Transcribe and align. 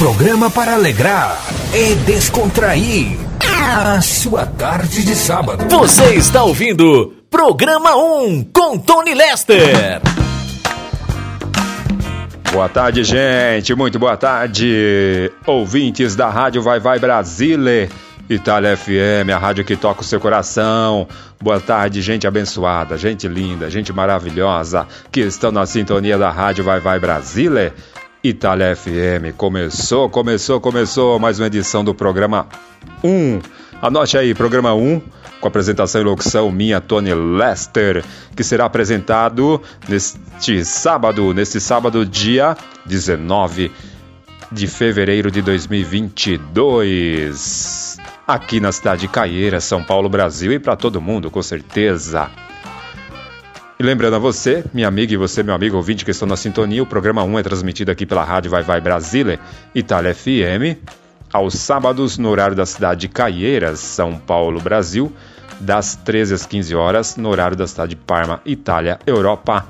programa 0.00 0.50
para 0.50 0.76
alegrar 0.76 1.38
e 1.74 1.94
descontrair 1.94 3.18
a 3.86 4.00
sua 4.00 4.46
tarde 4.46 5.04
de 5.04 5.14
sábado. 5.14 5.66
Você 5.68 6.14
está 6.14 6.42
ouvindo 6.42 7.12
Programa 7.28 7.94
1 7.94 8.44
com 8.44 8.78
Tony 8.78 9.12
Lester. 9.12 10.00
Boa 12.50 12.66
tarde, 12.70 13.04
gente. 13.04 13.74
Muito 13.74 13.98
boa 13.98 14.16
tarde. 14.16 15.30
Ouvintes 15.46 16.16
da 16.16 16.30
Rádio 16.30 16.62
Vai 16.62 16.80
Vai 16.80 16.98
Brasile, 16.98 17.90
Itália 18.26 18.74
FM, 18.78 19.28
a 19.34 19.38
rádio 19.38 19.66
que 19.66 19.76
toca 19.76 20.00
o 20.00 20.04
seu 20.04 20.18
coração. 20.18 21.06
Boa 21.42 21.60
tarde, 21.60 22.00
gente 22.00 22.26
abençoada, 22.26 22.96
gente 22.96 23.28
linda, 23.28 23.68
gente 23.68 23.92
maravilhosa 23.92 24.86
que 25.12 25.20
estão 25.20 25.52
na 25.52 25.66
sintonia 25.66 26.16
da 26.16 26.30
Rádio 26.30 26.64
Vai 26.64 26.80
Vai 26.80 26.98
Brasile, 26.98 27.70
Itália 28.22 28.76
FM. 28.76 29.34
Começou, 29.36 30.10
começou, 30.10 30.60
começou 30.60 31.18
mais 31.18 31.40
uma 31.40 31.46
edição 31.46 31.82
do 31.82 31.94
programa 31.94 32.46
1. 33.02 33.40
Anote 33.80 34.18
aí, 34.18 34.34
programa 34.34 34.74
1 34.74 35.00
com 35.40 35.48
apresentação 35.48 36.02
e 36.02 36.04
locução 36.04 36.52
minha, 36.52 36.82
Tony 36.82 37.14
Lester, 37.14 38.04
que 38.36 38.44
será 38.44 38.66
apresentado 38.66 39.58
neste 39.88 40.62
sábado, 40.66 41.32
neste 41.32 41.58
sábado, 41.58 42.04
dia 42.04 42.54
19 42.84 43.72
de 44.52 44.66
fevereiro 44.66 45.30
de 45.30 45.40
2022, 45.40 47.96
aqui 48.26 48.60
na 48.60 48.70
cidade 48.72 49.00
de 49.02 49.08
Caieira, 49.08 49.60
São 49.60 49.82
Paulo, 49.82 50.10
Brasil, 50.10 50.52
e 50.52 50.58
para 50.58 50.76
todo 50.76 51.00
mundo, 51.00 51.30
com 51.30 51.42
certeza. 51.42 52.28
E 53.80 53.82
lembrando 53.82 54.16
a 54.16 54.18
você, 54.18 54.62
minha 54.74 54.86
amiga 54.86 55.14
e 55.14 55.16
você, 55.16 55.42
meu 55.42 55.54
amigo 55.54 55.74
ouvinte 55.74 56.04
que 56.04 56.10
estão 56.10 56.28
na 56.28 56.36
sintonia, 56.36 56.82
o 56.82 56.86
programa 56.86 57.22
1 57.22 57.38
é 57.38 57.42
transmitido 57.42 57.90
aqui 57.90 58.04
pela 58.04 58.22
Rádio 58.22 58.50
Vai 58.50 58.62
Vai 58.62 58.78
Brasília, 58.78 59.40
Itália 59.74 60.14
FM, 60.14 60.76
aos 61.32 61.54
sábados 61.54 62.18
no 62.18 62.28
horário 62.28 62.54
da 62.54 62.66
cidade 62.66 63.00
de 63.00 63.08
Caieiras, 63.08 63.78
São 63.78 64.18
Paulo, 64.18 64.60
Brasil, 64.60 65.10
das 65.58 65.96
13 65.96 66.34
às 66.34 66.44
15 66.44 66.74
horas, 66.74 67.16
no 67.16 67.30
horário 67.30 67.56
da 67.56 67.66
cidade 67.66 67.94
de 67.94 67.96
Parma, 67.96 68.42
Itália, 68.44 68.98
Europa, 69.06 69.66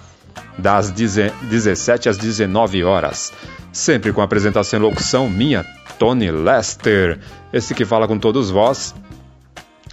das 0.59 0.91
17 0.91 2.09
às 2.09 2.19
19 2.19 2.83
horas. 2.83 3.33
Sempre 3.73 4.13
com 4.13 4.21
apresentação 4.21 4.81
e 4.81 4.83
locução 4.83 5.31
minha, 5.31 5.65
Tony 6.01 6.33
Lester, 6.33 7.21
esse 7.53 7.77
que 7.77 7.85
fala 7.85 8.09
com 8.09 8.19
todos 8.19 8.51
vós, 8.51 8.93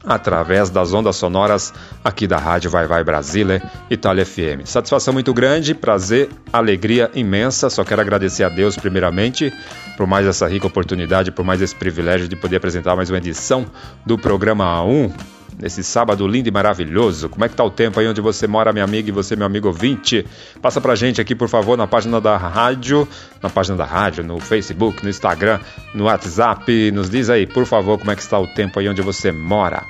através 0.08 0.70
das 0.70 0.94
ondas 0.94 1.16
sonoras 1.16 1.74
aqui 2.04 2.26
da 2.26 2.38
Rádio 2.38 2.72
Vai 2.72 2.88
Vai 2.88 3.04
Brasília, 3.04 3.62
Itália 3.90 4.26
FM. 4.26 4.66
Satisfação 4.66 5.14
muito 5.14 5.34
grande, 5.34 5.76
prazer, 5.76 6.30
alegria 6.52 7.12
imensa. 7.14 7.70
Só 7.70 7.84
quero 7.84 8.02
agradecer 8.02 8.44
a 8.44 8.50
Deus 8.50 8.78
primeiramente 8.78 9.54
por 9.98 10.06
mais 10.06 10.28
essa 10.28 10.48
rica 10.48 10.68
oportunidade, 10.68 11.32
por 11.32 11.44
mais 11.44 11.60
esse 11.60 11.76
privilégio 11.76 12.28
de 12.28 12.36
poder 12.36 12.58
apresentar 12.58 12.96
mais 12.96 13.10
uma 13.10 13.18
edição 13.18 13.66
do 14.06 14.18
programa 14.18 14.82
1 14.84 15.12
nesse 15.60 15.84
sábado 15.84 16.28
lindo 16.28 16.48
e 16.48 16.52
maravilhoso. 16.52 17.28
Como 17.30 17.44
é 17.44 17.50
que 17.50 17.56
tá 17.56 17.64
o 17.64 17.72
tempo 17.72 18.00
aí 18.00 18.08
onde 18.08 18.22
você 18.22 18.46
mora, 18.46 18.72
minha 18.72 18.86
amiga 18.86 19.10
e 19.10 19.12
você, 19.12 19.36
meu 19.36 19.48
amigo 19.48 19.68
ouvinte? 19.68 20.24
Passa 20.62 20.80
pra 20.80 20.94
gente 20.96 21.20
aqui, 21.20 21.34
por 21.34 21.50
favor, 21.50 21.76
na 21.76 21.88
página 21.88 22.22
da 22.22 22.38
rádio, 22.38 23.08
na 23.42 23.50
página 23.50 23.76
da 23.76 23.86
rádio, 23.86 24.24
no 24.24 24.40
Facebook, 24.40 25.04
no 25.04 25.10
Instagram, 25.10 25.60
no 25.96 26.04
WhatsApp. 26.06 26.92
Nos 26.92 27.10
diz 27.10 27.30
aí, 27.32 27.48
por 27.48 27.66
favor, 27.66 27.98
como 27.98 28.12
é 28.12 28.16
que 28.16 28.22
está 28.22 28.40
o 28.40 28.46
tempo 28.46 28.80
aí 28.80 28.88
onde 28.88 29.02
você 29.02 29.32
mora. 29.32 29.84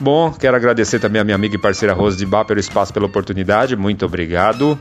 Bom, 0.00 0.32
quero 0.32 0.56
agradecer 0.56 0.98
também 0.98 1.20
a 1.22 1.24
minha 1.24 1.36
amiga 1.36 1.54
e 1.54 1.58
parceira 1.58 1.94
Rose 1.94 2.18
de 2.18 2.26
Bar 2.26 2.44
pelo 2.44 2.60
espaço, 2.60 2.92
pela 2.92 3.06
oportunidade. 3.06 3.76
Muito 3.76 4.04
obrigado. 4.04 4.78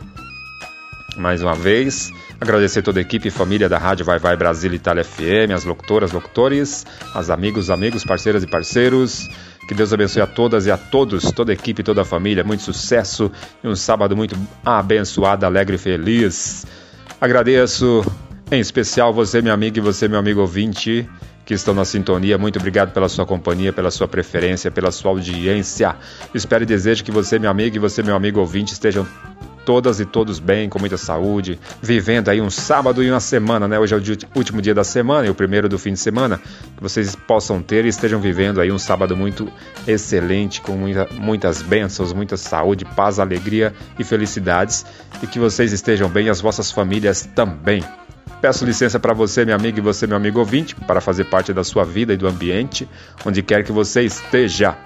Mais 1.17 1.41
uma 1.41 1.55
vez. 1.55 2.11
Agradecer 2.39 2.81
toda 2.81 2.99
a 2.99 3.01
equipe 3.01 3.29
e 3.29 3.31
família 3.31 3.69
da 3.69 3.77
Rádio 3.77 4.05
Vai 4.05 4.19
Vai 4.19 4.35
Brasil 4.35 4.73
Itália 4.73 5.03
FM, 5.03 5.51
as 5.53 5.63
locutoras, 5.63 6.11
locutores, 6.11 6.85
as 7.13 7.29
amigos, 7.29 7.69
amigos, 7.69 8.03
parceiras 8.03 8.43
e 8.43 8.47
parceiros 8.47 9.29
que 9.67 9.73
Deus 9.73 9.91
abençoe 9.91 10.21
a 10.21 10.27
todas 10.27 10.67
e 10.67 10.71
a 10.71 10.77
todos, 10.77 11.31
toda 11.31 11.51
a 11.51 11.53
equipe, 11.53 11.81
toda 11.83 12.03
a 12.03 12.05
família. 12.05 12.43
Muito 12.43 12.63
sucesso 12.63 13.31
e 13.63 13.67
um 13.67 13.75
sábado 13.75 14.15
muito 14.15 14.35
abençoado, 14.63 15.45
alegre 15.45 15.75
e 15.75 15.79
feliz. 15.79 16.65
Agradeço 17.19 18.05
em 18.51 18.59
especial 18.59 19.11
você, 19.11 19.41
minha 19.41 19.53
amiga, 19.53 19.79
e 19.79 19.81
você, 19.81 20.07
meu 20.07 20.19
amigo 20.19 20.41
ouvinte, 20.41 21.09
que 21.45 21.53
estão 21.53 21.73
na 21.73 21.83
sintonia. 21.83 22.37
Muito 22.37 22.59
obrigado 22.59 22.91
pela 22.93 23.09
sua 23.09 23.25
companhia, 23.25 23.73
pela 23.73 23.89
sua 23.89 24.07
preferência, 24.07 24.69
pela 24.69 24.91
sua 24.91 25.11
audiência. 25.11 25.95
Espero 26.33 26.63
e 26.63 26.67
desejo 26.67 27.03
que 27.03 27.11
você, 27.11 27.39
minha 27.39 27.51
amiga, 27.51 27.75
e 27.75 27.79
você, 27.79 28.03
meu 28.03 28.15
amigo 28.15 28.39
ouvinte, 28.39 28.73
estejam 28.73 29.07
todas 29.65 29.99
e 29.99 30.05
todos 30.05 30.39
bem, 30.39 30.69
com 30.69 30.79
muita 30.79 30.95
saúde, 30.95 31.59
vivendo 31.81 32.29
aí 32.29 32.39
um 32.39 32.51
sábado 32.51 33.03
e 33.03 33.09
uma 33.09 33.19
semana, 33.19 33.67
né? 33.67 33.79
Hoje 33.79 33.95
é 33.95 33.97
o 33.97 34.37
último 34.37 34.61
dia 34.61 34.75
da 34.75 34.83
semana 34.83 35.27
e 35.27 35.29
o 35.29 35.35
primeiro 35.35 35.67
do 35.67 35.79
fim 35.79 35.93
de 35.93 35.99
semana, 35.99 36.39
que 36.77 36.81
vocês 36.81 37.15
possam 37.15 37.61
ter 37.61 37.83
e 37.83 37.87
estejam 37.87 38.21
vivendo 38.21 38.61
aí 38.61 38.71
um 38.71 38.77
sábado 38.77 39.17
muito 39.17 39.51
excelente, 39.87 40.61
com 40.61 40.73
muita, 40.73 41.07
muitas 41.13 41.63
bênçãos, 41.63 42.13
muita 42.13 42.37
saúde, 42.37 42.85
paz, 42.85 43.19
alegria 43.19 43.73
e 43.97 44.03
felicidades, 44.03 44.85
e 45.23 45.27
que 45.27 45.39
vocês 45.39 45.73
estejam 45.73 46.07
bem 46.07 46.27
e 46.27 46.29
as 46.29 46.39
vossas 46.39 46.71
famílias 46.71 47.27
também. 47.35 47.83
Peço 48.41 48.65
licença 48.65 48.99
para 48.99 49.13
você, 49.13 49.43
minha 49.43 49.55
amiga, 49.55 49.79
e 49.79 49.81
você, 49.81 50.05
meu 50.05 50.17
amigo 50.17 50.39
ouvinte, 50.39 50.75
para 50.75 51.01
fazer 51.01 51.23
parte 51.25 51.51
da 51.51 51.63
sua 51.63 51.83
vida 51.83 52.13
e 52.13 52.17
do 52.17 52.27
ambiente, 52.27 52.87
onde 53.25 53.41
quer 53.41 53.63
que 53.63 53.71
você 53.71 54.03
esteja. 54.03 54.77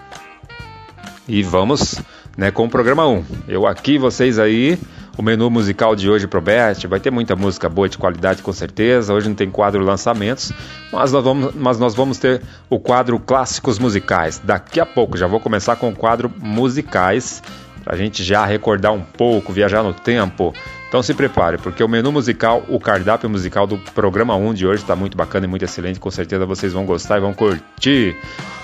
E 1.29 1.44
vamos 1.44 2.01
né, 2.35 2.50
com 2.50 2.66
o 2.66 2.69
programa 2.69 3.07
1. 3.07 3.23
Eu 3.47 3.67
aqui, 3.67 4.00
vocês 4.00 4.40
aí. 4.40 4.79
O 5.16 5.22
menu 5.22 5.47
musical 5.51 5.95
de 5.95 6.09
hoje 6.09 6.25
promete, 6.25 6.88
vai 6.88 7.00
ter 7.00 7.12
muita 7.12 7.35
música 7.35 7.69
boa 7.69 7.88
de 7.88 8.00
qualidade 8.00 8.41
com 8.41 8.51
certeza. 8.51 9.13
Hoje 9.13 9.28
não 9.28 9.35
tem 9.35 9.51
quadro 9.51 9.84
lançamentos, 9.84 10.51
mas 10.91 11.12
nós 11.12 11.23
vamos, 11.23 11.53
mas 11.53 11.78
nós 11.78 11.94
vamos 11.94 12.17
ter 12.17 12.41
o 12.69 12.79
quadro 12.79 13.19
clássicos 13.19 13.78
musicais. 13.78 14.41
Daqui 14.44 14.79
a 14.79 14.85
pouco 14.88 15.17
já 15.17 15.28
vou 15.28 15.40
começar 15.40 15.75
com 15.75 15.90
o 15.90 15.95
quadro 15.95 16.31
musicais, 16.38 17.44
para 17.84 17.94
a 17.94 17.97
gente 17.97 18.23
já 18.23 18.46
recordar 18.46 18.94
um 18.94 19.01
pouco, 19.01 19.53
viajar 19.53 19.84
no 19.84 19.94
tempo. 19.94 20.53
Então 20.90 21.04
se 21.04 21.14
prepare, 21.14 21.60
porque 21.60 21.84
o 21.84 21.88
menu 21.88 22.12
musical, 22.12 22.64
o 22.68 22.80
cardápio 22.80 23.30
musical 23.30 23.68
do 23.68 23.78
programa 23.78 24.36
1 24.36 24.56
de 24.56 24.66
hoje 24.66 24.82
está 24.82 24.96
muito 24.96 25.16
bacana 25.16 25.46
e 25.46 25.50
muito 25.50 25.64
excelente. 25.64 26.00
Com 26.00 26.10
certeza 26.10 26.48
vocês 26.48 26.74
vão 26.74 26.84
gostar 26.84 27.18
e 27.18 27.22
vão 27.22 27.32
curtir. 27.32 28.18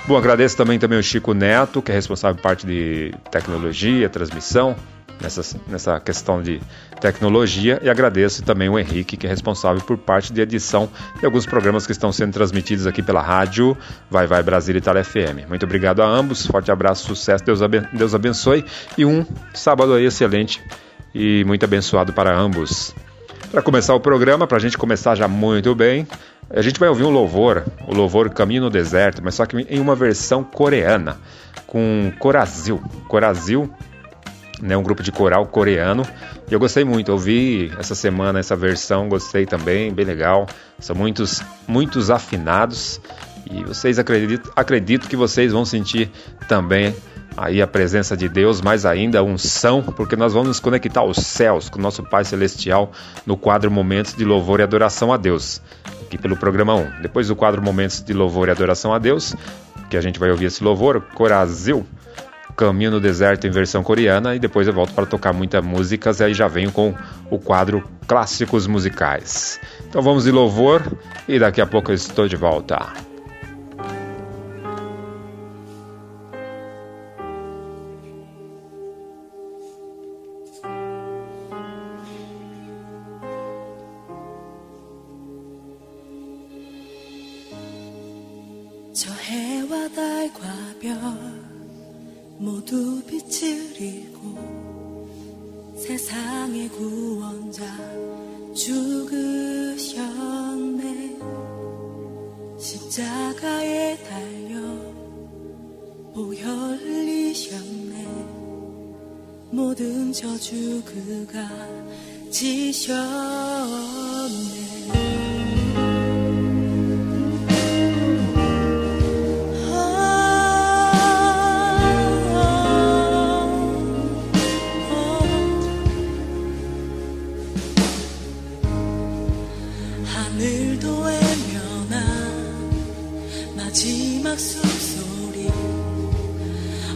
Bom, 0.07 0.17
agradeço 0.17 0.57
também 0.57 0.79
também 0.79 0.97
o 0.97 1.03
Chico 1.03 1.35
Neto, 1.35 1.83
que 1.83 1.91
é 1.91 1.95
responsável 1.95 2.35
por 2.35 2.41
parte 2.41 2.65
de 2.65 3.13
tecnologia, 3.29 4.09
transmissão, 4.09 4.75
nessa, 5.21 5.59
nessa 5.67 5.99
questão 5.99 6.41
de 6.41 6.59
tecnologia, 6.99 7.79
e 7.83 7.89
agradeço 7.89 8.41
também 8.41 8.69
o 8.69 8.79
Henrique, 8.79 9.17
que 9.17 9.27
é 9.27 9.29
responsável 9.29 9.81
por 9.83 9.95
parte 9.95 10.33
de 10.33 10.41
edição 10.41 10.89
de 11.19 11.25
alguns 11.27 11.45
programas 11.45 11.85
que 11.85 11.91
estão 11.91 12.11
sendo 12.11 12.33
transmitidos 12.33 12.87
aqui 12.87 13.03
pela 13.03 13.21
rádio 13.21 13.77
Vai 14.09 14.25
Vai 14.25 14.41
Brasília 14.41 14.79
Itália 14.79 15.03
FM. 15.03 15.47
Muito 15.47 15.63
obrigado 15.63 16.01
a 16.01 16.07
ambos, 16.07 16.47
forte 16.47 16.71
abraço, 16.71 17.05
sucesso, 17.05 17.43
Deus, 17.43 17.59
Deus 17.93 18.15
abençoe, 18.15 18.65
e 18.97 19.05
um 19.05 19.23
sábado 19.53 19.93
aí 19.93 20.05
excelente 20.05 20.63
e 21.15 21.45
muito 21.45 21.63
abençoado 21.63 22.11
para 22.11 22.37
ambos. 22.37 22.93
Para 23.49 23.61
começar 23.61 23.95
o 23.95 23.99
programa, 24.01 24.45
para 24.45 24.57
a 24.57 24.59
gente 24.59 24.77
começar 24.77 25.15
já 25.15 25.29
muito 25.29 25.73
bem, 25.73 26.05
a 26.49 26.61
gente 26.61 26.77
vai 26.77 26.89
ouvir 26.89 27.05
um 27.05 27.09
louvor, 27.09 27.63
o 27.87 27.95
louvor 27.95 28.29
Caminho 28.29 28.63
no 28.63 28.69
Deserto, 28.69 29.21
mas 29.23 29.35
só 29.35 29.45
que 29.45 29.55
em 29.57 29.79
uma 29.79 29.95
versão 29.95 30.43
coreana, 30.43 31.17
com 31.65 32.11
Corazil. 32.19 32.83
Corazil, 33.07 33.73
né, 34.61 34.75
um 34.75 34.83
grupo 34.83 35.01
de 35.01 35.11
coral 35.11 35.45
coreano. 35.45 36.05
E 36.49 36.53
eu 36.53 36.59
gostei 36.59 36.83
muito, 36.83 37.13
ouvi 37.13 37.71
essa 37.79 37.95
semana 37.95 38.39
essa 38.39 38.55
versão, 38.55 39.07
gostei 39.07 39.45
também, 39.45 39.93
bem 39.93 40.05
legal. 40.05 40.47
São 40.79 40.95
muitos, 40.95 41.41
muitos 41.65 42.11
afinados 42.11 42.99
E 43.49 43.63
vocês 43.63 43.97
acredito, 43.97 44.51
acredito 44.53 45.07
que 45.07 45.15
vocês 45.15 45.53
vão 45.53 45.63
sentir 45.63 46.11
também 46.47 46.93
aí 47.37 47.61
a 47.61 47.67
presença 47.67 48.15
de 48.15 48.29
Deus, 48.29 48.61
mais 48.61 48.85
ainda 48.85 49.19
a 49.19 49.23
unção, 49.23 49.81
porque 49.81 50.15
nós 50.15 50.33
vamos 50.33 50.49
nos 50.49 50.59
conectar 50.59 51.01
aos 51.01 51.17
céus 51.17 51.69
com 51.69 51.79
o 51.79 51.81
nosso 51.81 52.03
Pai 52.03 52.23
Celestial 52.23 52.91
no 53.25 53.35
quadro 53.35 53.69
Momentos 53.69 54.13
de 54.13 54.23
Louvor 54.23 54.59
e 54.59 54.63
Adoração 54.63 55.11
a 55.11 55.17
Deus, 55.17 55.61
aqui 56.05 56.17
pelo 56.17 56.37
programa 56.37 56.75
1. 56.75 57.01
Depois 57.01 57.27
do 57.27 57.35
quadro 57.35 57.61
Momentos 57.61 58.01
de 58.01 58.13
Louvor 58.13 58.47
e 58.47 58.51
Adoração 58.51 58.93
a 58.93 58.99
Deus, 58.99 59.35
que 59.89 59.97
a 59.97 60.01
gente 60.01 60.19
vai 60.19 60.31
ouvir 60.31 60.45
esse 60.45 60.63
louvor, 60.63 61.01
Corazil, 61.13 61.85
Caminho 62.55 62.91
no 62.91 63.01
Deserto 63.01 63.45
em 63.45 63.51
versão 63.51 63.83
coreana, 63.83 64.33
e 64.33 64.39
depois 64.39 64.65
eu 64.65 64.73
volto 64.73 64.93
para 64.93 65.05
tocar 65.05 65.33
muitas 65.33 65.63
músicas, 65.63 66.19
e 66.19 66.23
aí 66.23 66.33
já 66.33 66.47
venho 66.47 66.71
com 66.71 66.93
o 67.29 67.37
quadro 67.37 67.83
Clássicos 68.07 68.65
Musicais. 68.65 69.59
Então 69.89 70.01
vamos 70.01 70.23
de 70.23 70.31
louvor, 70.31 70.81
e 71.27 71.37
daqui 71.37 71.59
a 71.59 71.65
pouco 71.65 71.91
eu 71.91 71.95
estou 71.95 72.27
de 72.27 72.37
volta. 72.37 72.93
모두 92.65 92.99
빛을 93.05 93.79
잃고 93.79 95.05
세상의 95.77 96.67
구원자 96.69 97.63
죽으셨네. 98.55 99.95
십자가에 102.57 103.95
달려 104.03 104.59
보혈 106.15 106.77
흘리셨네. 106.79 108.03
모든 109.51 110.11
저주 110.11 110.81
그가 110.85 111.47
지셨네 112.31 113.05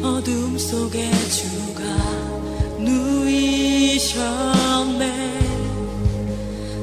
어둠 0.02 0.58
속에 0.58 1.10
주가 1.30 1.82
누이셨네. 2.78 4.20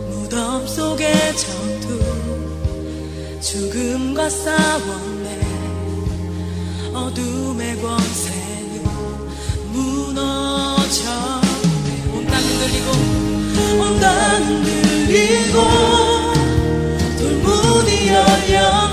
무덤 0.09 0.67
속의 0.67 1.37
전투 1.37 2.01
죽음과 3.43 4.31
싸웠네. 4.31 5.41
어둠의 6.95 7.77
권세는 7.83 8.85
무너졌네. 9.73 10.89
온땅 12.15 12.41
흔들리고 12.41 12.91
온땅 13.83 14.45
흔들리고 14.45 15.57
돌문이 17.19 18.09
열렸 18.09 18.86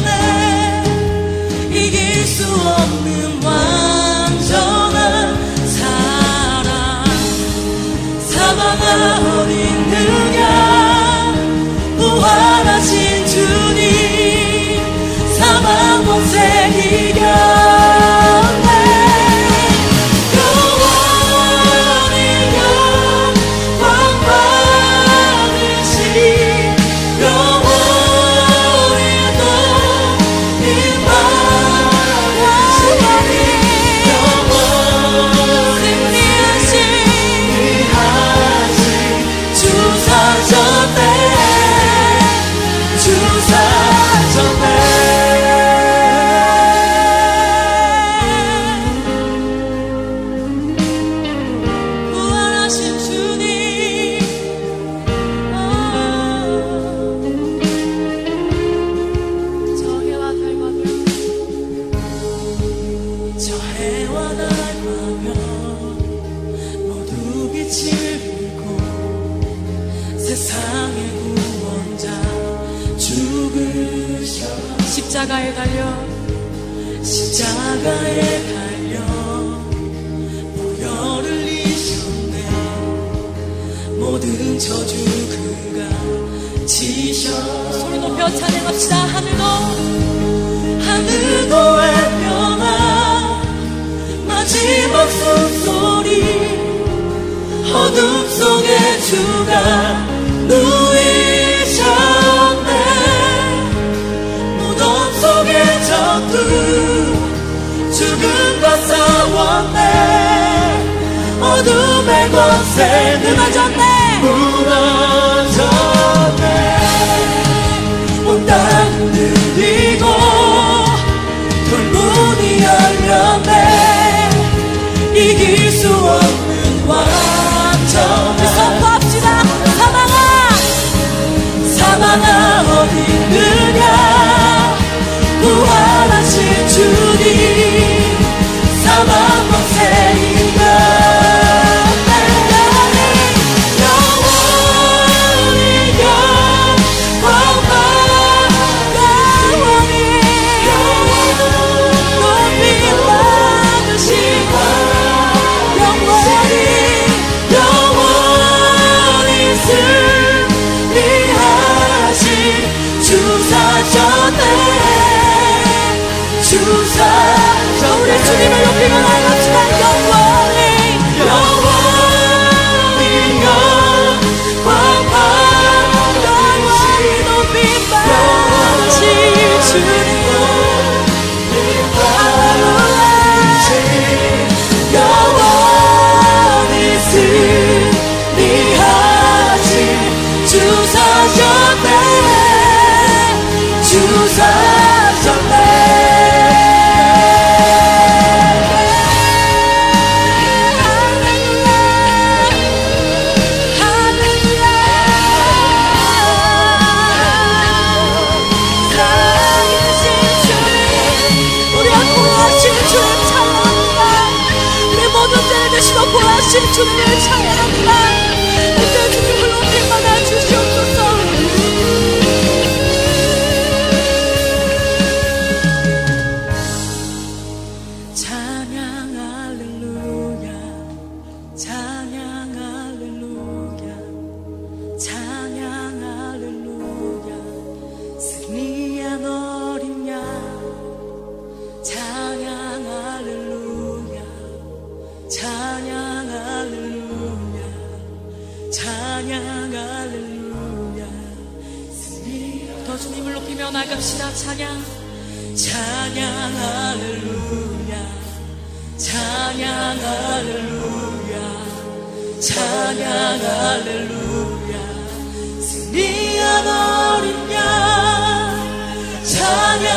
Hallelujah. 269.44 269.93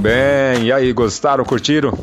Bem. 0.00 0.64
E 0.64 0.72
aí, 0.72 0.92
gostaram, 0.92 1.44
curtiram? 1.44 1.96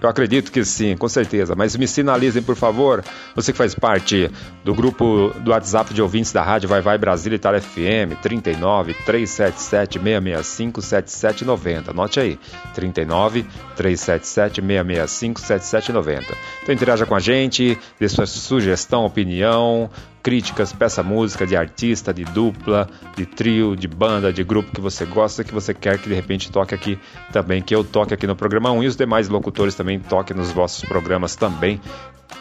Eu 0.00 0.08
acredito 0.08 0.52
que 0.52 0.64
sim, 0.64 0.96
com 0.96 1.08
certeza. 1.08 1.56
Mas 1.56 1.76
me 1.76 1.86
sinalizem, 1.88 2.40
por 2.40 2.54
favor, 2.54 3.04
você 3.34 3.50
que 3.50 3.58
faz 3.58 3.74
parte 3.74 4.30
do 4.64 4.72
grupo 4.72 5.32
do 5.40 5.50
WhatsApp 5.50 5.92
de 5.92 6.00
ouvintes 6.00 6.32
da 6.32 6.40
rádio 6.40 6.68
Vai 6.68 6.80
Vai 6.80 6.96
Brasília 6.96 7.34
Itália 7.34 7.60
FM, 7.60 8.20
39 8.22 8.94
377 8.94 9.98
665 9.98 10.82
7790. 10.82 11.90
Anote 11.90 12.20
aí, 12.20 12.38
39 12.74 13.44
377 13.76 14.60
665 14.60 15.40
7790. 15.40 16.38
Então 16.62 16.74
interaja 16.74 17.04
com 17.04 17.16
a 17.16 17.20
gente, 17.20 17.76
dê 17.98 18.08
sua 18.08 18.26
sugestão, 18.26 19.04
opinião, 19.04 19.90
críticas, 20.28 20.74
peça 20.74 21.02
música 21.02 21.46
de 21.46 21.56
artista, 21.56 22.12
de 22.12 22.22
dupla, 22.22 22.86
de 23.16 23.24
trio, 23.24 23.74
de 23.74 23.88
banda, 23.88 24.30
de 24.30 24.44
grupo 24.44 24.70
que 24.70 24.78
você 24.78 25.06
gosta, 25.06 25.42
que 25.42 25.54
você 25.54 25.72
quer 25.72 25.96
que 25.96 26.06
de 26.06 26.14
repente 26.14 26.52
toque 26.52 26.74
aqui 26.74 26.98
também, 27.32 27.62
que 27.62 27.74
eu 27.74 27.82
toque 27.82 28.12
aqui 28.12 28.26
no 28.26 28.36
programa 28.36 28.70
1 28.70 28.82
e 28.82 28.86
os 28.88 28.94
demais 28.94 29.30
locutores 29.30 29.74
também 29.74 29.98
toquem 29.98 30.36
nos 30.36 30.52
vossos 30.52 30.84
programas 30.84 31.34
também. 31.34 31.80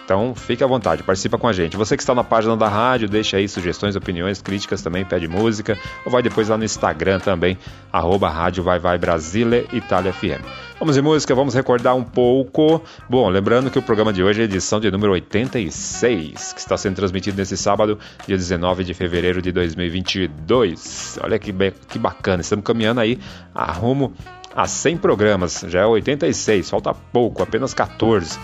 Então, 0.03 0.34
fique 0.36 0.63
à 0.63 0.67
vontade, 0.67 1.03
participa 1.03 1.38
com 1.38 1.48
a 1.48 1.53
gente. 1.53 1.75
Você 1.75 1.96
que 1.98 2.03
está 2.03 2.15
na 2.15 2.24
página 2.24 2.56
da 2.56 2.67
rádio, 2.67 3.10
deixa 3.10 3.38
aí 3.38 3.48
sugestões, 3.48 3.96
opiniões, 3.96 4.41
críticas 4.41 4.82
também, 4.82 5.03
pede 5.03 5.27
música, 5.27 5.77
ou 6.06 6.12
vai 6.12 6.22
depois 6.22 6.48
lá 6.48 6.58
no 6.58 6.63
Instagram 6.63 7.20
também, 7.20 7.58
arroba 7.91 8.29
rádio 8.29 8.63
vai 8.63 8.79
vai 8.79 8.98
Brasília 8.98 9.65
Itália 9.74 10.13
FM. 10.13 10.46
Vamos 10.79 10.96
de 10.96 11.01
música, 11.01 11.34
vamos 11.34 11.56
recordar 11.56 11.96
um 11.96 12.03
pouco. 12.03 12.82
Bom, 13.10 13.27
lembrando 13.29 13.72
que 13.72 13.79
o 13.79 13.82
programa 13.82 14.13
de 14.13 14.22
hoje 14.24 14.41
é 14.41 14.44
edição 14.46 14.79
de 14.79 14.91
número 14.91 15.12
86, 15.13 16.53
que 16.53 16.60
está 16.60 16.77
sendo 16.77 16.96
transmitido 16.96 17.36
nesse 17.36 17.58
sábado, 17.58 17.98
dia 18.27 18.38
19 18.38 18.84
de 18.84 18.94
fevereiro 18.94 19.41
de 19.41 19.51
2022. 19.51 21.20
Olha 21.24 21.39
que, 21.39 21.51
que 21.89 21.98
bacana, 21.98 22.41
estamos 22.41 22.63
caminhando 22.63 23.01
aí 23.01 23.20
a 23.56 23.72
rumo 23.72 24.13
a 24.56 24.67
100 24.67 24.98
programas, 24.98 25.65
já 25.67 25.82
é 25.82 25.86
86, 25.86 26.70
falta 26.70 26.94
pouco, 26.94 27.44
apenas 27.44 27.74
14. 27.74 28.39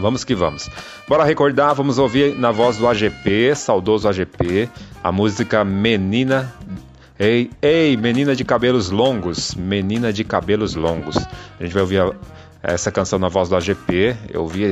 Vamos 0.00 0.24
que 0.24 0.34
vamos. 0.34 0.68
Bora 1.06 1.24
recordar, 1.24 1.74
vamos 1.74 1.98
ouvir 1.98 2.34
na 2.38 2.50
voz 2.50 2.78
do 2.78 2.88
AGP, 2.88 3.54
saudoso 3.54 4.08
AGP, 4.08 4.68
a 5.04 5.12
música 5.12 5.64
Menina. 5.64 6.52
Ei, 7.18 7.50
ei, 7.60 7.98
menina 7.98 8.34
de 8.34 8.44
cabelos 8.44 8.90
longos, 8.90 9.54
menina 9.54 10.10
de 10.10 10.24
cabelos 10.24 10.74
longos. 10.74 11.16
A 11.58 11.62
gente 11.62 11.74
vai 11.74 11.82
ouvir 11.82 12.00
a, 12.00 12.12
essa 12.62 12.90
canção 12.90 13.18
na 13.18 13.28
voz 13.28 13.50
do 13.50 13.56
AGP. 13.56 14.16
Eu 14.32 14.42
ouvi 14.42 14.62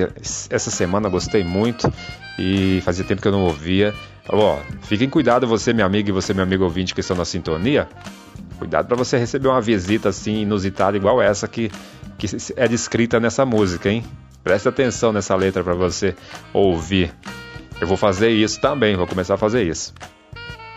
essa 0.49 0.71
semana, 0.71 1.11
gostei 1.11 1.45
muito. 1.45 1.93
e 2.39 2.81
fazia 2.83 3.05
tempo 3.05 3.21
que 3.21 3.29
eu 3.29 3.33
não 3.33 3.43
ouvia. 3.43 3.93
Ó, 4.29 4.59
fiquem 4.83 5.11
cuidado 5.11 5.47
você, 5.47 5.73
meu 5.73 5.85
amigo, 5.85 6.09
e 6.09 6.13
você, 6.13 6.33
meu 6.33 6.45
amigo 6.45 6.65
ouvinte 6.65 6.95
que 6.95 7.01
estão 7.01 7.17
na 7.17 7.25
sintonia. 7.25 7.89
Cuidado 8.59 8.87
para 8.87 8.97
você 8.97 9.19
receber 9.19 9.49
uma 9.49 9.61
visita 9.61 10.09
assim 10.09 10.43
inusitada 10.43 10.97
igual 10.97 11.21
essa 11.21 11.47
que, 11.47 11.71
que 12.17 12.27
é 12.57 12.67
descrita 12.67 13.21
nessa 13.21 13.45
música, 13.45 13.91
hein? 13.91 14.05
Preste 14.49 14.67
atenção 14.67 15.13
nessa 15.13 15.37
letra 15.37 15.63
para 15.63 15.75
você 15.75 16.17
ouvir. 16.55 17.13
Eu 17.79 17.87
vou 17.87 17.99
fazer 17.99 18.31
isso 18.31 18.59
também, 18.59 18.97
vou 18.97 19.07
começar 19.07 19.35
a 19.35 19.37
fazer 19.37 19.63
isso. 19.63 19.93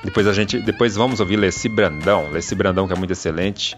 Depois 0.04 0.28
a 0.28 0.34
gente, 0.34 0.60
depois 0.60 0.98
vamos 0.98 1.22
ouvir 1.22 1.38
Leci 1.38 1.70
Brandão, 1.70 2.30
Leci 2.32 2.54
Brandão 2.54 2.86
que 2.86 2.92
é 2.92 2.98
muito 2.98 3.12
excelente. 3.12 3.78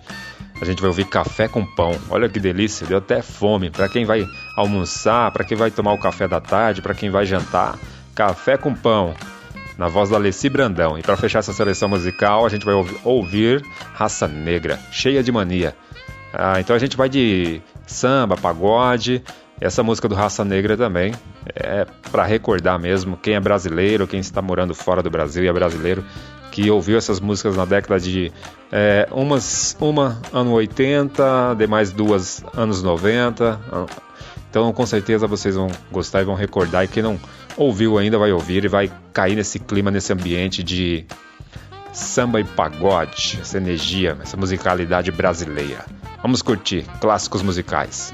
A 0.60 0.66
gente 0.66 0.82
vai 0.82 0.88
ouvir 0.88 1.06
Café 1.06 1.48
com 1.48 1.64
Pão. 1.64 1.92
Olha 2.10 2.28
que 2.28 2.40
delícia, 2.40 2.88
deu 2.88 2.98
até 2.98 3.22
fome. 3.22 3.70
Para 3.70 3.88
quem 3.88 4.04
vai 4.04 4.26
almoçar, 4.58 5.32
para 5.32 5.44
quem 5.44 5.56
vai 5.56 5.70
tomar 5.70 5.94
o 5.94 6.00
café 6.00 6.28
da 6.28 6.42
tarde, 6.42 6.82
para 6.82 6.96
quem 6.96 7.12
vai 7.12 7.28
jantar, 7.28 7.78
Café 8.16 8.58
com 8.58 8.74
Pão. 8.74 9.14
Na 9.78 9.90
voz 9.90 10.10
da 10.10 10.18
Leci 10.18 10.50
Brandão. 10.50 10.98
E 10.98 11.04
para 11.04 11.16
fechar 11.16 11.38
essa 11.38 11.54
seleção 11.54 11.88
musical, 11.88 12.48
a 12.48 12.50
gente 12.50 12.66
vai 12.66 12.74
ouvir 13.04 13.64
Raça 13.94 14.28
Negra, 14.28 14.80
cheia 14.92 15.22
de 15.22 15.32
mania. 15.32 15.76
Ah, 16.34 16.60
então 16.60 16.76
a 16.76 16.80
gente 16.80 16.98
vai 16.98 17.08
de 17.08 17.62
samba, 17.86 18.36
pagode, 18.36 19.22
essa 19.60 19.84
música 19.84 20.08
do 20.08 20.16
Raça 20.16 20.44
Negra 20.44 20.76
também 20.76 21.14
é 21.56 21.86
para 22.12 22.26
recordar 22.26 22.80
mesmo 22.80 23.18
quem 23.18 23.36
é 23.36 23.40
brasileiro, 23.40 24.08
quem 24.08 24.20
está 24.20 24.42
morando 24.42 24.74
fora 24.74 25.02
do 25.02 25.10
Brasil 25.10 25.44
e 25.44 25.48
é 25.48 25.54
brasileiro, 25.54 26.04
que 26.52 26.70
ouviu 26.70 26.98
essas 26.98 27.20
músicas 27.20 27.56
na 27.56 27.66
década 27.66 28.00
de 28.00 28.32
é, 28.72 29.08
umas, 29.12 29.76
uma 29.80 30.22
ano 30.32 30.52
80, 30.52 31.56
demais 31.58 31.92
duas 31.92 32.44
anos 32.56 32.84
90. 32.84 33.60
Então 34.50 34.72
com 34.72 34.86
certeza 34.86 35.26
vocês 35.28 35.56
vão 35.56 35.68
gostar 35.92 36.22
e 36.22 36.26
vão 36.26 36.36
recordar. 36.36 36.84
E 36.84 36.88
quem 36.88 37.02
não 37.02 37.20
ouviu 37.58 37.98
ainda 37.98 38.18
vai 38.18 38.32
ouvir 38.32 38.66
e 38.66 38.68
vai 38.68 38.92
cair 39.12 39.36
nesse 39.36 39.60
clima, 39.60 39.90
nesse 39.90 40.12
ambiente 40.14 40.64
de 40.64 41.06
samba 41.92 42.40
e 42.40 42.44
pagode, 42.44 43.40
essa 43.40 43.58
energia, 43.58 44.18
essa 44.22 44.36
musicalidade 44.36 45.12
brasileira. 45.12 45.86
Vamos 46.22 46.42
curtir 46.42 46.86
clássicos 47.00 47.42
musicais. 47.42 48.14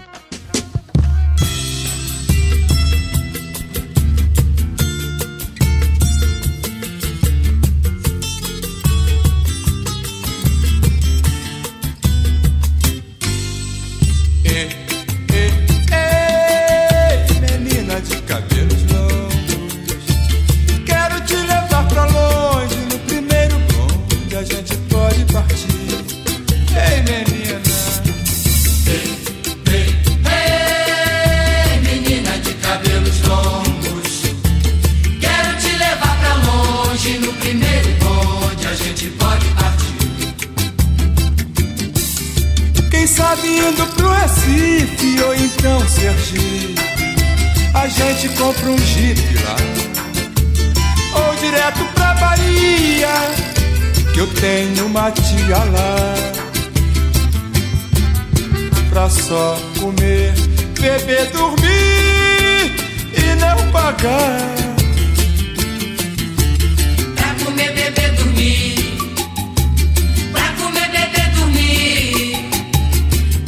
ia 55.50 55.58
pra 58.92 59.10
só 59.10 59.58
comer, 59.80 60.32
beber, 60.80 61.32
dormir 61.32 62.72
e 63.14 63.36
não 63.40 63.72
pagar. 63.72 64.56
Pra 67.16 67.36
comer, 67.44 67.74
beber, 67.74 68.12
dormir. 68.16 68.98
Pra 70.32 70.54
comer, 70.60 70.90
beber, 70.92 71.32
dormir. 71.36 72.52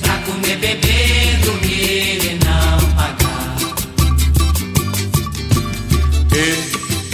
Pra 0.02 0.18
comer, 0.26 0.58
beber, 0.58 1.40
dormir 1.44 2.26
e 2.26 2.40
não 2.44 2.80
pagar. 2.96 3.58
E, 6.34 6.36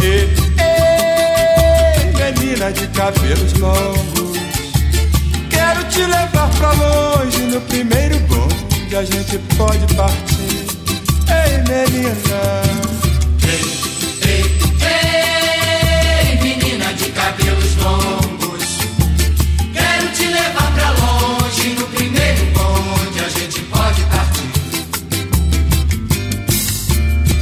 e, 0.01 0.07
ei, 0.63 2.33
menina 2.33 2.71
de 2.71 2.87
cabelos 2.87 3.53
longos 3.59 4.16
Quero 5.97 6.09
te 6.09 6.15
levar 6.15 6.49
pra 6.51 6.71
longe 6.73 7.39
no 7.47 7.59
primeiro 7.61 8.19
bonde 8.19 8.95
a 8.95 9.03
gente 9.03 9.39
pode 9.57 9.95
partir. 9.95 10.67
Ei, 11.27 11.57
menina. 11.67 12.61
Ei, 13.41 13.65
ei, 14.29 14.43
ei, 16.21 16.37
menina 16.39 16.93
de 16.93 17.09
cabelos 17.09 17.75
longos. 17.77 18.77
Quero 19.73 20.07
te 20.13 20.27
levar 20.27 20.71
pra 20.75 20.91
longe 20.91 21.69
no 21.69 21.87
primeiro 21.87 22.45
bonde 22.53 23.19
a 23.25 23.29
gente 23.29 23.59
pode 23.61 24.03
partir. 24.03 24.51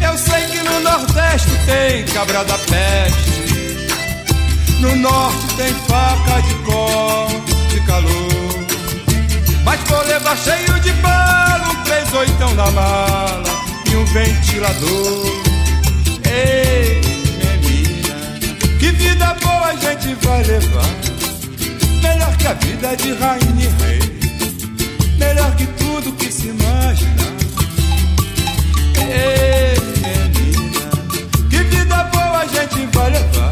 Eu 0.02 0.18
sei 0.18 0.46
que 0.46 0.64
no 0.64 0.80
Nordeste 0.80 1.52
tem 1.66 2.06
cabra 2.06 2.46
da 2.46 2.58
peste. 2.58 3.36
No 4.80 4.96
norte 4.96 5.56
tem 5.58 5.74
faca 5.90 6.42
de 6.42 6.54
cor 6.64 7.55
calor. 7.86 8.66
Mas 9.64 9.80
levar 10.08 10.38
cheio 10.38 10.80
de 10.82 10.92
bala, 10.94 11.70
um 11.70 11.84
três 11.84 12.14
oitão 12.14 12.54
na 12.56 12.70
mala 12.72 13.44
e 13.92 13.96
um 13.96 14.06
ventilador. 14.06 15.44
Ei, 16.30 17.02
minha 17.64 18.78
que 18.80 18.92
vida 18.92 19.36
boa 19.42 19.68
a 19.68 19.76
gente 19.76 20.16
vai 20.26 20.44
levar. 20.44 20.90
Melhor 22.02 22.38
que 22.38 22.48
a 22.48 22.54
vida 22.54 22.96
de 22.96 23.14
rainha 23.14 23.66
e 23.66 23.84
rei. 23.84 24.00
Melhor 25.18 25.56
que 25.56 25.66
tudo 25.68 26.12
que 26.14 26.32
se 26.32 26.48
imaginar. 26.48 27.36
Ei, 29.00 29.80
menina, 30.02 30.90
que 31.50 31.58
vida 31.64 32.04
boa 32.14 32.40
a 32.40 32.48
gente 32.48 32.86
vai 32.94 33.10
levar. 33.10 33.52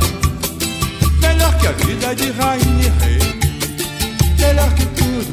Melhor 1.20 1.58
que 1.58 1.68
a 1.68 1.72
vida 1.72 2.16
de 2.16 2.32
rainha 2.32 2.94
e 3.02 3.04
rei 3.04 3.43
melhor 4.54 4.76
que 4.76 4.86
tudo. 4.86 5.33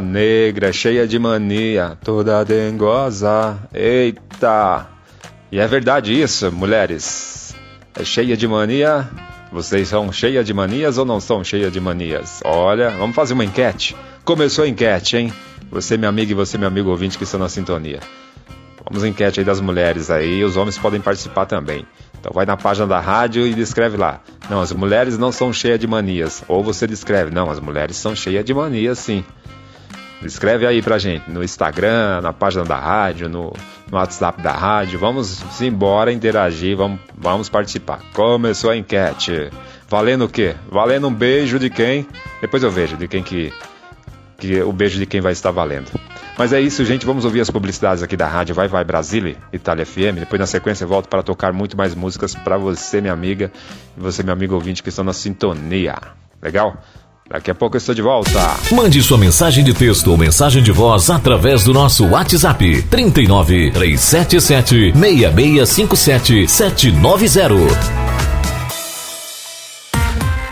Negra, 0.00 0.72
cheia 0.72 1.06
de 1.06 1.18
mania, 1.18 1.96
toda 2.02 2.44
dengosa. 2.44 3.58
Eita! 3.72 4.86
E 5.50 5.58
é 5.58 5.66
verdade 5.66 6.20
isso, 6.20 6.50
mulheres. 6.50 7.54
É 7.98 8.04
cheia 8.04 8.36
de 8.36 8.48
mania? 8.48 9.08
Vocês 9.52 9.88
são 9.88 10.10
cheia 10.12 10.42
de 10.42 10.52
manias 10.52 10.98
ou 10.98 11.04
não 11.04 11.20
são 11.20 11.44
cheia 11.44 11.70
de 11.70 11.80
manias? 11.80 12.40
Olha, 12.44 12.90
vamos 12.90 13.14
fazer 13.14 13.34
uma 13.34 13.44
enquete. 13.44 13.96
Começou 14.24 14.64
a 14.64 14.68
enquete, 14.68 15.16
hein? 15.16 15.32
Você, 15.70 15.96
minha 15.96 16.08
amiga, 16.08 16.32
e 16.32 16.34
você, 16.34 16.58
meu 16.58 16.68
amigo 16.68 16.90
ouvinte 16.90 17.16
que 17.16 17.24
estão 17.24 17.38
na 17.38 17.48
sintonia. 17.48 18.00
Vamos 18.88 19.04
enquete 19.04 19.40
aí 19.40 19.46
das 19.46 19.60
mulheres 19.60 20.10
aí, 20.10 20.44
os 20.44 20.56
homens 20.56 20.76
podem 20.76 21.00
participar 21.00 21.46
também. 21.46 21.86
Então 22.20 22.32
vai 22.32 22.44
na 22.44 22.56
página 22.56 22.86
da 22.86 23.00
rádio 23.00 23.46
e 23.46 23.54
descreve 23.54 23.96
lá. 23.96 24.20
Não, 24.50 24.60
as 24.60 24.72
mulheres 24.72 25.16
não 25.16 25.30
são 25.30 25.52
cheias 25.52 25.78
de 25.78 25.86
manias. 25.86 26.42
Ou 26.48 26.62
você 26.62 26.86
descreve, 26.86 27.30
não, 27.30 27.50
as 27.50 27.60
mulheres 27.60 27.96
são 27.96 28.14
cheias 28.16 28.44
de 28.44 28.52
manias 28.52 28.98
sim. 28.98 29.24
Escreve 30.26 30.66
aí 30.66 30.82
pra 30.82 30.98
gente 30.98 31.30
no 31.30 31.42
Instagram, 31.42 32.20
na 32.20 32.32
página 32.32 32.64
da 32.64 32.78
rádio, 32.78 33.28
no, 33.28 33.52
no 33.90 33.98
WhatsApp 33.98 34.42
da 34.42 34.52
rádio. 34.52 34.98
Vamos 34.98 35.60
embora 35.60 36.12
interagir, 36.12 36.76
vamos, 36.76 37.00
vamos 37.16 37.48
participar. 37.48 38.00
Começou 38.12 38.70
a 38.70 38.76
enquete. 38.76 39.50
Valendo 39.88 40.24
o 40.24 40.28
quê? 40.28 40.54
Valendo 40.70 41.08
um 41.08 41.14
beijo 41.14 41.58
de 41.58 41.70
quem? 41.70 42.06
Depois 42.40 42.62
eu 42.62 42.70
vejo 42.70 42.96
de 42.96 43.06
quem 43.06 43.22
que, 43.22 43.52
que 44.38 44.60
o 44.62 44.72
beijo 44.72 44.98
de 44.98 45.06
quem 45.06 45.20
vai 45.20 45.32
estar 45.32 45.50
valendo. 45.50 45.90
Mas 46.36 46.52
é 46.52 46.60
isso, 46.60 46.84
gente. 46.84 47.06
Vamos 47.06 47.24
ouvir 47.24 47.40
as 47.40 47.50
publicidades 47.50 48.02
aqui 48.02 48.16
da 48.16 48.26
rádio 48.26 48.54
Vai 48.54 48.66
Vai 48.66 48.82
Brasília, 48.82 49.36
Itália 49.52 49.86
FM. 49.86 50.18
Depois, 50.20 50.40
na 50.40 50.46
sequência, 50.46 50.84
eu 50.84 50.88
volto 50.88 51.08
para 51.08 51.22
tocar 51.22 51.52
muito 51.52 51.76
mais 51.76 51.94
músicas 51.94 52.34
para 52.34 52.56
você, 52.56 53.00
minha 53.00 53.12
amiga, 53.12 53.52
e 53.96 54.00
você, 54.00 54.22
meu 54.22 54.32
amigo 54.32 54.54
ouvinte, 54.54 54.82
que 54.82 54.88
estão 54.88 55.04
na 55.04 55.12
sintonia. 55.12 55.96
Legal? 56.42 56.82
Daqui 57.28 57.50
a 57.50 57.54
pouco 57.54 57.76
eu 57.76 57.78
estou 57.78 57.94
de 57.94 58.02
volta. 58.02 58.38
Mande 58.70 59.02
sua 59.02 59.16
mensagem 59.16 59.64
de 59.64 59.72
texto 59.72 60.10
ou 60.10 60.16
mensagem 60.16 60.62
de 60.62 60.70
voz 60.70 61.08
através 61.08 61.64
do 61.64 61.72
nosso 61.72 62.06
WhatsApp 62.06 62.82
39 62.82 63.70
377 63.70 64.92
6657 64.92 66.46
790. 66.46 68.33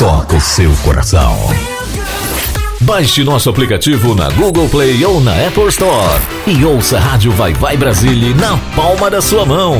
toca 0.00 0.34
o 0.34 0.40
seu 0.40 0.72
coração. 0.82 1.36
Baixe 2.80 3.22
nosso 3.22 3.50
aplicativo 3.50 4.14
na 4.14 4.30
Google 4.30 4.66
Play 4.66 5.04
ou 5.04 5.20
na 5.20 5.46
Apple 5.46 5.66
Store 5.66 6.18
e 6.46 6.64
ouça 6.64 6.96
a 6.96 7.00
Rádio 7.00 7.30
Vai 7.32 7.52
Vai 7.52 7.76
Brasília 7.76 8.34
na 8.34 8.56
palma 8.74 9.10
da 9.10 9.20
sua 9.20 9.44
mão. 9.44 9.74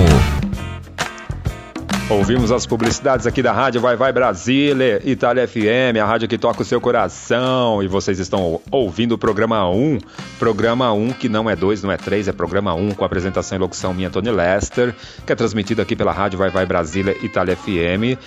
Ouvimos 2.11 2.52
as 2.52 2.66
publicidades 2.66 3.26
aqui 3.26 3.42
da 3.42 3.50
Rádio 3.50 3.80
Vai 3.80 3.96
Vai 3.96 4.12
Brasília, 4.12 5.00
Itália 5.06 5.48
FM, 5.48 5.96
a 6.02 6.04
rádio 6.04 6.28
que 6.28 6.37
toca 6.37 6.61
o 6.61 6.66
seu 6.66 6.83
coração. 6.83 7.83
E 7.83 7.88
vocês 7.88 8.18
estão 8.18 8.61
ouvindo 8.70 9.12
o 9.12 9.18
programa 9.18 9.70
1. 9.70 10.00
Programa 10.38 10.92
1, 10.92 11.12
que 11.12 11.30
não 11.30 11.48
é 11.48 11.56
2, 11.56 11.83
não 11.83 11.90
é 11.90 11.96
3, 11.96 12.28
é 12.28 12.33
programa 12.33 12.74
1, 12.74 12.90
com 12.90 13.06
apresentação 13.06 13.56
e 13.56 13.61
locução 13.61 13.94
minha, 13.94 14.11
Tony 14.11 14.30
Lester, 14.30 14.94
que 15.24 15.33
é 15.33 15.35
transmitido 15.35 15.80
aqui 15.80 15.96
pela 15.96 16.12
Rádio 16.12 16.38
Vai 16.38 16.50
Vai 16.50 16.66
Brasília, 16.66 17.16
Itália 17.24 17.56
FM 17.56 18.18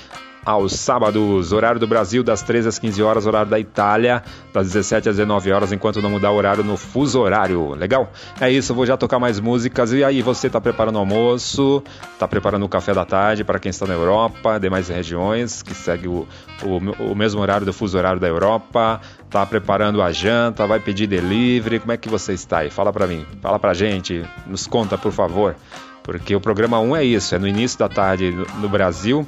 aos 0.46 0.74
sábados, 0.74 1.52
horário 1.52 1.80
do 1.80 1.88
Brasil 1.88 2.24
das 2.24 2.42
13 2.42 2.68
às 2.68 2.80
15 2.80 3.02
horas, 3.04 3.26
horário 3.26 3.50
da 3.50 3.60
Itália 3.60 4.24
das 4.54 4.68
17 4.68 5.10
às 5.10 5.16
19 5.16 5.52
horas, 5.52 5.72
enquanto 5.72 6.02
não 6.02 6.10
mudar 6.10 6.32
o 6.32 6.36
horário 6.36 6.64
no 6.64 6.78
fuso 6.78 7.20
horário. 7.20 7.74
Legal? 7.74 8.12
É 8.40 8.52
isso, 8.52 8.74
vou 8.74 8.86
já 8.86 8.96
tocar 8.96 9.20
mais 9.20 9.40
músicas. 9.40 9.92
E 9.94 10.04
aí, 10.04 10.22
você 10.22 10.50
tá 10.50 10.62
preparando 10.62 10.96
o 10.96 11.00
almoço, 11.00 11.84
tá 12.20 12.28
preparando 12.28 12.64
o 12.66 12.70
café 12.70 12.94
da 12.94 13.06
tarde 13.06 13.44
para 13.44 13.60
quem 13.60 13.70
está 13.70 13.86
na 13.86 13.94
Europa, 13.94 14.60
demais 14.60 14.90
regiões 14.90 15.64
que 15.64 15.74
segue 15.74 16.08
o, 16.08 16.28
o, 16.64 17.12
o 17.12 17.16
mesmo 17.16 17.42
horário 17.42 17.66
do 17.66 17.74
fuso 17.74 17.98
horário 17.98 18.20
da 18.20 18.28
Europa, 18.28 19.02
tá 19.30 19.46
preparando 19.46 20.02
a 20.02 20.12
janta, 20.12 20.68
vai 20.68 20.80
pedir 20.80 21.08
delivery, 21.08 21.80
como 21.80 21.92
é 21.92 21.98
que 21.98 22.10
você 22.10 22.34
está 22.34 22.60
aí? 22.60 22.70
Fala 22.70 22.94
para 22.94 23.08
mim, 23.08 23.26
fala 23.42 23.58
pra 23.58 23.74
gente, 23.74 24.24
nos 24.46 24.68
conta, 24.68 24.98
por 24.98 25.12
favor. 25.12 25.56
Porque 26.04 26.36
o 26.36 26.42
programa 26.42 26.80
1 26.80 26.96
é 26.98 27.04
isso, 27.06 27.34
é 27.34 27.40
no 27.40 27.48
início 27.48 27.80
da 27.80 27.88
tarde 27.88 28.36
no 28.60 28.68
Brasil, 28.68 29.26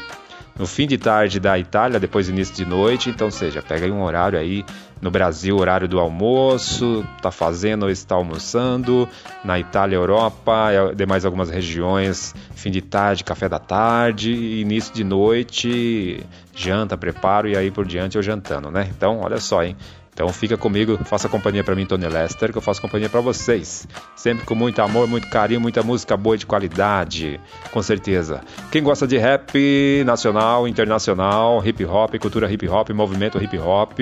no 0.58 0.66
fim 0.66 0.88
de 0.88 0.98
tarde 0.98 1.40
da 1.40 1.60
Itália, 1.60 2.00
depois 2.00 2.30
início 2.30 2.56
de 2.56 2.66
noite. 2.66 3.10
Então, 3.10 3.30
seja, 3.30 3.62
pega 3.62 3.86
aí 3.86 3.92
um 3.92 4.02
horário 4.02 4.40
aí 4.40 4.64
no 5.02 5.12
Brasil, 5.12 5.58
horário 5.58 5.88
do 5.88 6.00
almoço, 6.00 7.06
tá 7.22 7.30
fazendo 7.30 7.84
ou 7.84 7.90
está 7.90 8.16
almoçando. 8.16 9.08
Na 9.44 9.60
Itália, 9.60 9.96
Europa, 9.96 10.70
demais 10.96 11.26
algumas 11.26 11.50
regiões, 11.50 12.34
fim 12.56 12.72
de 12.72 12.82
tarde, 12.82 13.24
café 13.24 13.50
da 13.50 13.60
tarde, 13.60 14.32
início 14.32 14.94
de 14.94 15.04
noite, 15.04 16.24
janta, 16.56 16.98
preparo 16.98 17.48
e 17.48 17.58
aí 17.58 17.70
por 17.70 17.86
diante 17.86 18.16
eu 18.16 18.24
jantando, 18.24 18.72
né? 18.72 18.90
Então, 18.96 19.20
olha 19.20 19.40
só, 19.40 19.64
hein? 19.64 19.76
Então 20.16 20.30
fica 20.30 20.56
comigo, 20.56 20.98
faça 21.04 21.28
companhia 21.28 21.62
para 21.62 21.76
mim, 21.76 21.86
Tony 21.86 22.08
Lester, 22.08 22.50
que 22.50 22.58
eu 22.58 22.62
faço 22.62 22.82
companhia 22.82 23.10
para 23.10 23.20
vocês. 23.20 23.86
Sempre 24.16 24.46
com 24.46 24.56
muito 24.56 24.82
amor, 24.82 25.10
muito 25.10 25.30
carinho, 25.30 25.60
muita 25.60 25.84
música 25.84 26.16
boa 26.16 26.38
de 26.38 26.46
qualidade, 26.46 27.38
com 27.70 27.82
certeza. 27.82 28.42
Quem 28.72 28.82
gosta 28.82 29.06
de 29.06 29.18
rap 29.18 30.04
nacional, 30.06 30.70
internacional, 30.70 31.62
hip 31.66 31.84
hop, 31.84 32.16
cultura 32.16 32.50
hip 32.50 32.66
hop, 32.66 32.92
movimento 32.92 33.44
hip 33.44 33.60
hop, 33.60 34.00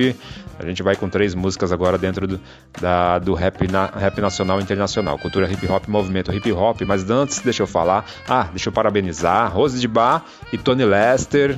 a 0.60 0.64
gente 0.64 0.84
vai 0.84 0.96
com 0.96 1.10
três 1.10 1.34
músicas 1.34 1.72
agora 1.72 1.98
dentro 1.98 2.28
do, 2.28 2.40
da, 2.80 3.18
do 3.18 3.34
rap, 3.34 3.68
na, 3.68 3.88
rap 3.88 4.22
nacional 4.22 4.60
e 4.60 4.64
internacional. 4.64 5.18
Cultura 5.18 5.52
hip 5.52 5.66
hop, 5.68 5.88
movimento 5.88 6.32
hip 6.32 6.52
hop. 6.52 6.80
Mas 6.86 7.10
antes, 7.10 7.40
deixa 7.40 7.64
eu 7.64 7.68
falar. 7.68 8.06
Ah, 8.30 8.50
deixa 8.52 8.70
eu 8.70 8.74
parabenizar 8.74 9.52
Rose 9.52 9.80
de 9.80 9.88
Bar 9.88 10.24
e 10.52 10.60
Tony 10.60 10.86
Lester 10.86 11.58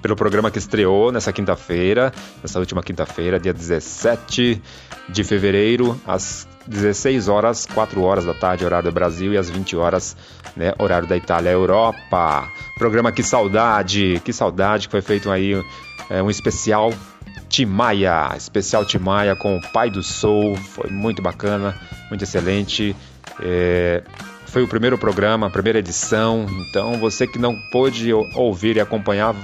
pelo 0.00 0.16
programa 0.16 0.50
que 0.50 0.58
estreou 0.58 1.12
nessa 1.12 1.32
quinta-feira, 1.32 2.12
nessa 2.42 2.58
última 2.58 2.82
quinta-feira, 2.82 3.38
dia 3.38 3.52
17 3.52 4.62
de 5.08 5.24
fevereiro, 5.24 6.00
às 6.06 6.48
16 6.66 7.28
horas, 7.28 7.66
4 7.66 8.02
horas 8.02 8.24
da 8.24 8.34
tarde, 8.34 8.64
horário 8.64 8.90
do 8.90 8.94
Brasil, 8.94 9.32
e 9.32 9.38
às 9.38 9.50
20 9.50 9.76
horas, 9.76 10.16
né, 10.56 10.72
horário 10.78 11.08
da 11.08 11.16
Itália, 11.16 11.50
Europa. 11.50 12.48
Programa 12.78 13.12
Que 13.12 13.22
Saudade, 13.22 14.20
que 14.24 14.32
saudade, 14.32 14.88
que 14.88 14.92
foi 14.92 15.02
feito 15.02 15.30
aí 15.30 15.52
é, 16.08 16.22
um 16.22 16.30
especial 16.30 16.92
Timaya, 17.48 18.32
especial 18.36 18.84
Timaya 18.84 19.34
com 19.34 19.56
o 19.56 19.72
Pai 19.72 19.90
do 19.90 20.02
Soul, 20.02 20.56
foi 20.56 20.90
muito 20.90 21.20
bacana, 21.20 21.76
muito 22.08 22.22
excelente. 22.22 22.94
É, 23.42 24.02
foi 24.46 24.62
o 24.62 24.68
primeiro 24.68 24.96
programa, 24.96 25.46
a 25.46 25.50
primeira 25.50 25.78
edição, 25.78 26.46
então 26.68 26.98
você 26.98 27.26
que 27.26 27.38
não 27.38 27.56
pôde 27.70 28.12
ouvir 28.12 28.76
e 28.76 28.80
acompanhar 28.80 29.34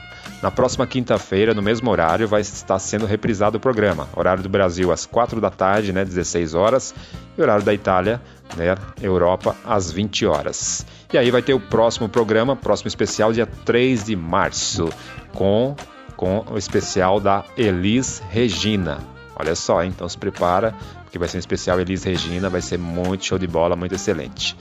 na 0.47 0.51
próxima 0.53 0.87
quinta-feira, 0.87 1.53
no 1.53 1.61
mesmo 1.61 1.91
horário, 1.91 2.29
vai 2.29 2.41
estar 2.41 2.79
sendo 2.79 3.05
reprisado 3.05 3.59
o 3.59 3.61
programa. 3.61 4.09
Horário 4.15 4.45
do 4.45 4.49
Brasil 4.49 4.93
às 4.93 5.05
4 5.05 5.41
da 5.41 5.51
tarde, 5.51 5.93
né, 5.93 6.05
16 6.05 6.55
horas, 6.55 6.95
e 7.37 7.43
horário 7.43 7.65
da 7.65 7.75
Itália, 7.75 8.23
né, 8.57 8.77
Europa, 9.03 9.57
às 9.65 9.91
20 9.91 10.25
horas. 10.25 10.87
E 11.13 11.19
aí 11.19 11.33
vai 11.33 11.43
ter 11.43 11.53
o 11.53 11.59
próximo 11.59 12.09
programa, 12.09 12.55
próximo 12.55 12.87
especial, 12.87 13.33
dia 13.33 13.45
3 13.45 14.05
de 14.05 14.15
março, 14.15 14.89
com, 15.35 15.75
com 16.17 16.45
o 16.49 16.57
especial 16.57 17.19
da 17.19 17.45
Elis 17.57 18.23
Regina. 18.31 18.99
Olha 19.35 19.57
só, 19.57 19.83
hein? 19.83 19.91
então 19.93 20.09
se 20.09 20.17
prepara, 20.17 20.73
porque 21.03 21.19
vai 21.19 21.27
ser 21.27 21.39
um 21.39 21.41
especial 21.41 21.81
Elis 21.81 22.05
Regina, 22.05 22.49
vai 22.49 22.63
ser 22.63 22.79
muito 22.79 23.25
show 23.25 23.37
de 23.37 23.49
bola, 23.49 23.75
muito 23.75 23.97
excelente. 23.97 24.57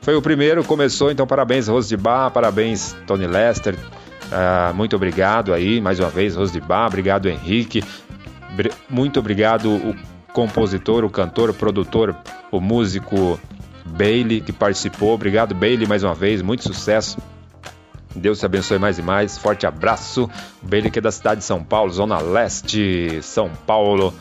Foi 0.00 0.14
o 0.14 0.22
primeiro, 0.22 0.62
começou, 0.62 1.10
então 1.10 1.26
parabéns 1.26 1.66
Rose 1.66 1.88
de 1.88 1.96
Bar, 1.96 2.30
parabéns 2.30 2.94
Tony 3.04 3.26
Lester, 3.26 3.74
Uh, 4.26 4.74
muito 4.74 4.96
obrigado 4.96 5.52
aí, 5.52 5.80
mais 5.80 6.00
uma 6.00 6.10
vez, 6.10 6.34
Rose 6.34 6.52
de 6.52 6.60
Bar, 6.60 6.86
obrigado 6.86 7.28
Henrique, 7.28 7.84
muito 8.88 9.20
obrigado 9.20 9.70
o 9.70 9.94
compositor, 10.32 11.04
o 11.04 11.10
cantor, 11.10 11.50
o 11.50 11.54
produtor, 11.54 12.16
o 12.50 12.60
músico 12.60 13.38
Bailey 13.84 14.40
que 14.40 14.52
participou. 14.52 15.14
Obrigado 15.14 15.54
Bailey 15.54 15.86
mais 15.86 16.02
uma 16.02 16.14
vez, 16.14 16.42
muito 16.42 16.62
sucesso. 16.64 17.18
Deus 18.14 18.38
te 18.38 18.46
abençoe 18.46 18.78
mais 18.78 18.98
e 18.98 19.02
mais. 19.02 19.36
Forte 19.36 19.66
abraço. 19.66 20.30
Bailey 20.62 20.90
que 20.90 20.98
é 20.98 21.02
da 21.02 21.10
cidade 21.10 21.40
de 21.40 21.46
São 21.46 21.62
Paulo, 21.62 21.92
Zona 21.92 22.18
Leste, 22.20 23.20
São 23.22 23.50
Paulo. 23.66 24.14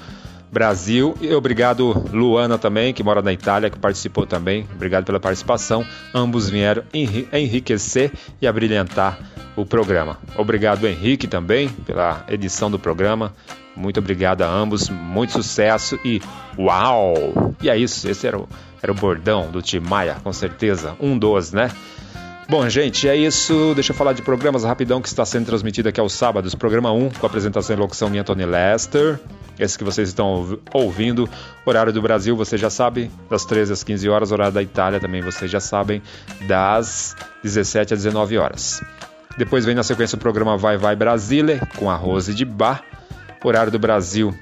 Brasil. 0.54 1.18
E 1.20 1.34
obrigado, 1.34 1.92
Luana, 2.14 2.60
também, 2.60 2.94
que 2.94 3.04
mora 3.04 3.24
na 3.24 3.34
Itália, 3.34 3.72
que 3.72 3.80
participou 3.80 4.28
também. 4.28 4.68
Obrigado 4.76 5.04
pela 5.04 5.20
participação. 5.20 5.84
Ambos 6.14 6.48
vieram 6.48 6.84
enriquecer 6.94 8.12
e 8.40 8.46
abrilhantar 8.46 9.18
o 9.56 9.66
programa. 9.66 10.20
Obrigado, 10.38 10.88
Henrique, 10.88 11.28
também, 11.28 11.68
pela 11.70 12.24
edição 12.30 12.70
do 12.70 12.78
programa. 12.78 13.34
Muito 13.76 14.00
obrigado 14.00 14.44
a 14.44 14.48
ambos, 14.48 14.88
muito 14.90 15.34
sucesso 15.34 16.00
e 16.06 16.22
uau! 16.58 17.56
E 17.60 17.70
é 17.70 17.76
isso, 17.76 18.08
esse 18.08 18.28
era 18.28 18.38
o, 18.38 18.48
era 18.82 18.92
o 18.92 18.96
bordão 18.96 19.50
do 19.50 19.64
Tim 19.64 19.80
Maia, 19.80 20.18
com 20.24 20.32
certeza. 20.32 20.96
Um 21.00 21.18
dos, 21.18 21.52
né? 21.52 21.72
Bom, 22.48 22.70
gente, 22.70 23.08
é 23.08 23.16
isso. 23.16 23.72
Deixa 23.74 23.92
eu 23.92 23.96
falar 23.96 24.14
de 24.14 24.22
programas 24.22 24.64
rapidão 24.64 25.02
que 25.02 25.08
está 25.08 25.26
sendo 25.26 25.48
transmitido 25.48 25.90
aqui 25.90 26.00
aos 26.00 26.14
sábados. 26.14 26.54
Programa 26.54 26.92
1, 26.92 27.12
com 27.12 27.26
apresentação 27.26 27.76
e 27.76 27.80
locução 27.80 28.10
minha, 28.10 28.24
Tony 28.24 28.46
Lester. 28.46 29.20
Esse 29.60 29.78
que 29.78 29.84
vocês 29.84 30.10
estão 30.10 30.58
ouvindo. 30.74 31.30
Horário 31.66 31.94
do 31.94 32.02
Brasil, 32.02 32.36
você 32.36 32.58
já 32.58 32.70
sabe, 32.70 33.12
das 33.30 33.46
13 33.46 33.74
às 33.74 33.84
15 33.84 34.10
horas. 34.10 34.32
Horário 34.32 34.54
da 34.54 34.62
Itália 34.62 35.00
também, 35.00 35.22
vocês 35.22 35.50
já 35.50 35.60
sabem, 35.60 36.02
das 36.48 37.16
17 37.44 37.94
às 37.94 38.04
19 38.04 38.38
horas. 38.38 38.82
Depois 39.38 39.66
vem 39.66 39.76
na 39.76 39.84
sequência 39.84 40.16
o 40.16 40.20
programa 40.20 40.58
Vai 40.58 40.78
Vai 40.78 40.96
Brasília, 40.96 41.68
com 41.78 41.90
a 41.90 41.96
Rose 41.96 42.34
de 42.34 42.46
Bar. 42.46 42.84
Horário 43.44 43.72
do 43.72 43.80
Brasil, 43.80 44.34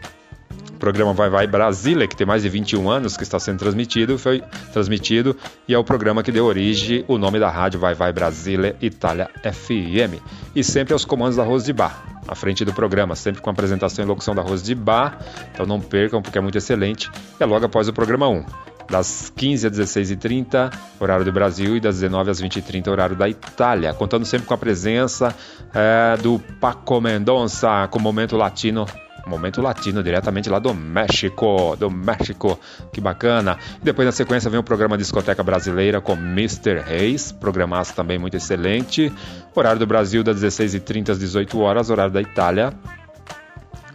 programa 0.80 1.14
Vai 1.14 1.30
Vai 1.30 1.48
Brasília, 1.48 2.08
que 2.08 2.16
tem 2.16 2.26
mais 2.26 2.42
de 2.42 2.50
21 2.50 2.90
anos 2.90 3.16
que 3.16 3.24
está 3.24 3.40
sendo 3.40 3.60
transmitido, 3.60 4.18
foi 4.18 4.42
transmitido 4.74 5.36
e 5.68 5.74
é 5.74 5.78
o 5.78 5.84
programa 5.84 6.24
que 6.24 6.32
deu 6.32 6.46
origem 6.46 7.06
o 7.08 7.18
nome 7.18 7.40
da 7.40 7.50
rádio 7.50 7.80
Vai 7.80 7.94
Vai 7.94 8.12
Brasília 8.12 8.76
Itália 8.82 9.30
FM. 9.44 10.22
E 10.56 10.64
sempre 10.64 10.94
aos 10.94 11.06
comandos 11.06 11.36
da 11.36 11.44
Rose 11.44 11.66
de 11.66 11.74
Bar, 11.74 12.22
à 12.28 12.36
frente 12.36 12.66
do 12.66 12.74
programa, 12.74 13.16
sempre 13.16 13.42
com 13.42 13.50
a 13.50 13.54
apresentação 13.54 14.04
e 14.04 14.08
locução 14.08 14.34
da 14.34 14.42
Rose 14.42 14.64
de 14.64 14.74
Bar. 14.76 15.20
Então 15.54 15.66
não 15.66 15.80
percam, 15.80 16.22
porque 16.22 16.38
é 16.38 16.42
muito 16.42 16.58
excelente. 16.58 17.10
É 17.40 17.46
logo 17.46 17.66
após 17.66 17.88
o 17.88 17.94
programa 17.94 18.28
1 18.28 18.46
das 18.90 19.32
15 19.36 19.68
às 19.68 19.74
16h30, 19.74 20.72
horário 21.00 21.24
do 21.24 21.32
Brasil, 21.32 21.78
e 21.78 21.80
das 21.80 22.00
19 22.00 22.30
às 22.30 22.42
20h30, 22.42 22.90
horário 22.90 23.16
da 23.16 23.30
Itália. 23.30 23.94
Contando 23.94 24.26
sempre 24.26 24.46
com 24.46 24.54
a 24.54 24.58
presença 24.58 25.34
é, 25.74 26.18
do 26.22 26.40
Paco 26.60 27.00
Mendonça, 27.00 27.88
com 27.90 27.98
o 27.98 28.02
Momento 28.02 28.36
Latino 28.36 28.86
Momento 29.26 29.62
Latino, 29.62 30.04
diretamente 30.04 30.50
lá 30.50 30.60
do 30.60 30.74
México, 30.74 31.76
do 31.78 31.90
México, 31.90 32.60
que 32.92 33.00
bacana. 33.00 33.58
Depois 33.82 34.06
na 34.06 34.12
sequência 34.12 34.50
vem 34.50 34.60
o 34.60 34.64
programa 34.64 34.98
Discoteca 34.98 35.44
Brasileira 35.44 36.02
com 36.02 36.14
Mr. 36.14 36.80
Reis, 36.80 37.32
programaço 37.32 37.94
também 37.94 38.18
muito 38.18 38.36
excelente. 38.36 39.12
Horário 39.56 39.80
do 39.80 39.88
Brasil 39.88 40.24
das 40.24 40.42
16h30 40.42 41.10
às 41.10 41.20
18 41.20 41.60
horas, 41.60 41.90
horário 41.90 42.14
da 42.14 42.22
Itália 42.22 42.74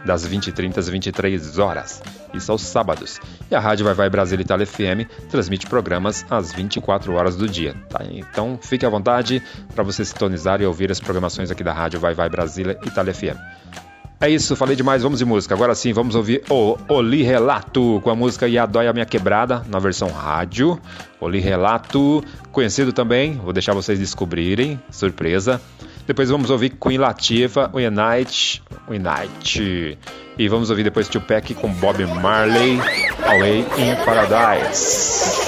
das 0.05 0.27
20h30 0.27 0.77
às 0.77 0.89
23 0.89 1.59
horas. 1.59 2.01
Isso 2.33 2.51
aos 2.51 2.61
sábados. 2.61 3.19
E 3.51 3.55
a 3.55 3.59
Rádio 3.59 3.85
Vai 3.85 3.93
Vai 3.93 4.09
Brasil 4.09 4.39
Itália 4.39 4.65
FM 4.65 5.05
transmite 5.29 5.67
programas 5.67 6.25
às 6.29 6.53
24 6.53 7.13
horas 7.13 7.35
do 7.35 7.47
dia. 7.47 7.75
Tá? 7.89 8.03
Então 8.09 8.57
fique 8.61 8.85
à 8.85 8.89
vontade 8.89 9.41
para 9.75 9.83
você 9.83 10.03
sintonizar 10.05 10.61
e 10.61 10.65
ouvir 10.65 10.91
as 10.91 10.99
programações 10.99 11.51
aqui 11.51 11.63
da 11.63 11.73
Rádio 11.73 11.99
Vai 11.99 12.13
Vai 12.13 12.29
Brasília 12.29 12.79
Itália 12.85 13.13
FM. 13.13 13.86
É 14.19 14.27
isso, 14.27 14.55
falei 14.55 14.75
demais, 14.75 15.03
vamos 15.03 15.19
de 15.19 15.25
música. 15.25 15.53
Agora 15.53 15.75
sim, 15.75 15.93
vamos 15.93 16.15
ouvir 16.15 16.41
o 16.49 16.75
Oli 16.89 17.21
Relato 17.21 18.01
com 18.03 18.09
a 18.09 18.15
música 18.15 18.47
E 18.47 18.57
a 18.57 18.65
Dói 18.65 18.87
a 18.87 18.93
Minha 18.93 19.05
Quebrada, 19.05 19.63
na 19.67 19.77
versão 19.77 20.09
rádio. 20.09 20.79
Oli 21.21 21.39
Relato, 21.39 22.23
conhecido 22.51 22.91
também, 22.91 23.33
vou 23.33 23.53
deixar 23.53 23.73
vocês 23.73 23.99
descobrirem, 23.99 24.81
surpresa. 24.89 25.61
Depois 26.07 26.29
vamos 26.29 26.49
ouvir 26.49 26.71
Queen 26.71 26.97
Latifah, 26.97 27.69
Unite, 27.73 28.63
Unite. 28.87 29.99
E 30.35 30.47
vamos 30.47 30.71
ouvir 30.71 30.83
depois 30.83 31.07
Tupac 31.07 31.53
com 31.53 31.71
Bob 31.73 32.03
Marley, 32.05 32.79
Away 33.23 33.59
in 33.59 34.03
Paradise. 34.03 35.47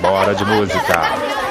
Bora 0.00 0.34
de 0.34 0.44
música. 0.44 1.47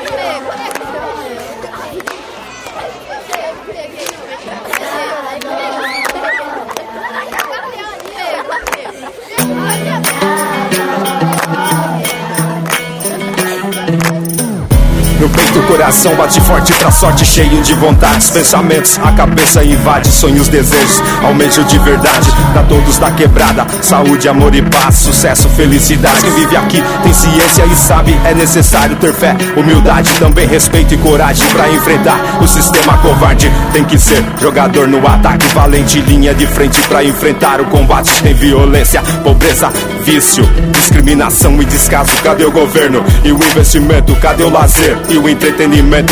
Coração 15.68 16.16
bate 16.16 16.40
forte 16.42 16.74
pra 16.74 16.90
sorte 16.90 17.26
cheio 17.26 17.62
de 17.62 17.74
vontades 17.76 18.30
Pensamentos, 18.30 19.00
a 19.04 19.12
cabeça 19.12 19.64
invade 19.64 20.08
sonhos, 20.10 20.48
desejos 20.48 21.02
Almejo 21.24 21.64
de 21.66 21.78
verdade, 21.80 22.28
pra 22.54 22.64
todos 22.64 22.98
da 22.98 23.12
quebrada 23.12 23.68
Saúde, 23.82 24.28
amor 24.30 24.56
e 24.56 24.62
paz, 24.62 24.96
sucesso, 24.96 25.50
felicidade. 25.50 26.22
Quem 26.22 26.32
vive 26.32 26.56
aqui 26.56 26.84
tem 27.04 27.14
ciência 27.14 27.66
e 27.66 27.76
sabe 27.76 28.18
É 28.26 28.34
necessário 28.34 28.96
ter 28.96 29.14
fé, 29.14 29.36
humildade 29.56 30.12
Também 30.20 30.48
respeito 30.48 30.94
e 30.94 30.98
coragem 30.98 31.48
pra 31.50 31.70
enfrentar. 31.70 32.40
O 32.42 32.48
sistema 32.48 32.98
covarde 33.00 33.52
tem 33.74 33.84
que 33.84 33.98
ser 33.98 34.24
Jogador 34.42 34.88
no 34.88 35.06
ataque, 35.06 35.46
valente 35.48 36.00
Linha 36.00 36.34
de 36.34 36.48
frente 36.48 36.82
pra 36.84 37.04
enfrentar 37.04 37.60
o 37.60 37.66
combate. 37.66 38.22
Tem 38.24 38.34
violência, 38.34 39.02
pobreza, 39.24 39.72
vício, 40.04 40.44
discriminação 40.72 41.62
e 41.62 41.66
descaso. 41.66 42.12
Cadê 42.24 42.46
o 42.46 42.52
governo 42.52 43.04
e 43.24 43.32
o 43.32 43.36
investimento? 43.36 44.16
Cadê 44.16 44.44
o 44.44 44.50
lazer 44.50 44.98
e 45.10 45.18
o 45.18 45.28
entretenimento? 45.28 45.57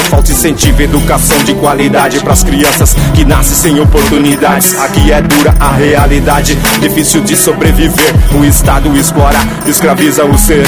Falta 0.10 0.32
incentivo, 0.32 0.82
educação 0.82 1.38
de 1.44 1.54
qualidade 1.54 2.20
para 2.20 2.34
as 2.34 2.44
crianças 2.44 2.96
que 3.14 3.24
nascem 3.24 3.56
sem 3.56 3.80
oportunidades. 3.80 4.76
Aqui 4.80 5.12
é 5.12 5.22
dura 5.22 5.54
a 5.60 5.72
realidade, 5.72 6.56
difícil 6.80 7.22
de 7.22 7.36
sobreviver. 7.36 8.16
O 8.34 8.44
Estado 8.44 8.96
explora, 8.98 9.38
escraviza 9.68 10.26
o 10.26 10.36
ser. 10.36 10.66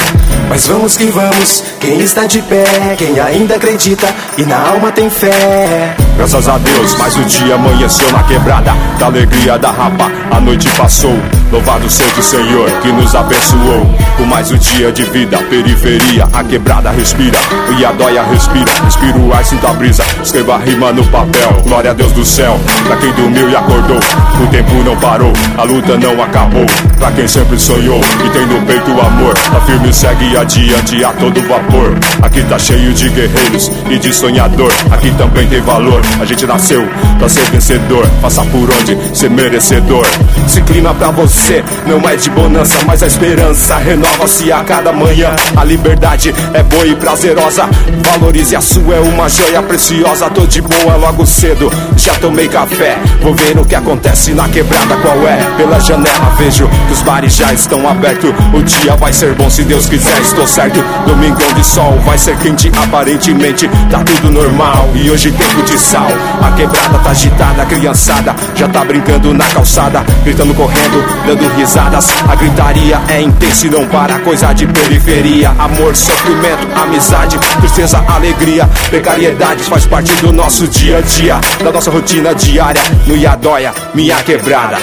Mas 0.48 0.68
vamos 0.68 0.96
que 0.96 1.06
vamos, 1.06 1.64
quem 1.80 1.98
está 1.98 2.26
de 2.26 2.40
pé, 2.42 2.94
quem 2.96 3.18
ainda 3.18 3.56
acredita 3.56 4.14
e 4.36 4.44
na 4.44 4.56
alma 4.56 4.92
tem 4.92 5.10
fé. 5.10 6.07
Graças 6.18 6.48
a 6.48 6.58
Deus, 6.58 6.96
mais 6.96 7.16
um 7.16 7.22
dia 7.22 7.54
amanheceu 7.54 8.10
na 8.10 8.24
quebrada 8.24 8.72
da 8.98 9.06
alegria 9.06 9.56
da 9.56 9.70
rapa. 9.70 10.10
A 10.32 10.40
noite 10.40 10.68
passou, 10.70 11.16
louvado 11.52 11.88
seja 11.88 12.18
o 12.18 12.22
Senhor 12.22 12.68
que 12.82 12.90
nos 12.90 13.14
abençoou. 13.14 13.86
Com 14.16 14.24
mais 14.24 14.50
um 14.50 14.58
dia 14.58 14.90
de 14.90 15.04
vida, 15.04 15.38
periferia, 15.48 16.28
a 16.32 16.42
quebrada 16.42 16.90
respira. 16.90 17.38
O 17.68 17.80
Iadóia 17.80 18.24
respira, 18.24 18.70
respira 18.82 19.16
o 19.16 19.32
ar, 19.32 19.44
sinta 19.44 19.70
a 19.70 19.72
brisa. 19.72 20.02
Escreva 20.20 20.56
a 20.56 20.58
rima 20.58 20.92
no 20.92 21.06
papel, 21.06 21.62
glória 21.64 21.92
a 21.92 21.94
Deus 21.94 22.10
do 22.10 22.24
céu. 22.24 22.58
Pra 22.84 22.96
quem 22.96 23.12
dormiu 23.12 23.48
e 23.48 23.54
acordou, 23.54 24.00
o 24.42 24.46
tempo 24.48 24.74
não 24.84 24.96
parou, 24.96 25.32
a 25.56 25.62
luta 25.62 25.96
não 25.96 26.20
acabou. 26.20 26.66
Pra 26.98 27.12
quem 27.12 27.28
sempre 27.28 27.60
sonhou 27.60 28.00
e 28.26 28.30
tem 28.30 28.44
no 28.44 28.60
peito 28.66 28.90
o 28.90 29.00
amor, 29.00 29.34
tá 29.34 29.60
firme 29.60 29.88
e 29.90 29.94
segue 29.94 30.36
adiante 30.36 31.04
a 31.04 31.12
todo 31.12 31.40
vapor. 31.42 31.96
Aqui 32.22 32.42
tá 32.42 32.58
cheio 32.58 32.92
de 32.92 33.08
guerreiros 33.08 33.70
e 33.88 33.98
de 34.00 34.12
sonhador. 34.12 34.72
Aqui 34.90 35.12
também 35.12 35.46
tem 35.46 35.60
valor. 35.60 36.07
A 36.20 36.24
gente 36.24 36.46
nasceu 36.46 36.86
pra 37.18 37.28
ser 37.28 37.42
vencedor. 37.50 38.06
Faça 38.20 38.42
por 38.44 38.68
onde 38.70 39.16
ser 39.16 39.30
merecedor. 39.30 40.06
Esse 40.46 40.60
clima 40.62 40.94
pra 40.94 41.10
você 41.10 41.62
não 41.86 42.08
é 42.08 42.16
de 42.16 42.30
bonança, 42.30 42.76
mas 42.86 43.02
a 43.02 43.06
esperança 43.06 43.76
renova-se 43.76 44.50
a 44.50 44.62
cada 44.64 44.92
manhã. 44.92 45.34
A 45.56 45.64
liberdade 45.64 46.34
é 46.54 46.62
boa 46.62 46.86
e 46.86 46.94
prazerosa. 46.94 47.68
Valorize 48.10 48.56
a 48.56 48.60
sua, 48.60 48.96
é 48.96 49.00
uma 49.00 49.28
joia 49.28 49.62
preciosa. 49.62 50.30
Tô 50.30 50.46
de 50.46 50.60
boa 50.60 50.96
logo 50.96 51.26
cedo, 51.26 51.70
já 51.96 52.14
tomei 52.14 52.48
café. 52.48 52.98
Vou 53.22 53.34
ver 53.34 53.58
o 53.58 53.64
que 53.64 53.74
acontece 53.74 54.32
na 54.32 54.48
quebrada, 54.48 54.96
qual 54.96 55.26
é? 55.26 55.38
Pela 55.56 55.78
janela 55.78 56.34
vejo 56.38 56.68
que 56.86 56.92
os 56.92 57.02
bares 57.02 57.36
já 57.36 57.52
estão 57.52 57.88
abertos. 57.88 58.30
O 58.52 58.62
dia 58.62 58.96
vai 58.96 59.12
ser 59.12 59.34
bom 59.34 59.48
se 59.48 59.62
Deus 59.62 59.86
quiser, 59.86 60.20
estou 60.20 60.46
certo. 60.46 60.82
Domingão 61.06 61.52
de 61.52 61.64
sol 61.64 61.98
vai 62.04 62.18
ser 62.18 62.36
quente, 62.38 62.70
aparentemente 62.82 63.68
tá 63.90 64.02
tudo 64.04 64.30
normal. 64.30 64.88
E 64.94 65.10
hoje 65.10 65.30
tempo 65.32 65.62
de 65.62 65.78
sal, 65.78 65.97
a 65.98 66.52
quebrada 66.52 66.98
tá 66.98 67.10
agitada, 67.10 67.62
a 67.62 67.66
criançada 67.66 68.34
já 68.54 68.68
tá 68.68 68.84
brincando 68.84 69.34
na 69.34 69.44
calçada, 69.46 70.04
gritando, 70.24 70.54
correndo, 70.54 71.04
dando 71.26 71.56
risadas. 71.56 72.06
A 72.28 72.34
gritaria 72.34 73.00
é 73.08 73.20
intensa 73.20 73.66
e 73.66 73.70
não 73.70 73.86
para, 73.88 74.18
coisa 74.20 74.52
de 74.52 74.66
periferia. 74.66 75.50
Amor, 75.58 75.94
sofrimento, 75.96 76.68
amizade, 76.76 77.38
tristeza, 77.60 78.04
alegria, 78.08 78.68
precariedade 78.90 79.62
faz 79.64 79.86
parte 79.86 80.12
do 80.16 80.32
nosso 80.32 80.66
dia 80.68 80.98
a 80.98 81.00
dia, 81.00 81.40
da 81.62 81.72
nossa 81.72 81.90
rotina 81.90 82.34
diária. 82.34 82.80
No 83.06 83.16
Iadóia, 83.16 83.72
minha 83.94 84.16
quebrada. 84.22 84.78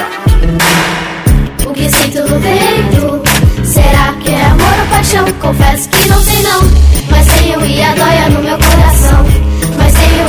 O 1.66 1.74
que 1.74 1.90
sinto 1.90 2.22
no 2.22 2.40
peito 2.40 3.22
Será 3.66 4.14
que 4.22 4.32
é 4.32 4.46
amor 4.46 4.80
ou 4.80 4.88
paixão? 4.90 5.26
Confesso 5.42 5.90
que 5.90 6.08
não 6.08 6.22
sei 6.22 6.44
não 6.44 6.62
Mas 7.10 7.26
tenho 7.26 7.66
Iadóia 7.66 8.30
no 8.30 8.42
meu 8.42 8.58
coração 8.58 9.45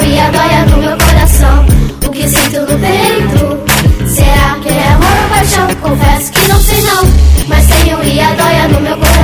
Tenho 0.07 0.19
Iadóia 0.19 0.67
no 0.67 0.77
meu 0.77 0.97
coração. 0.99 1.67
O 2.07 2.11
que 2.11 2.29
sinto 2.29 2.61
no 2.61 2.79
peito? 2.79 4.07
Será 4.07 4.57
que 4.63 4.69
é 4.69 4.89
amor 4.93 5.23
ou 5.23 5.29
paixão? 5.31 5.67
Confesso 5.83 6.31
que 6.31 6.49
não 6.49 6.61
sei 6.61 6.83
não 6.83 7.03
Mas 7.49 7.67
tenho 7.67 8.05
Iadóia 8.05 8.69
no 8.69 8.81
meu 8.83 8.97
coração 8.97 9.16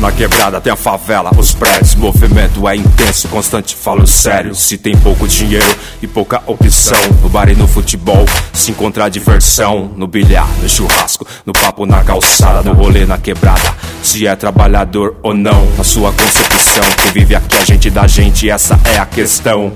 Na 0.00 0.10
quebrada 0.10 0.58
tem 0.62 0.72
a 0.72 0.76
favela, 0.76 1.30
os 1.36 1.52
prédios, 1.52 1.94
movimento 1.94 2.66
é 2.66 2.74
intenso, 2.74 3.28
constante, 3.28 3.76
falo 3.76 4.06
sério. 4.06 4.54
Se 4.54 4.78
tem 4.78 4.96
pouco 4.96 5.28
dinheiro 5.28 5.76
e 6.00 6.06
pouca 6.06 6.42
opção, 6.46 6.98
no 7.20 7.28
bar 7.28 7.50
e 7.50 7.54
no 7.54 7.68
futebol 7.68 8.24
se 8.50 8.70
encontra 8.70 9.10
diversão. 9.10 9.92
No 9.94 10.06
bilhar, 10.06 10.48
no 10.62 10.68
churrasco, 10.70 11.26
no 11.44 11.52
papo 11.52 11.84
na 11.84 12.02
calçada, 12.02 12.62
no 12.62 12.72
rolê 12.72 13.04
na 13.04 13.18
quebrada. 13.18 13.74
Se 14.02 14.26
é 14.26 14.34
trabalhador 14.34 15.16
ou 15.22 15.34
não, 15.34 15.66
na 15.76 15.84
sua 15.84 16.10
concepção. 16.14 16.84
Quem 17.02 17.12
vive 17.12 17.34
aqui, 17.34 17.56
a 17.58 17.64
gente 17.66 17.90
da 17.90 18.06
gente, 18.06 18.48
essa 18.48 18.80
é 18.94 18.98
a 18.98 19.04
questão. 19.04 19.70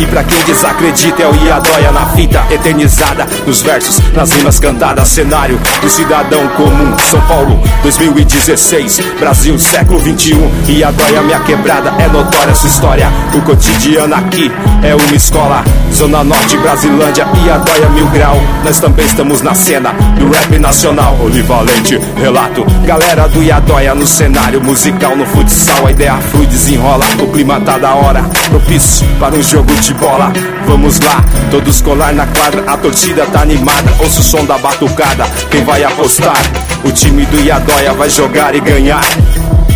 E 0.00 0.06
pra 0.06 0.24
quem 0.24 0.42
desacredita 0.44 1.22
é 1.22 1.28
o 1.28 1.34
Iadóia 1.34 1.92
na 1.92 2.06
fita 2.06 2.44
eternizada 2.50 3.26
Nos 3.46 3.62
versos, 3.62 4.00
nas 4.12 4.32
rimas 4.32 4.58
cantadas 4.58 5.08
Cenário 5.08 5.58
do 5.80 5.88
cidadão 5.88 6.48
comum. 6.48 6.96
São 7.10 7.20
Paulo, 7.22 7.60
2016 7.82 9.00
Brasil, 9.20 9.58
século 9.58 9.98
21 10.00 10.50
Iadóia, 10.68 11.22
minha 11.22 11.40
quebrada, 11.40 11.94
é 11.98 12.08
notória 12.08 12.54
sua 12.54 12.68
história. 12.68 13.08
O 13.34 13.42
cotidiano 13.42 14.14
aqui 14.14 14.50
é 14.82 14.94
uma 14.94 15.14
escola. 15.14 15.64
Zona 15.92 16.24
Norte, 16.24 16.56
Brasilândia, 16.56 17.26
Iadóia, 17.44 17.88
Mil 17.90 18.06
Grau. 18.08 18.36
Nós 18.64 18.78
também 18.80 19.06
estamos 19.06 19.42
na 19.42 19.54
cena 19.54 19.92
do 20.18 20.28
rap 20.30 20.58
nacional. 20.58 21.16
Olivalente, 21.22 21.98
relato. 22.16 22.64
Galera 22.84 23.28
do 23.28 23.42
Iadóia 23.42 23.94
no 23.94 24.06
cenário 24.06 24.60
musical 24.62 25.16
No 25.16 25.24
futsal, 25.26 25.86
a 25.86 25.90
ideia 25.90 26.16
flui, 26.30 26.46
desenrola 26.46 27.04
O 27.22 27.26
clima 27.28 27.60
tá 27.60 27.78
da 27.78 27.94
hora, 27.94 28.22
propício 28.50 29.06
para 29.18 29.34
um 29.34 29.42
jogo 29.42 29.73
bola. 29.94 30.32
Vamos 30.66 31.00
lá, 31.00 31.22
todos 31.50 31.82
colar 31.82 32.12
na 32.12 32.26
quadra, 32.26 32.64
a 32.66 32.76
torcida 32.76 33.26
tá 33.26 33.42
animada. 33.42 33.92
Ouça 33.98 34.20
o 34.20 34.22
som 34.22 34.44
da 34.44 34.58
batucada, 34.58 35.24
quem 35.50 35.64
vai 35.64 35.82
apostar? 35.84 36.38
O 36.84 36.92
time 36.92 37.26
do 37.26 37.40
Iadóia 37.40 37.92
vai 37.92 38.08
jogar 38.08 38.54
e 38.54 38.60
ganhar. 38.60 39.04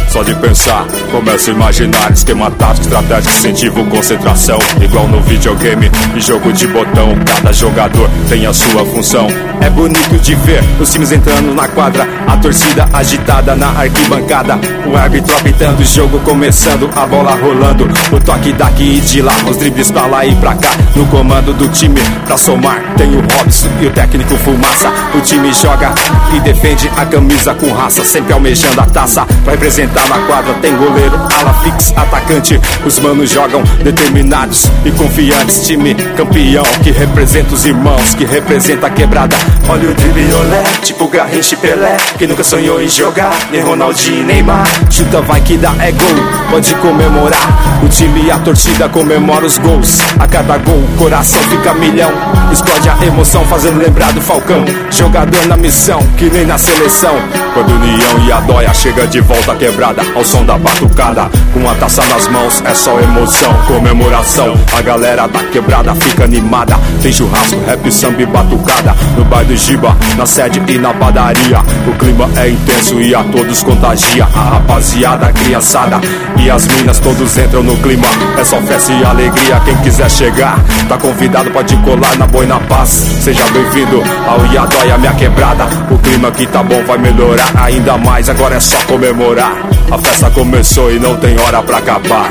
Só 0.09 0.23
de 0.23 0.35
pensar, 0.37 0.87
começa 1.11 1.51
a 1.51 1.55
imaginar 1.55 2.11
Esquema 2.11 2.51
tático, 2.51 2.87
estratégico, 2.87 3.35
incentivo, 3.35 3.85
concentração. 3.87 4.59
Igual 4.81 5.07
no 5.07 5.21
videogame 5.21 5.91
e 6.17 6.21
jogo 6.21 6.51
de 6.53 6.67
botão 6.67 7.15
Cada 7.37 7.53
jogador 7.53 8.09
tem 8.29 8.47
a 8.47 8.53
sua 8.53 8.87
função. 8.87 9.27
É 9.61 9.69
bonito 9.69 10.19
de 10.19 10.35
ver 10.35 10.65
os 10.81 10.91
times 10.91 11.13
entrando 11.13 11.55
na 11.55 11.69
quadra 11.69 12.09
A 12.27 12.37
torcida 12.39 12.89
agitada 12.93 13.55
na 13.55 13.69
arquibancada. 13.69 14.59
O 14.87 14.97
árbitro 14.97 15.37
apitando, 15.37 15.81
o 15.81 15.85
jogo 15.85 16.19
começando 16.21 16.89
A 16.97 17.07
bola 17.07 17.35
rolando, 17.35 17.85
o 18.11 18.21
toque 18.21 18.53
daqui 18.55 18.97
e 18.97 19.01
de 19.01 19.21
lá 19.21 19.35
Os 19.47 19.59
dribles 19.59 19.91
pra 19.91 20.07
lá 20.07 20.25
e 20.25 20.35
pra 20.37 20.55
cá. 20.55 20.71
No 20.97 21.05
comando 21.07 21.53
do 21.53 21.69
time, 21.69 22.01
pra 22.25 22.39
somar 22.39 22.83
Tem 22.97 23.15
o 23.15 23.21
Robson 23.21 23.69
e 23.83 23.87
o 23.87 23.91
técnico 23.91 24.37
Fumaça. 24.39 24.91
O 25.15 25.21
time 25.21 25.53
joga 25.53 25.93
e 26.35 26.41
defende 26.41 26.91
a 26.97 27.05
camisa 27.05 27.55
com 27.55 27.71
raça 27.73 28.03
Sempre 28.05 28.33
almejando 28.33 28.81
a 28.81 28.87
taça. 28.87 29.27
Pra 29.45 29.53
representar 29.53 29.98
na 30.09 30.19
quadra 30.27 30.55
tem 30.55 30.77
goleiro, 30.77 31.17
ala 31.17 31.55
fix, 31.63 31.93
atacante. 31.97 32.61
Os 32.85 32.99
manos 32.99 33.31
jogam 33.31 33.63
determinados 33.83 34.71
e 34.85 34.91
confiantes. 34.93 35.67
Time 35.67 35.95
campeão 36.17 36.63
que 36.83 36.91
representa 36.91 37.55
os 37.55 37.65
irmãos, 37.65 38.15
que 38.15 38.25
representa 38.25 38.87
a 38.87 38.91
quebrada. 38.91 39.37
Olha 39.69 39.91
o 39.91 39.95
drible 39.95 40.33
olé, 40.35 40.63
tipo 40.83 41.09
Garrincha 41.09 41.55
e 41.55 41.59
Pelé. 41.59 41.97
Quem 42.19 42.29
nunca 42.29 42.45
sonhou 42.45 42.81
em 42.81 42.89
jogar, 42.89 43.33
nem 43.51 43.61
Ronaldinho, 43.61 44.25
Neymar. 44.25 44.67
Chuta, 44.91 45.21
vai 45.23 45.41
que 45.41 45.57
dá, 45.57 45.75
é 45.81 45.93
gol, 45.93 46.09
pode 46.51 46.75
comemorar. 46.77 47.83
O 47.83 47.89
time 47.89 48.25
e 48.25 48.31
a 48.31 48.39
torcida 48.39 48.89
comemora 48.89 49.47
os 49.47 49.59
gols. 49.59 49.99
A 50.19 50.27
cada 50.27 50.59
gol, 50.59 50.79
o 50.79 50.97
coração 50.99 51.41
fica 51.43 51.75
milhão. 51.75 52.11
Explode 52.53 52.89
a 52.89 53.07
emoção, 53.07 53.45
fazendo 53.45 53.79
lembrar 53.79 54.13
do 54.13 54.21
Falcão. 54.21 54.65
Jogador 54.91 55.47
na 55.47 55.57
missão, 55.57 56.01
que 56.17 56.31
nem 56.31 56.47
na 56.47 56.59
seleção. 56.59 57.15
Quando 57.55 57.71
União 57.71 58.27
e 58.27 58.33
a 58.33 58.41
Dóia 58.41 58.73
chega 58.75 59.07
de 59.07 59.21
volta 59.21 59.55
quebrada 59.89 60.03
ao 60.15 60.25
som 60.25 60.45
da 60.45 60.59
batucada. 60.59 61.31
Com 61.53 61.69
a 61.69 61.75
taça 61.75 62.03
nas 62.07 62.29
mãos 62.29 62.63
é 62.65 62.75
só 62.75 62.99
emoção, 63.01 63.53
comemoração. 63.67 64.55
A 64.77 64.83
galera 64.83 65.27
da 65.27 65.43
quebrada 65.45 65.95
fica 65.95 66.25
animada. 66.25 66.79
Tem 67.03 67.13
churrasco, 67.13 67.61
rap, 67.67 67.91
samba 67.91 68.23
e 68.23 68.27
batucada. 68.27 68.95
No 69.17 69.25
bar 69.25 69.45
do 69.45 69.57
Giba, 69.57 69.97
na 70.17 70.27
sede 70.27 70.63
e 70.69 70.79
na 70.79 70.93
padaria. 70.95 71.61
O 71.87 71.93
clima 71.99 72.29
é 72.37 72.51
intenso 72.51 73.01
e 73.01 73.15
a 73.15 73.23
todos 73.25 73.63
contagia. 73.63 74.25
A 74.25 74.55
rapaziada, 74.55 75.27
a 75.27 75.33
criançada 75.33 76.01
e 76.37 76.51
as 76.51 76.67
minas 76.67 76.99
todos 76.99 77.37
entram 77.39 77.63
no 77.63 77.77
clima. 77.79 78.07
É 78.37 78.45
só 78.45 78.61
festa 78.63 78.93
e 78.93 79.05
alegria. 79.05 79.61
Quem 79.65 79.77
quiser 79.79 80.11
chegar, 80.11 80.59
tá 80.89 80.99
convidado, 80.99 81.51
pode 81.51 81.77
colar 81.79 82.17
na 82.17 82.27
boa 82.27 82.45
e 82.45 82.47
na 82.47 82.61
paz. 82.61 82.89
Seja 83.21 83.45
bem-vindo 83.53 84.03
ao 84.27 84.45
Iadóia, 84.53 84.99
minha 84.99 85.13
quebrada. 85.15 85.65
O 85.91 85.99
clima 85.99 86.29
aqui 86.29 86.47
tá 86.47 86.63
bom, 86.63 86.83
vai 86.85 86.99
melhorar 86.99 87.51
ainda 87.57 87.97
mais. 87.97 88.29
Agora 88.29 88.57
é 88.57 88.61
só 88.61 88.77
comemorar. 88.87 89.78
A 89.91 89.97
festa 89.97 90.31
começou 90.31 90.93
e 90.93 90.99
não 90.99 91.17
tem 91.17 91.39
hora 91.41 91.63
pra 91.63 91.79
acabar. 91.79 92.31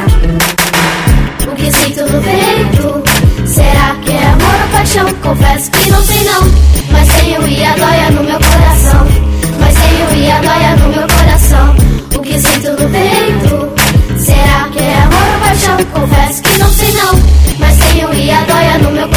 O 1.42 1.56
que 1.56 1.72
sinto 1.72 2.02
no 2.02 2.22
peito 2.22 3.04
Será 3.48 3.96
que 4.04 4.12
é 4.12 4.28
amor 4.28 4.62
ou 4.62 4.70
paixão? 4.72 5.14
Confesso 5.24 5.72
que 5.72 5.90
não 5.90 6.04
sei 6.04 6.24
não 6.24 6.42
Mas 6.92 7.08
tenho 7.08 7.48
Iadóia 7.48 8.12
no 8.12 8.24
meu 8.24 8.40
coração 8.40 9.08
Mas 9.60 9.74
tenho 9.74 10.24
Iadóia 10.24 10.76
no 10.76 10.90
meu 10.90 11.08
coração 11.08 11.76
O 12.16 12.20
que 12.20 12.40
sinto 12.40 12.70
no 12.72 12.90
peito 12.90 14.24
Será 14.24 14.70
que 14.72 14.80
é 14.80 15.02
amor 15.02 15.34
ou 15.34 15.40
paixão? 15.40 15.78
Confesso 15.94 16.42
que 16.44 16.58
não 16.60 16.70
sei 16.70 16.92
não 16.94 17.14
Mas 17.60 17.78
tenho 17.78 18.08
Mas 18.08 18.14
tenho 18.14 18.14
Iadóia 18.14 18.78
no 18.78 18.92
meu 18.92 19.08
coração 19.08 19.17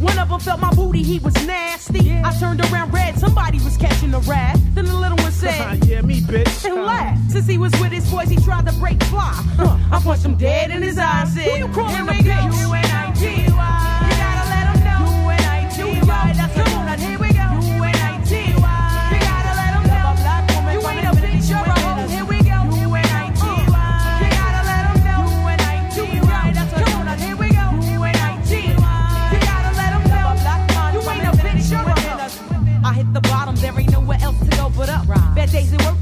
One 0.00 0.18
of 0.18 0.28
them 0.28 0.38
felt 0.40 0.60
my 0.60 0.72
booty, 0.74 1.02
he 1.02 1.18
was 1.18 1.34
nasty. 1.46 2.00
Yeah. 2.00 2.22
I 2.24 2.32
turned 2.38 2.60
around 2.70 2.92
red, 2.92 3.18
somebody 3.18 3.58
was 3.64 3.76
catching 3.76 4.12
the 4.12 4.20
rat. 4.20 4.56
Then 4.74 4.84
the 4.84 4.94
little 4.94 5.18
one 5.18 5.32
said, 5.32 5.84
Yeah, 5.86 6.02
me, 6.02 6.20
bitch. 6.20 6.64
And 6.64 6.84
laughed. 6.84 7.32
Since 7.32 7.46
he 7.48 7.58
was 7.58 7.72
with 7.80 7.90
his 7.92 8.08
boys, 8.10 8.28
he 8.28 8.36
tried 8.36 8.66
to 8.66 8.72
break 8.74 9.02
fly. 9.04 9.32
Huh. 9.56 9.76
I 9.92 10.00
punched 10.00 10.24
him 10.24 10.36
dead 10.36 10.70
in 10.70 10.82
his 10.82 10.98
eyes. 10.98 11.34
Said, 11.34 11.42
Who 11.42 11.66
you 11.66 11.68
calling, 11.74 12.06
bitch? 12.06 12.24
You 12.24 12.72
and 12.74 12.86
I, 12.86 13.12
G-Y. 13.14 13.38
You 13.40 14.16
gotta 14.16 14.48
let 14.54 14.76
him 14.76 14.84
know. 14.84 15.22
You 15.22 15.28
and 15.30 15.44
I, 15.46 15.68
G-Y. 15.74 16.32
That's 16.36 16.54
the 16.54 16.76
one. 16.76 16.98
Here 16.98 17.18
we 17.18 17.32
go. 17.32 17.37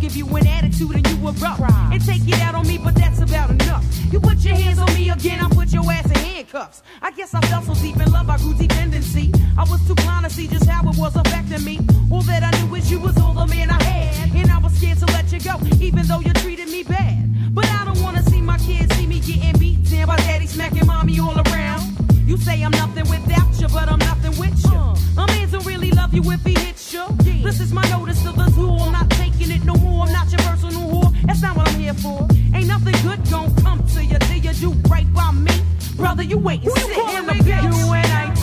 give 0.07 0.17
you 0.17 0.37
an 0.37 0.47
attitude 0.47 0.95
and 0.95 1.09
you 1.09 1.17
erupt 1.29 1.57
Cry. 1.57 1.91
and 1.93 2.05
take 2.05 2.23
it 2.29 2.41
out 2.41 2.55
on 2.55 2.67
me, 2.67 2.79
but 2.79 2.95
that's 2.95 3.21
about 3.21 3.51
enough. 3.51 3.85
You 4.13 4.21
put 4.21 4.39
your 4.45 4.55
hands 4.55 4.79
on 4.79 4.93
me 4.95 5.11
again, 5.11 5.41
I 5.41 5.49
put 5.49 5.73
your 5.73 5.83
ass 5.91 6.07
in 6.07 6.17
handcuffs. 6.17 6.83
I 7.03 7.11
guess 7.11 7.35
I 7.35 7.41
fell 7.49 7.63
so 7.63 7.75
deep 7.75 7.97
in 7.97 8.13
love, 8.13 8.31
I 8.31 8.37
grew 8.39 8.55
dependency. 8.55 9.33
I 9.59 9.65
was 9.65 9.85
too 9.89 9.97
blind 9.97 10.25
to 10.25 10.31
see 10.31 10.47
just 10.47 10.69
how 10.69 10.89
it 10.89 10.97
was 10.97 11.17
affecting 11.17 11.65
me. 11.65 11.81
All 12.13 12.23
that 12.23 12.45
I 12.45 12.51
knew 12.61 12.77
is 12.77 12.89
you 12.89 13.01
was 13.01 13.19
all 13.19 13.35
the 13.35 13.47
man 13.47 13.69
I 13.69 13.83
had, 13.83 14.31
and 14.37 14.49
I 14.49 14.59
was 14.59 14.75
scared 14.75 14.99
to 14.99 15.07
let 15.07 15.33
you 15.33 15.41
go, 15.41 15.59
even 15.81 16.07
though 16.07 16.21
you 16.21 16.33
treated 16.35 16.69
me 16.69 16.85
bad. 16.85 17.53
But 17.53 17.67
I 17.67 17.85
don't 17.85 18.01
wanna 18.01 18.23
see 18.23 18.41
my 18.41 18.59
kids 18.59 18.95
see 18.95 19.09
me 19.09 19.19
getting 19.19 19.59
beat 19.59 19.91
down 19.91 20.07
by 20.07 20.19
daddy 20.19 20.47
smacking 20.47 20.87
mommy 20.87 21.19
all 21.19 21.37
around. 21.37 21.83
You 22.27 22.37
say 22.37 22.63
I'm 22.63 22.71
nothing 22.71 23.09
without 23.09 23.61
you, 23.61 23.67
but 23.69 23.89
I'm 23.89 23.99
nothing 23.99 24.39
with 24.39 24.57
you. 24.65 24.79
Uh, 24.79 25.23
a 25.23 25.27
man 25.27 25.51
don't 25.51 25.67
really 25.67 25.91
love 25.91 26.15
you 26.15 26.23
if 26.31 26.45
he 26.45 26.55
hits 26.55 26.93
you. 26.93 27.05
Yeah. 27.25 27.43
This 27.43 27.61
is 27.61 27.73
my 27.73 27.83
notice 27.91 28.23
to 28.23 28.31
those 28.31 28.55
who 28.55 28.69
will 28.69 28.93
not 28.93 29.16
taking 29.47 29.63
it 29.63 29.67
no 29.67 29.75
more. 29.75 30.07
I'm 30.07 30.13
not 30.13 30.31
your 30.31 30.41
personal 30.41 30.81
whore. 30.83 31.13
That's 31.27 31.43
not 31.43 31.57
what 31.57 31.69
I'm 31.69 31.81
here 31.81 31.95
for. 31.95 32.27
Ain't 32.55 32.69
nothing 32.69 32.95
good 33.03 33.31
gonna 33.31 33.63
come 33.63 33.85
to 33.87 34.05
you 34.05 34.19
till 34.19 34.37
you 34.37 34.53
do 34.53 34.73
right 34.89 35.13
by 35.13 35.31
me. 35.33 35.53
Brother, 35.97 36.23
you 36.23 36.39
wait 36.39 36.63
and 36.65 36.69
in 36.69 37.27
the 37.27 37.33
bitch. 37.45 37.63
You 37.63 37.93
and 37.93 38.13
I 38.13 38.36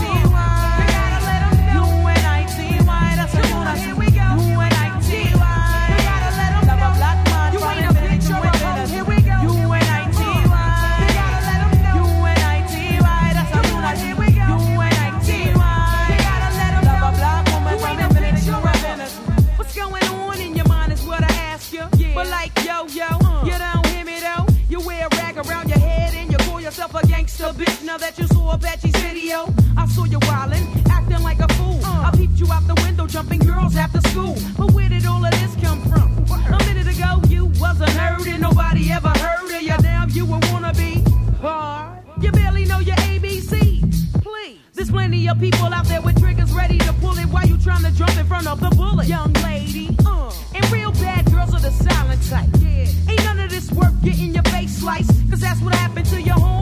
Now 27.94 28.00
that 28.00 28.18
you 28.18 28.26
saw 28.26 28.54
at 28.56 28.60
Betsy's 28.60 28.96
video. 28.96 29.54
I 29.78 29.86
saw 29.86 30.06
you 30.06 30.18
wildin', 30.22 30.66
acting 30.90 31.22
like 31.22 31.40
a 31.40 31.48
fool. 31.54 31.80
Uh. 31.86 32.10
I 32.10 32.18
peeped 32.18 32.40
you 32.40 32.52
out 32.52 32.66
the 32.66 32.74
window, 32.82 33.06
jumping 33.06 33.38
girls 33.38 33.76
after 33.76 34.02
school. 34.10 34.36
But 34.58 34.72
where 34.72 34.90
did 34.90 35.06
all 35.06 35.24
of 35.24 35.30
this 35.30 35.54
come 35.62 35.80
from? 35.84 36.10
A 36.52 36.58
minute 36.66 36.88
ago, 36.88 37.22
you 37.30 37.46
was 37.62 37.80
a 37.82 37.86
nerd 37.94 38.26
and 38.26 38.42
nobody 38.42 38.92
ever 38.92 39.10
heard 39.10 39.46
of 39.46 39.62
you. 39.62 39.78
Now 39.84 40.08
you 40.08 40.26
want 40.26 40.66
to 40.66 40.74
be 40.74 41.04
Hard. 41.40 42.04
You 42.20 42.32
barely 42.32 42.66
know 42.66 42.80
your 42.80 42.96
ABCs. 42.96 44.24
Please. 44.24 44.58
There's 44.74 44.90
plenty 44.90 45.30
of 45.30 45.40
people 45.40 45.72
out 45.72 45.86
there 45.86 46.02
with 46.02 46.20
triggers 46.20 46.52
ready 46.52 46.80
to 46.80 46.94
pull 46.94 47.16
it 47.20 47.28
Why 47.28 47.44
you 47.44 47.60
trying 47.60 47.84
to 47.84 47.92
jump 47.92 48.18
in 48.18 48.26
front 48.26 48.48
of 48.48 48.60
the 48.60 48.72
bullet. 48.72 49.06
Young 49.06 49.34
lady. 49.46 49.96
Uh. 50.04 50.34
And 50.56 50.72
real 50.72 50.94
bad 50.94 51.32
girls 51.32 51.54
are 51.54 51.62
the 51.62 51.70
silent 51.70 52.24
type. 52.28 52.50
Yeah. 52.58 53.12
Ain't 53.12 53.24
none 53.24 53.40
of 53.40 53.52
this 53.52 53.72
worth 53.72 54.04
getting 54.04 54.34
your 54.34 54.46
face 54.46 54.80
sliced. 54.80 55.14
Cause 55.30 55.42
that's 55.42 55.62
what 55.62 55.76
happened 55.76 56.08
to 56.08 56.20
your 56.20 56.40
home. 56.40 56.53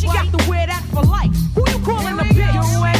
She 0.00 0.06
got 0.06 0.26
to 0.36 0.48
wear 0.48 0.66
that 0.66 0.82
for 0.92 1.02
life. 1.02 1.30
Who 1.54 1.60
you 1.70 1.78
calling 1.84 2.18
a 2.18 2.22
bitch? 2.22 2.93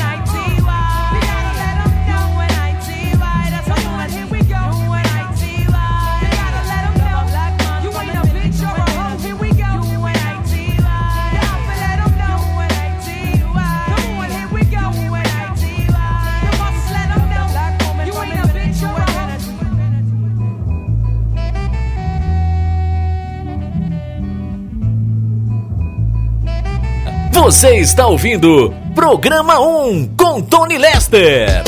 Você 27.44 27.74
está 27.76 28.06
ouvindo 28.06 28.72
Programa 28.94 29.60
1 29.60 30.14
com 30.16 30.40
Tony 30.40 30.78
Lester. 30.78 31.62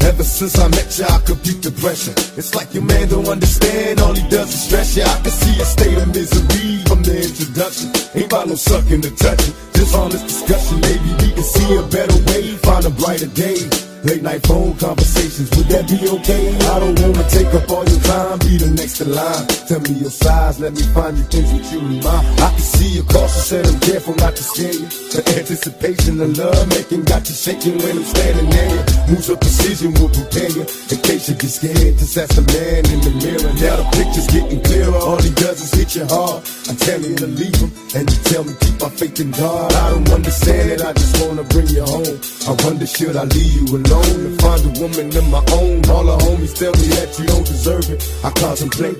Ever 0.00 0.24
since 0.24 0.58
I 0.58 0.68
met 0.68 0.98
you, 0.98 1.04
I 1.04 1.18
could 1.26 1.42
beat 1.42 1.60
depression. 1.60 2.14
It's 2.38 2.54
like 2.54 2.72
your 2.72 2.84
man 2.84 3.08
don't 3.08 3.28
understand, 3.28 4.00
all 4.00 4.14
he 4.14 4.26
does 4.30 4.48
is 4.48 4.62
stress 4.62 4.96
you. 4.96 5.02
I 5.02 5.20
can 5.20 5.30
see 5.30 5.60
a 5.60 5.64
state 5.66 5.98
of 5.98 6.08
misery 6.08 6.82
from 6.86 7.02
the 7.02 7.22
introduction. 7.22 7.92
Ain't 8.14 8.32
about 8.32 8.48
no 8.48 8.54
sucking 8.54 9.04
or 9.04 9.10
touching, 9.10 9.52
just 9.74 9.94
honest 9.94 10.24
discussion. 10.24 10.80
Maybe 10.80 11.10
we 11.20 11.32
can 11.34 11.44
see 11.44 11.76
a 11.76 11.82
better 11.82 12.16
way, 12.32 12.56
find 12.64 12.86
a 12.86 12.90
brighter 12.90 13.26
day. 13.26 13.85
Late 14.06 14.22
night 14.22 14.46
phone 14.46 14.70
conversations, 14.78 15.50
would 15.56 15.66
that 15.66 15.82
be 15.90 15.98
okay? 15.98 16.54
I 16.70 16.78
don't 16.78 16.94
wanna 16.94 17.26
take 17.26 17.50
up 17.58 17.66
all 17.74 17.82
your 17.82 18.02
time, 18.06 18.38
be 18.38 18.54
the 18.54 18.70
next 18.78 19.00
in 19.00 19.10
line. 19.10 19.46
Tell 19.66 19.80
me 19.82 19.98
your 19.98 20.14
size, 20.14 20.60
let 20.60 20.78
me 20.78 20.82
find 20.94 21.18
you 21.18 21.24
things 21.26 21.50
with 21.50 21.66
you 21.74 21.80
in 21.80 21.98
mind. 22.06 22.22
I 22.38 22.54
can 22.54 22.62
see 22.62 23.02
your 23.02 23.06
cautious 23.10 23.46
said 23.50 23.66
I'm 23.66 23.80
careful 23.82 24.14
not 24.14 24.36
to 24.38 24.44
scare 24.46 24.78
you. 24.78 24.86
The 25.10 25.22
anticipation 25.26 26.20
of 26.22 26.38
love 26.38 26.68
making 26.70 27.02
got 27.02 27.26
you 27.26 27.34
shaking 27.34 27.82
when 27.82 27.98
I'm 27.98 28.06
standing 28.06 28.46
there. 28.46 28.70
you. 28.70 28.82
Moves 29.10 29.26
of 29.26 29.40
precision 29.42 29.90
will 29.98 30.12
prepare 30.14 30.54
you. 30.54 30.62
In 30.62 30.98
case 31.02 31.26
you 31.26 31.34
get 31.34 31.50
scared, 31.50 31.94
just 31.98 32.14
ask 32.14 32.30
the 32.38 32.46
man 32.46 32.86
in 32.86 33.00
the 33.02 33.12
mirror. 33.18 33.50
Now 33.58 33.74
the 33.82 33.86
picture's 33.90 34.30
getting 34.30 34.62
clearer, 34.62 35.02
all 35.02 35.18
he 35.18 35.34
does 35.34 35.58
is 35.66 35.74
hit 35.74 35.98
you 35.98 36.06
hard. 36.06 36.46
I 36.70 36.78
tell 36.78 37.02
you 37.02 37.14
to 37.18 37.26
leave 37.26 37.58
him, 37.58 37.74
and 37.98 38.06
you 38.06 38.18
tell 38.30 38.46
me 38.46 38.54
keep 38.62 38.78
my 38.78 38.90
faith 38.94 39.18
in 39.18 39.34
God. 39.34 39.74
I 39.74 39.90
don't 39.90 40.10
understand 40.14 40.70
it, 40.70 40.80
I 40.86 40.94
just 40.94 41.14
wanna 41.26 41.42
bring 41.50 41.66
you 41.74 41.82
home. 41.82 42.14
I 42.46 42.54
wonder 42.62 42.86
should 42.86 43.18
I 43.18 43.26
leave 43.34 43.50
you 43.58 43.66
alone? 43.82 43.95
To 44.02 44.36
find 44.42 44.62
a 44.64 44.80
woman 44.80 45.10
my 45.30 45.42
own. 45.52 45.84
All 45.90 46.08
homies 46.24 46.54
tell 46.58 46.72
me 46.72 46.86
that 46.96 47.18
you 47.18 47.26
don't 47.26 47.46
deserve 47.46 47.88
it. 47.90 48.02
I 48.24 48.30
contemplate, 48.30 48.98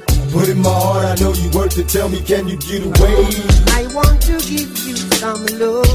in 0.49 0.63
my 0.63 0.71
heart 0.71 1.05
I 1.05 1.15
know 1.23 1.33
you. 1.33 1.51
Tell 1.89 2.09
me, 2.09 2.21
can 2.21 2.49
you 2.49 2.57
get 2.57 2.83
away? 2.85 3.27
I 3.73 3.87
want 3.95 4.21
to 4.23 4.33
give 4.33 4.77
you 4.87 4.97
some 4.97 5.47
love. 5.57 5.87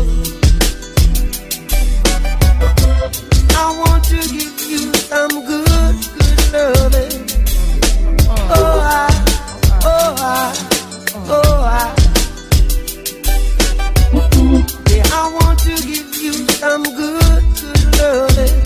I 3.54 3.78
want 3.78 4.04
to 4.06 4.18
give 4.18 4.62
you 4.70 4.94
some 4.94 5.46
good, 5.46 5.96
good 6.18 6.54
loving. 6.54 7.28
Oh, 8.54 8.80
I, 8.82 9.10
oh, 9.84 10.16
I, 10.18 10.54
oh, 11.28 11.64
I. 11.64 11.96
Yeah, 14.90 15.04
I 15.14 15.40
want 15.42 15.60
to 15.60 15.76
give 15.86 16.16
you 16.22 16.34
some 16.34 16.84
good, 16.84 17.44
good 17.62 17.98
loving. 18.00 18.61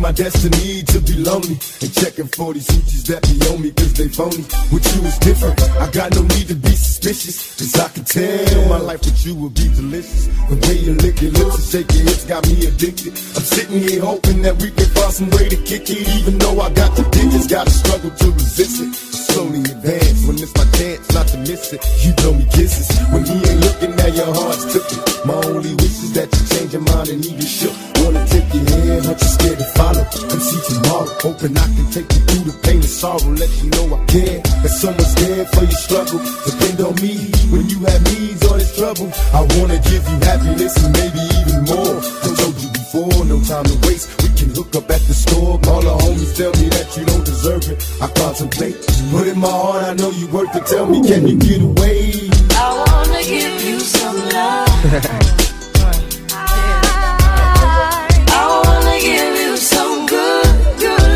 My 0.00 0.12
destiny 0.12 0.82
to 0.82 1.00
be 1.00 1.12
lonely 1.20 1.60
and 1.60 1.92
checking 1.92 2.26
for 2.32 2.54
these 2.54 2.66
hoochies 2.66 3.04
that 3.12 3.20
be 3.20 3.36
on 3.52 3.60
me 3.60 3.70
cause 3.70 3.92
they 3.92 4.08
phony? 4.08 4.48
With 4.72 4.80
you 4.96 5.04
is 5.04 5.18
different. 5.18 5.60
I 5.76 5.90
got 5.92 6.16
no 6.16 6.22
need 6.22 6.48
to 6.48 6.54
be 6.56 6.72
suspicious. 6.72 7.36
Cause 7.60 7.76
I 7.76 7.88
can 7.92 8.04
tell 8.08 8.68
my 8.72 8.78
life 8.80 9.04
with 9.04 9.26
you 9.26 9.36
will 9.36 9.52
be 9.52 9.68
delicious. 9.68 10.26
The 10.48 10.56
way 10.56 10.76
you 10.80 10.94
lick 11.04 11.20
your 11.20 11.32
lips 11.36 11.60
and 11.60 11.66
shake 11.68 11.92
your 11.92 12.04
hips 12.08 12.24
got 12.24 12.48
me 12.48 12.64
addicted. 12.64 13.12
I'm 13.12 13.44
sitting 13.44 13.78
here 13.78 14.00
hoping 14.00 14.40
that 14.40 14.56
we 14.56 14.72
can 14.72 14.88
find 14.88 15.12
some 15.12 15.30
way 15.36 15.52
to 15.52 15.58
kick 15.68 15.84
it. 15.92 16.08
Even 16.16 16.38
though 16.38 16.58
I 16.64 16.72
got 16.72 16.96
the 16.96 17.04
digits, 17.12 17.46
gotta 17.46 17.70
struggle 17.70 18.10
to 18.10 18.26
resist 18.32 18.80
it. 18.80 18.96
Slowly 18.96 19.60
advance 19.60 20.24
when 20.24 20.36
it's 20.40 20.54
my 20.56 20.64
chance 20.80 21.12
not 21.12 21.28
to 21.28 21.38
miss 21.44 21.76
it. 21.76 21.84
You 22.00 22.16
blow 22.16 22.32
me 22.34 22.48
kisses 22.48 22.88
when 23.12 23.28
he 23.28 23.36
ain't 23.36 23.60
looking 23.68 23.92
at 24.00 24.16
your 24.16 24.32
heart's 24.32 24.74
it. 24.74 24.86
My 25.28 25.36
only 25.44 25.76
wish 25.76 26.08
is 26.08 26.12
that 26.16 26.32
you 26.32 26.42
change 26.56 26.72
your 26.72 26.82
mind 26.88 27.08
and 27.12 27.20
even 27.20 27.44
shook. 27.44 27.76
Wanna 28.00 28.24
take 28.26 28.48
your 28.48 28.64
hand, 28.64 29.04
but 29.06 29.20
you're 29.20 29.34
scared 29.36 29.58
to 29.60 29.68
follow. 29.90 30.04
Come 30.28 30.40
see 30.40 30.74
tomorrow, 30.74 31.08
hoping 31.20 31.56
I 31.56 31.66
can 31.74 31.86
take 31.90 32.08
you 32.12 32.20
through 32.26 32.44
the 32.50 32.56
pain 32.62 32.76
and 32.76 32.84
sorrow. 32.84 33.30
Let 33.34 33.50
you 33.62 33.70
know 33.70 33.96
I 33.96 34.04
care. 34.06 34.40
That 34.62 34.72
someone's 34.72 35.14
there 35.14 35.44
for 35.46 35.64
your 35.64 35.80
struggle. 35.86 36.20
Depend 36.46 36.78
on 36.80 36.94
me 37.02 37.14
when 37.50 37.68
you 37.68 37.78
have 37.86 38.02
needs 38.12 38.42
or 38.46 38.58
this 38.58 38.76
trouble. 38.76 39.10
I 39.34 39.40
wanna 39.58 39.78
give 39.90 40.02
you 40.06 40.18
happiness 40.30 40.74
and 40.82 40.92
maybe 40.94 41.22
even 41.40 41.58
more. 41.66 41.98
I 41.98 42.28
told 42.38 42.56
you 42.62 42.70
before, 42.70 43.24
no 43.24 43.38
time 43.42 43.64
to 43.64 43.76
waste. 43.86 44.06
We 44.22 44.28
can 44.38 44.50
hook 44.54 44.74
up 44.76 44.90
at 44.90 45.02
the 45.08 45.14
store. 45.14 45.58
All 45.70 45.82
the 45.82 45.94
homies 46.04 46.36
tell 46.36 46.52
me 46.60 46.68
that 46.70 46.88
you 46.96 47.04
don't 47.06 47.24
deserve 47.24 47.64
it. 47.70 47.78
I 48.00 48.06
contemplate, 48.14 48.76
but 49.12 49.26
in 49.26 49.38
my 49.38 49.50
heart 49.50 49.82
I 49.84 49.94
know 49.94 50.10
you 50.10 50.26
worth 50.28 50.54
it. 50.54 50.66
Tell 50.66 50.86
me, 50.86 51.02
can 51.06 51.26
you 51.26 51.36
get 51.38 51.62
away? 51.62 52.30
I 52.54 52.66
wanna 52.86 53.22
give 53.24 53.56
you 53.64 53.80
some 53.80 54.18
love. 54.30 55.36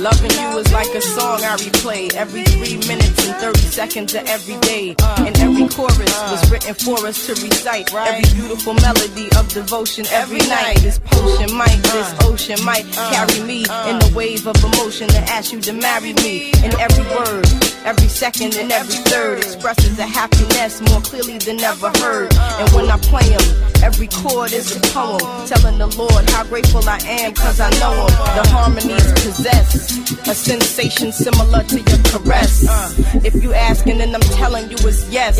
loving. 0.00 0.30
You 0.30 0.36
some 0.36 0.48
good, 0.50 0.50
good 0.50 0.50
loving. 0.50 0.50
Yeah. 0.50 0.50
Loving 0.50 0.52
you 0.52 0.58
is 0.58 0.72
like 0.72 0.94
a 0.94 1.00
song 1.00 1.44
I 1.44 1.56
replay 1.56 2.14
every 2.14 2.44
three 2.44 2.76
minutes 2.88 3.26
and 3.26 3.36
30 3.36 3.58
seconds 3.60 4.14
of 4.14 4.26
every 4.26 4.56
day. 4.60 4.96
And 5.18 5.38
every 5.38 5.68
chorus 5.68 6.14
was 6.30 6.50
written 6.50 6.74
for 6.74 7.06
us 7.06 7.26
to 7.26 7.32
recite. 7.32 7.92
Every 7.94 8.34
beautiful 8.34 8.74
melody 8.74 9.28
of 9.36 9.48
devotion 9.48 10.06
every 10.12 10.38
night. 10.48 10.78
This 10.80 10.98
potion 11.04 11.56
might, 11.56 11.80
this 11.82 12.12
uh. 12.12 12.28
ocean 12.28 12.64
might 12.64 12.86
uh. 12.96 13.10
carry 13.10 13.46
me 13.46 13.64
uh. 13.66 13.90
in 13.90 13.98
the 13.98 14.12
wave 14.16 14.46
of 14.46 14.56
emotion 14.64 15.08
to 15.08 15.18
ask 15.30 15.52
you 15.52 15.60
to 15.62 15.72
marry 15.72 16.12
me. 16.14 16.52
And 16.64 16.74
every 16.74 17.04
word, 17.16 17.46
every 17.84 18.08
second, 18.08 18.56
and 18.56 18.72
every 18.72 18.96
third 19.10 19.38
expresses 19.38 19.98
a 19.98 20.06
happiness 20.06 20.80
more 20.90 21.00
clearly 21.00 21.38
than 21.38 21.60
ever 21.60 21.90
heard. 21.98 22.34
And 22.34 22.70
when 22.72 22.90
I 22.90 22.98
play 22.98 23.28
them, 23.28 23.72
every 23.82 24.08
chord 24.08 24.52
is 24.52 24.76
a 24.76 24.80
poem 24.92 25.46
telling 25.46 25.78
the 25.78 25.86
Lord 25.96 26.30
how 26.30 26.44
grateful 26.44 26.88
I 26.88 26.98
am 27.04 27.34
cause 27.34 27.60
I 27.60 27.70
know 27.80 28.06
him. 28.06 28.14
The 28.36 28.48
harmonies 28.50 29.12
possess 29.12 29.89
a 30.28 30.34
sensation 30.34 31.12
similar 31.12 31.62
to 31.64 31.76
your 31.76 31.98
caress. 32.04 32.66
Uh. 32.68 33.20
If 33.24 33.42
you 33.42 33.52
asking, 33.52 33.98
then 33.98 34.14
I'm 34.14 34.20
telling 34.20 34.70
you 34.70 34.76
it's 34.80 35.08
yes. 35.10 35.36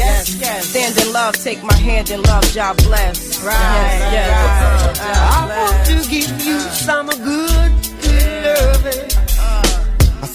Stand 0.71 0.99
in 0.99 1.13
love, 1.13 1.37
take 1.37 1.63
my 1.63 1.75
hand 1.75 2.11
in 2.11 2.23
love, 2.23 2.45
job 2.53 2.77
bless. 2.79 3.43
Right. 3.45 3.55
Yes, 3.55 4.13
yes. 4.13 5.01
I 5.01 5.41
want 5.59 5.87
to 5.87 6.11
give 6.11 6.47
you 6.47 6.59
some 6.61 7.07
good, 7.09 7.73
good 8.03 8.31
loving. 8.85 9.20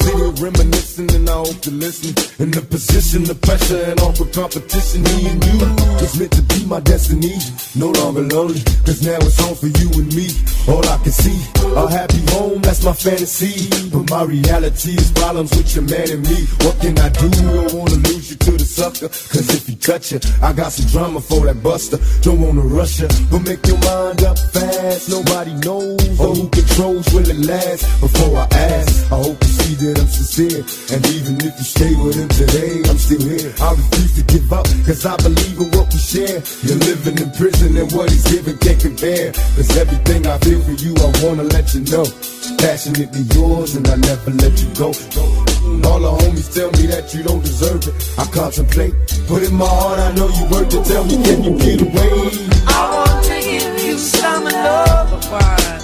I 0.08 0.30
reminiscing 0.40 1.10
and 1.16 1.30
I 1.30 1.34
hope 1.34 1.60
to 1.62 1.72
listen. 1.72 2.14
In 2.40 2.52
the 2.52 2.62
position, 2.62 3.24
the 3.24 3.36
pressure, 3.36 3.82
and 3.90 4.00
all 4.00 4.10
awkward 4.10 4.34
competition. 4.34 5.04
Me 5.04 5.30
and 5.30 5.44
you 5.46 5.58
was 6.00 6.20
meant 6.20 6.32
to 6.34 6.42
be 6.44 6.66
my 6.66 6.80
destiny. 6.80 7.34
No 7.76 7.90
longer 7.90 8.22
lonely, 8.22 8.62
cause 8.86 9.02
now 9.02 9.18
it's 9.20 9.40
home 9.40 9.56
for 9.56 9.68
you 9.68 9.90
and 9.98 10.10
me. 10.16 10.28
All 10.68 10.86
I 10.86 10.98
can 11.04 11.12
see, 11.12 11.38
a 11.76 11.90
happy 11.90 12.22
home, 12.32 12.62
that's 12.62 12.84
my 12.84 12.94
fantasy. 12.94 13.70
But 13.90 14.10
my 14.10 14.24
reality 14.24 14.94
is 14.94 15.12
problems 15.12 15.52
with 15.56 15.76
your 15.76 15.86
man 15.86 16.10
and 16.12 16.24
me. 16.24 16.46
What 16.66 16.80
can 16.80 16.98
I 17.00 17.10
do? 17.10 17.30
Don't 17.30 17.74
wanna 17.74 18.00
lose 18.08 18.30
you 18.32 18.38
to 18.38 18.52
the 18.52 18.66
sucker. 18.66 19.10
Cause 19.10 19.50
if 19.50 19.68
he 19.68 19.76
cut 19.76 20.12
you, 20.12 20.20
I 20.42 20.54
got 20.54 20.72
some 20.72 20.88
drama 20.92 21.22
for 21.22 21.46
that 21.46 21.62
buster. 21.64 21.98
Don't 22.22 22.42
wanna 22.42 22.62
rush 22.62 23.00
you, 23.00 23.08
but 23.32 23.42
make 23.44 23.66
your 23.66 23.80
mind 23.80 24.24
up 24.24 24.38
fast. 24.54 25.10
Nobody 25.10 25.54
knows 25.66 26.20
or 26.20 26.36
who 26.36 26.50
controls 26.50 27.06
will 27.14 27.30
it 27.30 27.42
last. 27.46 27.84
Before 28.02 28.38
I 28.38 28.48
ask, 28.52 29.12
I 29.12 29.18
hope 29.18 29.42
you 29.42 29.50
see 29.50 29.76
that 29.96 30.02
I'm 30.02 30.08
sincere. 30.08 30.62
And 30.92 31.02
even 31.16 31.36
if 31.40 31.54
you 31.58 31.66
stay 31.66 31.94
with 31.96 32.16
him 32.16 32.30
today, 32.30 32.84
I'm 32.90 32.98
still 32.98 33.24
here. 33.24 33.52
I 33.62 33.72
refuse 33.72 34.14
to 34.20 34.24
give 34.28 34.52
up, 34.52 34.66
cause 34.86 35.06
I 35.06 35.16
believe 35.18 35.58
in 35.60 35.70
what 35.72 35.92
we 35.92 36.00
share. 36.00 36.40
You're 36.64 36.82
living 36.84 37.18
in 37.20 37.30
prison 37.32 37.78
and 37.78 37.92
what 37.92 38.10
he's 38.12 38.28
giving 38.28 38.58
can't 38.58 38.80
compare. 38.80 39.32
Cause 39.56 39.72
everything 39.78 40.28
I 40.28 40.38
feel 40.40 40.62
for 40.62 40.76
you, 40.76 40.94
I 41.00 41.10
wanna 41.24 41.44
let 41.44 41.74
you 41.74 41.82
know. 41.88 42.06
Passionately 42.60 43.26
yours 43.36 43.76
and 43.76 43.88
I 43.88 43.96
never 43.96 44.32
let 44.32 44.54
you 44.62 44.70
go. 44.76 44.90
All 45.88 46.00
the 46.00 46.12
homies 46.24 46.54
tell 46.54 46.72
me 46.78 46.88
that 46.94 47.14
you 47.14 47.24
don't 47.24 47.44
deserve 47.44 47.88
it. 47.88 47.96
I 48.18 48.26
contemplate, 48.32 48.94
but 49.28 49.44
in 49.44 49.56
my 49.56 49.68
heart 49.68 50.00
I 50.00 50.12
know 50.16 50.30
you 50.30 50.46
worth 50.52 50.74
it. 50.74 50.84
Tell 50.86 51.04
me, 51.06 51.18
can 51.24 51.44
you 51.44 51.54
get 51.58 51.82
away? 51.82 52.12
I 52.68 52.82
want 52.94 53.26
to 53.26 53.38
give 53.42 53.86
you 53.86 53.98
some 53.98 54.46
love. 54.46 55.75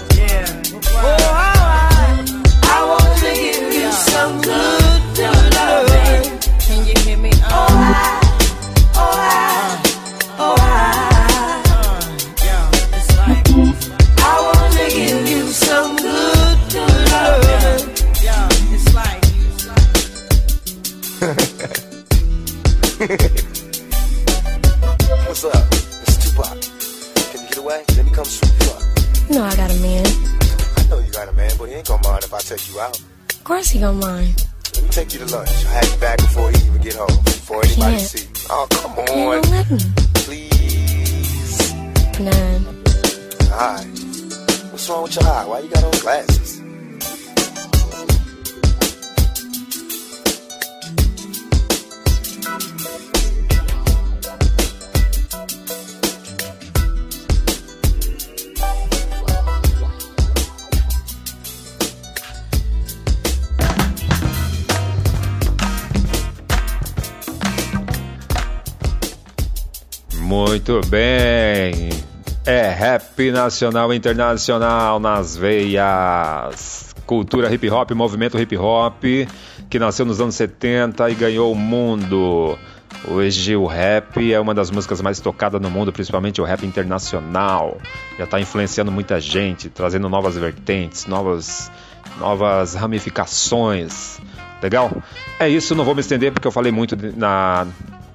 What's 23.02 23.10
up? 25.44 25.66
It's 26.06 26.18
Tupac. 26.22 26.62
Can 27.32 27.42
you 27.42 27.48
get 27.50 27.58
away? 27.58 27.84
Let 27.98 28.06
me 28.06 28.12
come 28.12 28.26
swoop 28.26 28.54
you 28.62 28.70
up. 28.70 28.84
No, 29.32 29.44
I 29.44 29.56
got 29.56 29.72
a 29.72 29.80
man. 29.82 30.06
I 30.78 30.84
know 30.88 31.00
you 31.00 31.12
got 31.12 31.28
a 31.28 31.32
man, 31.34 31.50
but 31.58 31.66
he 31.70 31.74
ain't 31.74 31.88
gonna 31.88 32.08
mind 32.08 32.24
if 32.24 32.32
I 32.32 32.38
take 32.42 32.70
you 32.72 32.80
out. 32.80 33.00
Of 33.00 33.44
course 33.44 33.70
he 33.70 33.80
gonna 33.80 33.98
mind. 33.98 34.46
Let 34.76 34.84
me 34.84 34.90
take 34.92 35.14
you 35.14 35.20
to 35.26 35.26
lunch. 35.36 35.50
I'll 35.50 35.74
have 35.74 35.92
you 35.92 36.00
back 36.00 36.18
before 36.20 36.52
he 36.52 36.58
even 36.68 36.80
get 36.80 36.94
home. 36.94 37.08
Before 37.26 37.66
anybody 37.66 37.96
Can't. 37.98 38.02
see 38.02 38.22
you. 38.28 38.48
Oh, 38.52 38.68
come 38.70 38.94
Can't 38.94 39.10
on. 39.10 39.42
no 39.42 39.50
let 39.50 39.72
me. 39.72 39.80
Please. 40.14 41.74
Nine. 42.20 42.66
Alright. 43.50 43.88
What's 44.70 44.88
wrong 44.88 45.02
with 45.04 45.16
your 45.16 45.26
eye? 45.26 45.46
Why 45.48 45.60
you 45.62 45.70
got 45.70 45.84
on 45.86 45.92
glasses? 46.02 46.61
Muito 70.64 70.88
bem. 70.90 71.90
É 72.46 72.70
rap 72.70 73.32
nacional 73.32 73.92
e 73.92 73.98
internacional 73.98 75.00
nas 75.00 75.36
veias. 75.36 76.94
Cultura 77.04 77.52
hip 77.52 77.68
hop, 77.68 77.90
movimento 77.94 78.40
hip 78.40 78.56
hop. 78.56 79.04
que 79.68 79.80
nasceu 79.80 80.06
nos 80.06 80.22
anos 80.22 80.36
70 80.36 81.10
e 81.10 81.16
ganhou 81.16 81.52
o 81.52 81.56
mundo. 81.56 82.56
Hoje 83.08 83.56
o 83.56 83.66
rap 83.66 84.32
é 84.32 84.40
uma 84.40 84.54
das 84.54 84.70
músicas 84.70 85.02
mais 85.02 85.20
tocadas 85.20 85.60
no 85.60 85.68
mundo, 85.72 85.92
principalmente 85.92 86.40
o 86.40 86.44
rap 86.44 86.64
internacional. 86.64 87.80
Já 88.20 88.26
está 88.26 88.40
influenciando 88.40 88.92
muita 88.92 89.20
gente, 89.20 89.68
trazendo 89.68 90.08
novas 90.10 90.38
vertentes, 90.38 91.08
novas, 91.08 91.72
novas 92.20 92.76
ramificações. 92.76 94.20
Legal? 94.62 94.92
É 95.40 95.50
isso, 95.50 95.74
não 95.74 95.84
vou 95.84 95.96
me 95.96 96.02
estender 96.02 96.32
porque 96.32 96.48
eu 96.48 96.52
falei 96.52 96.72
muito 96.72 96.96
na. 97.18 97.66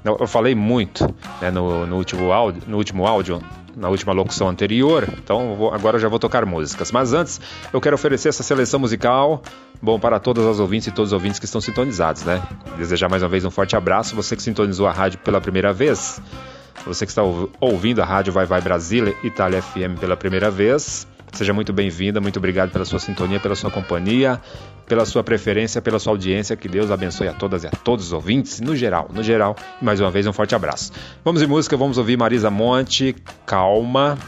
Eu 0.06 0.26
falei 0.26 0.54
muito 0.54 1.04
né, 1.40 1.50
no, 1.50 1.86
no, 1.86 1.96
último 1.96 2.32
áudio, 2.32 2.62
no 2.66 2.76
último 2.76 3.06
áudio, 3.06 3.42
na 3.74 3.88
última 3.88 4.12
locução 4.12 4.48
anterior, 4.48 5.08
então 5.18 5.54
vou, 5.54 5.74
agora 5.74 5.96
eu 5.96 6.00
já 6.00 6.08
vou 6.08 6.18
tocar 6.18 6.46
músicas. 6.46 6.92
Mas 6.92 7.12
antes, 7.12 7.40
eu 7.72 7.80
quero 7.80 7.94
oferecer 7.94 8.28
essa 8.28 8.42
seleção 8.42 8.80
musical 8.80 9.42
Bom, 9.80 10.00
para 10.00 10.18
todas 10.18 10.46
as 10.46 10.58
ouvintes 10.58 10.88
e 10.88 10.90
todos 10.90 11.10
os 11.10 11.12
ouvintes 11.12 11.38
que 11.38 11.44
estão 11.44 11.60
sintonizados, 11.60 12.22
né? 12.24 12.42
Desejar 12.78 13.08
mais 13.08 13.22
uma 13.22 13.28
vez 13.28 13.44
um 13.44 13.50
forte 13.50 13.76
abraço. 13.76 14.16
Você 14.16 14.34
que 14.34 14.42
sintonizou 14.42 14.86
a 14.86 14.92
rádio 14.92 15.18
pela 15.18 15.40
primeira 15.40 15.72
vez, 15.72 16.20
você 16.86 17.04
que 17.04 17.10
está 17.10 17.22
ouvindo 17.60 18.00
a 18.00 18.04
rádio 18.04 18.32
Vai 18.32 18.46
Vai 18.46 18.60
Brasília, 18.60 19.14
Itália 19.22 19.60
FM 19.60 20.00
pela 20.00 20.16
primeira 20.16 20.50
vez, 20.50 21.06
seja 21.32 21.52
muito 21.52 21.72
bem-vinda, 21.72 22.20
muito 22.20 22.38
obrigado 22.38 22.70
pela 22.70 22.84
sua 22.84 22.98
sintonia, 22.98 23.40
pela 23.40 23.54
sua 23.54 23.70
companhia, 23.70 24.40
pela 24.86 25.04
sua 25.04 25.22
preferência, 25.22 25.82
pela 25.82 25.98
sua 25.98 26.12
audiência. 26.12 26.56
Que 26.56 26.68
Deus 26.68 26.90
abençoe 26.90 27.28
a 27.28 27.32
todas 27.32 27.64
e 27.64 27.66
a 27.66 27.70
todos 27.70 28.06
os 28.06 28.12
ouvintes, 28.12 28.60
no 28.60 28.74
geral, 28.76 29.08
no 29.12 29.22
geral. 29.22 29.56
E 29.80 29.84
mais 29.84 30.00
uma 30.00 30.10
vez 30.10 30.26
um 30.26 30.32
forte 30.32 30.54
abraço. 30.54 30.92
Vamos 31.24 31.42
em 31.42 31.46
música, 31.46 31.76
vamos 31.76 31.98
ouvir 31.98 32.16
Marisa 32.16 32.50
Monte, 32.50 33.14
calma. 33.44 34.18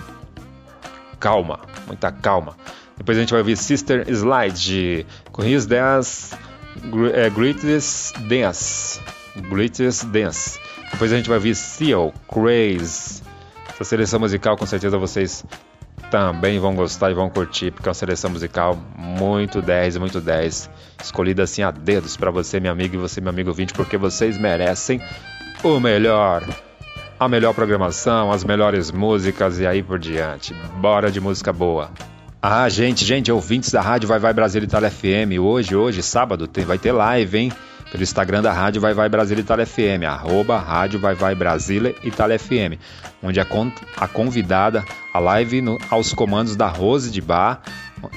Calma, 1.18 1.60
muita 1.86 2.12
calma. 2.12 2.56
Depois 2.96 3.16
a 3.16 3.20
gente 3.20 3.30
vai 3.30 3.40
ouvir 3.40 3.56
Sister 3.56 4.04
Slide 4.08 4.60
de 4.60 5.06
Correios 5.32 5.66
10 5.66 6.32
é, 7.14 7.30
Greatest 7.30 8.18
Dance. 8.20 9.00
Greatest 9.48 10.04
Dance. 10.06 10.58
Depois 10.90 11.12
a 11.12 11.16
gente 11.16 11.28
vai 11.28 11.38
ouvir 11.38 11.54
Seal, 11.54 12.12
Craze. 12.28 13.22
Essa 13.68 13.84
seleção 13.84 14.18
musical 14.18 14.56
com 14.56 14.66
certeza 14.66 14.98
vocês 14.98 15.44
também 16.10 16.58
vão 16.58 16.74
gostar 16.74 17.10
e 17.10 17.14
vão 17.14 17.28
curtir, 17.28 17.70
porque 17.70 17.88
é 17.88 17.90
uma 17.90 17.94
seleção 17.94 18.30
musical 18.30 18.78
muito 18.96 19.60
10, 19.60 19.98
muito 19.98 20.20
10. 20.20 20.70
Escolhida 21.02 21.42
assim 21.42 21.62
a 21.62 21.70
dedos 21.70 22.16
para 22.16 22.30
você, 22.30 22.58
meu 22.58 22.72
amigo, 22.72 22.94
e 22.94 22.98
você, 22.98 23.20
meu 23.20 23.30
amigo 23.30 23.52
20, 23.52 23.74
porque 23.74 23.96
vocês 23.96 24.38
merecem 24.38 25.00
o 25.62 25.78
melhor. 25.78 26.42
A 27.20 27.28
melhor 27.28 27.52
programação, 27.52 28.30
as 28.30 28.44
melhores 28.44 28.90
músicas 28.90 29.58
e 29.58 29.66
aí 29.66 29.82
por 29.82 29.98
diante. 29.98 30.54
Bora 30.76 31.10
de 31.10 31.20
música 31.20 31.52
boa. 31.52 31.90
Ah, 32.40 32.68
gente, 32.68 33.04
gente, 33.04 33.32
ouvintes 33.32 33.72
da 33.72 33.80
Rádio 33.80 34.08
Vai 34.08 34.20
Vai 34.20 34.32
Brasil 34.32 34.62
Itália 34.62 34.90
FM, 34.90 35.40
hoje, 35.40 35.74
hoje, 35.74 36.02
sábado, 36.04 36.46
tem, 36.46 36.64
vai 36.64 36.78
ter 36.78 36.92
live, 36.92 37.36
hein? 37.36 37.52
Pelo 37.90 38.02
Instagram 38.02 38.42
da 38.42 38.52
Rádio 38.52 38.80
Vai 38.80 38.94
Vai 38.94 39.08
Brasil 39.08 39.38
Itália 39.38 39.66
FM, 39.66 40.04
arroba 40.06 40.58
Rádio 40.58 40.98
Vai 40.98 41.14
Vai 41.14 41.34
Brasília 41.34 41.94
Itália 42.02 42.38
FM, 42.38 42.78
onde 43.22 43.40
a, 43.40 43.44
con 43.44 43.72
a 43.96 44.06
convidada, 44.06 44.84
a 45.12 45.18
live 45.18 45.60
no, 45.60 45.78
aos 45.90 46.12
comandos 46.12 46.56
da 46.56 46.66
Rose 46.66 47.10
de 47.10 47.20
Bar, 47.20 47.62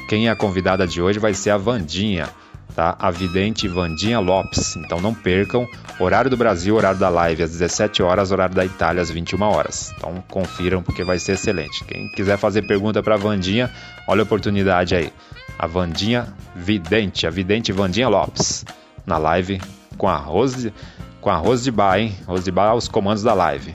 quem 0.10 0.28
é 0.28 0.32
a 0.32 0.36
convidada 0.36 0.86
de 0.86 1.02
hoje 1.02 1.20
vai 1.20 1.34
ser 1.34 1.52
a 1.52 1.58
Vandinha 1.58 2.30
tá? 2.72 2.96
A 3.00 3.12
vidente 3.12 3.68
Vandinha 3.68 4.20
Lopes. 4.20 4.76
Então 4.76 5.00
não 5.00 5.14
percam, 5.14 5.68
horário 6.00 6.30
do 6.30 6.38
Brasil, 6.38 6.76
horário 6.76 7.00
da 7.00 7.10
live 7.10 7.44
às 7.44 7.52
17 7.52 8.02
horas, 8.02 8.32
horário 8.32 8.56
da 8.56 8.66
Itália 8.66 9.02
às 9.02 9.10
21 9.10 9.42
horas. 9.42 9.94
Então 9.98 10.24
confiram 10.28 10.82
porque 10.82 11.04
vai 11.04 11.20
ser 11.20 11.34
excelente. 11.34 11.84
Quem 11.86 12.10
quiser 12.10 12.38
fazer 12.38 12.64
pergunta 12.64 13.04
para 13.04 13.18
Vandinha, 13.18 13.70
olha 14.08 14.22
a 14.22 14.24
oportunidade 14.24 14.96
aí. 14.96 15.12
A 15.58 15.68
Vandinha 15.68 16.34
Vidente, 16.56 17.28
a 17.28 17.30
vidente 17.30 17.72
Vandinha 17.72 18.10
Lopes, 18.10 18.66
na 19.06 19.18
live 19.18 19.62
com 19.98 20.08
a 20.08 20.16
Rose, 20.16 20.74
com 21.20 21.30
a 21.30 21.36
Rose 21.36 21.64
de 21.64 21.72
Bar, 21.72 22.00
hein? 22.00 22.16
Rose 22.26 22.44
de 22.44 22.52
Bar 22.52 22.70
aos 22.70 22.88
comandos 22.88 23.24
da 23.24 23.34
live. 23.34 23.74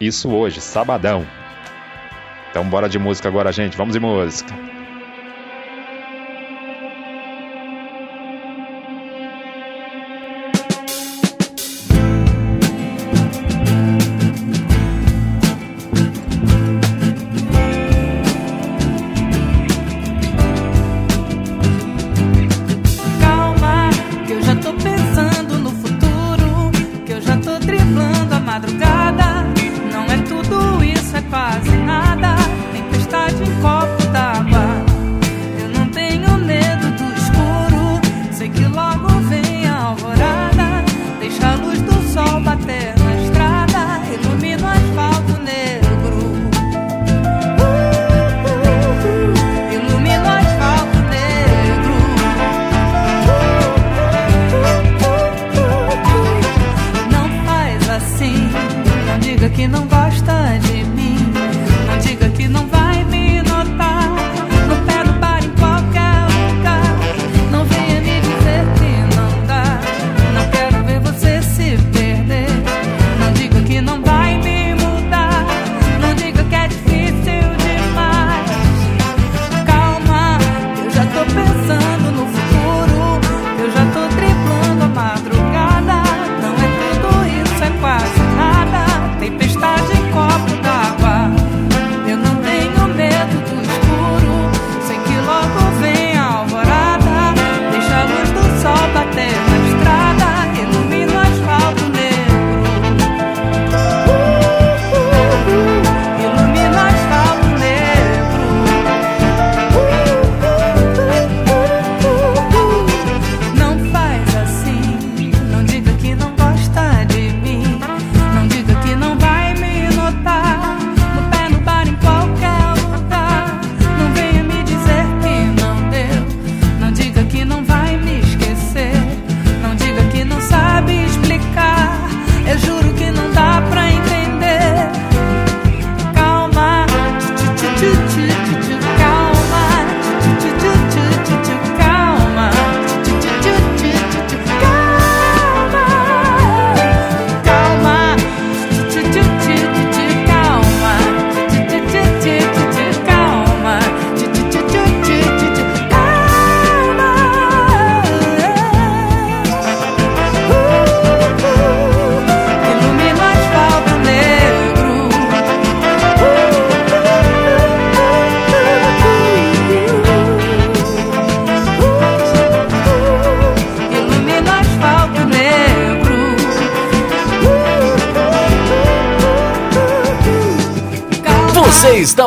Isso 0.00 0.30
hoje, 0.30 0.60
sabadão. 0.60 1.26
Então 2.50 2.64
bora 2.68 2.88
de 2.88 2.98
música 2.98 3.28
agora, 3.28 3.52
gente. 3.52 3.76
Vamos 3.76 3.94
de 3.94 4.00
música. 4.00 4.73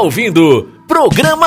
ouvindo 0.07 0.69
Programa 0.87 1.46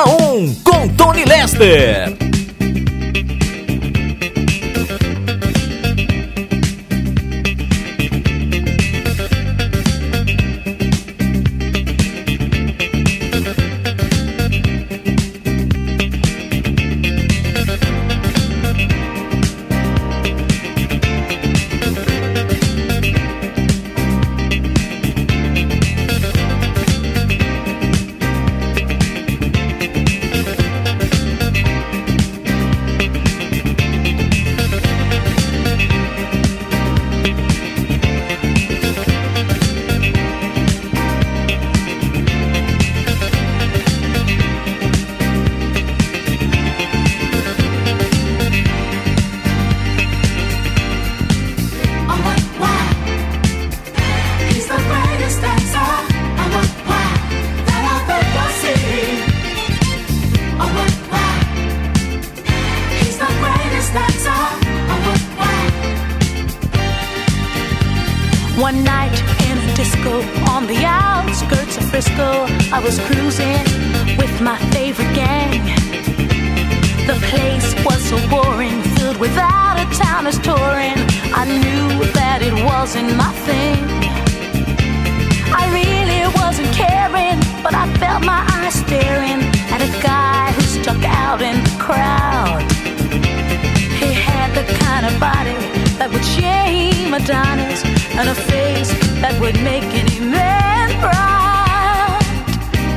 Adonis 97.23 97.85
and 98.17 98.29
a 98.29 98.33
face 98.33 98.91
that 99.21 99.39
would 99.39 99.55
make 99.61 99.83
any 99.83 100.19
man 100.19 100.89
proud. 100.99 102.23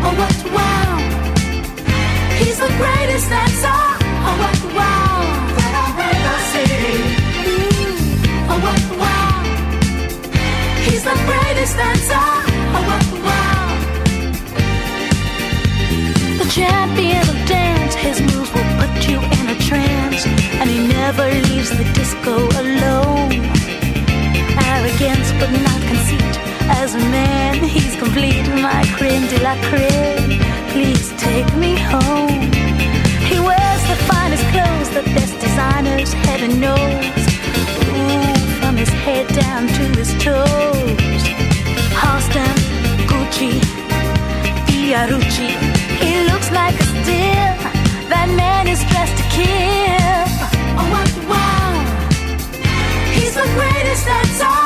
Oh, 0.04 0.14
what 0.20 0.38
wow! 0.56 0.96
He's 2.40 2.58
the 2.58 2.72
greatest 2.80 3.28
dancer. 3.28 3.80
Oh, 4.26 4.34
what 4.42 4.60
wow! 4.78 5.16
When 5.56 5.72
I, 5.82 5.86
when 5.98 6.16
I 6.32 6.38
say, 6.52 6.72
oh, 8.50 8.58
what 8.64 8.82
wow! 9.02 9.36
He's 10.86 11.04
the 11.04 11.16
greatest 11.28 11.74
dancer. 11.76 12.26
Oh, 12.76 12.82
what 12.88 13.06
wow! 13.26 13.66
The 16.40 16.46
champion 16.48 17.23
but 25.38 25.50
not 25.50 25.80
conceit. 25.90 26.34
As 26.82 26.94
a 26.94 26.98
man, 26.98 27.62
he's 27.62 27.96
complete, 27.96 28.46
my 28.62 28.82
creme 28.96 29.26
de 29.28 29.38
la 29.42 29.54
creme. 29.68 30.40
Please 30.72 31.12
take 31.18 31.50
me 31.56 31.76
home. 31.76 32.40
He 33.30 33.38
wears 33.40 33.82
the 33.92 33.98
finest 34.10 34.44
clothes, 34.52 34.90
the 34.98 35.04
best 35.16 35.34
designers, 35.40 36.12
heaven 36.12 36.60
knows. 36.60 37.22
Ooh, 37.90 38.34
from 38.60 38.76
his 38.76 38.92
head 39.04 39.26
down 39.28 39.66
to 39.66 39.84
his 39.98 40.10
toes. 40.22 41.22
Halston, 42.00 42.56
Gucci, 43.10 43.60
Fiorucci. 44.66 45.50
He 46.00 46.12
looks 46.30 46.50
like 46.50 46.74
a 46.80 46.84
steal. 46.84 47.54
That 48.12 48.28
man 48.36 48.68
is 48.68 48.82
dressed 48.90 49.16
to 49.20 49.26
kill. 49.36 50.24
Oh, 50.80 50.86
wow! 51.30 51.72
He's 53.16 53.34
the 53.34 53.48
greatest 53.56 54.04
that's 54.06 54.42
all. 54.42 54.63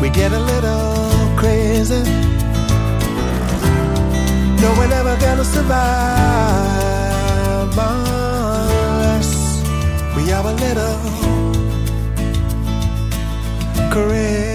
we 0.01 0.09
get 0.11 0.31
a 0.33 0.39
little 0.39 1.37
crazy. 1.37 2.05
No, 4.63 4.69
we're 4.79 4.87
never 4.87 5.17
gonna 5.17 5.45
survive 5.45 5.77
unless 7.77 9.31
we 10.15 10.33
are 10.33 10.47
a 10.47 10.53
little 10.65 11.01
crazy. 13.91 14.47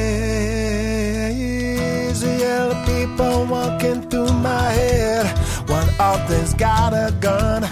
Yellow 2.40 2.80
people 2.86 3.46
walking 3.46 4.02
through 4.10 4.32
my 4.32 4.72
head. 4.72 5.26
One 5.68 5.90
of 6.00 6.30
them's 6.30 6.54
got 6.54 6.94
a 6.94 7.12
gun 7.20 7.64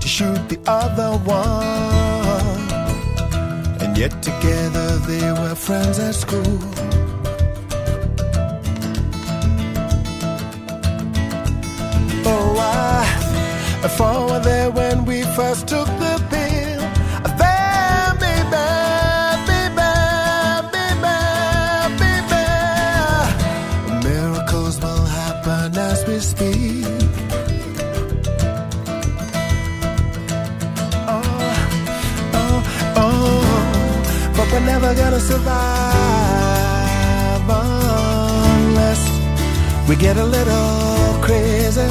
to 0.00 0.08
shoot 0.08 0.48
the 0.48 0.58
other 0.66 1.18
one. 1.18 1.83
Yet 4.04 4.22
together 4.22 4.98
they 5.08 5.32
were 5.32 5.54
friends 5.54 5.98
at 5.98 6.14
school. 6.14 6.58
Oh, 12.26 12.54
I, 12.58 13.82
I 13.82 13.88
were 13.88 14.40
there 14.40 14.70
when 14.70 15.06
we 15.06 15.22
first 15.22 15.68
took 15.68 15.86
the 15.86 16.03
gonna 35.14 35.26
survive 35.26 36.58
unless 37.48 39.02
we 39.88 39.94
get 39.94 40.16
a 40.16 40.24
little 40.24 41.22
crazy. 41.22 41.86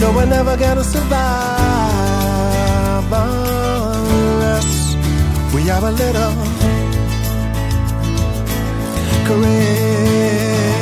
No, 0.00 0.12
we're 0.12 0.24
never 0.24 0.56
gonna 0.56 0.82
survive 0.84 1.12
unless 3.12 4.96
we 5.54 5.68
are 5.68 5.84
a 5.84 5.92
little 5.92 6.32
crazy. 9.26 10.72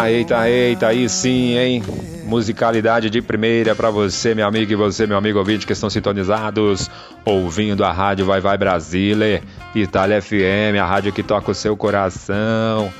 Eita, 0.00 0.08
eita, 0.08 0.48
eita, 0.48 0.86
aí 0.88 1.08
sim, 1.08 1.58
hein? 1.58 1.82
Musicalidade 2.24 3.10
de 3.10 3.20
primeira 3.20 3.74
pra 3.74 3.90
você, 3.90 4.34
meu 4.34 4.46
amigo, 4.46 4.72
e 4.72 4.74
você, 4.74 5.06
meu 5.06 5.18
amigo 5.18 5.38
ouvinte, 5.38 5.66
que 5.66 5.72
estão 5.72 5.90
sintonizados, 5.90 6.90
ouvindo 7.24 7.84
a 7.84 7.92
rádio 7.92 8.24
Vai 8.24 8.40
Vai 8.40 8.56
Brasília, 8.56 9.42
Itália 9.74 10.22
FM, 10.22 10.78
a 10.80 10.86
rádio 10.86 11.12
que 11.12 11.22
toca 11.22 11.50
o 11.50 11.54
seu 11.54 11.76
coração. 11.76 12.90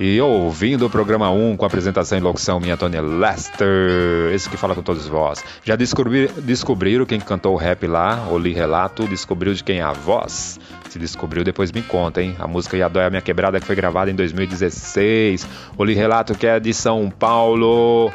E 0.00 0.20
ouvindo 0.20 0.86
o 0.86 0.90
programa 0.90 1.28
1 1.28 1.56
com 1.56 1.66
apresentação 1.66 2.16
e 2.16 2.20
locução 2.20 2.60
minha, 2.60 2.76
Tony 2.76 3.00
Lester, 3.00 4.32
esse 4.32 4.48
que 4.48 4.56
fala 4.56 4.72
com 4.72 4.82
todos 4.82 5.08
vós. 5.08 5.44
Já 5.64 5.74
descobri, 5.74 6.28
descobriram 6.38 7.04
quem 7.04 7.18
cantou 7.18 7.54
o 7.54 7.56
rap 7.56 7.84
lá, 7.88 8.28
ou 8.30 8.38
li 8.38 8.52
relato, 8.52 9.08
descobriu 9.08 9.52
de 9.54 9.64
quem 9.64 9.80
é 9.80 9.82
a 9.82 9.92
voz? 9.92 10.60
Se 10.88 11.00
descobriu, 11.00 11.42
depois 11.42 11.72
me 11.72 11.82
conta, 11.82 12.22
hein? 12.22 12.36
A 12.38 12.46
música 12.46 12.76
Yadói 12.76 13.06
a 13.06 13.10
Minha 13.10 13.22
Quebrada, 13.22 13.58
que 13.58 13.66
foi 13.66 13.74
gravada 13.74 14.08
em 14.08 14.14
2016. 14.14 15.44
O 15.76 15.84
li 15.84 15.94
relato 15.94 16.32
que 16.32 16.46
é 16.46 16.60
de 16.60 16.72
São 16.72 17.10
Paulo, 17.10 18.12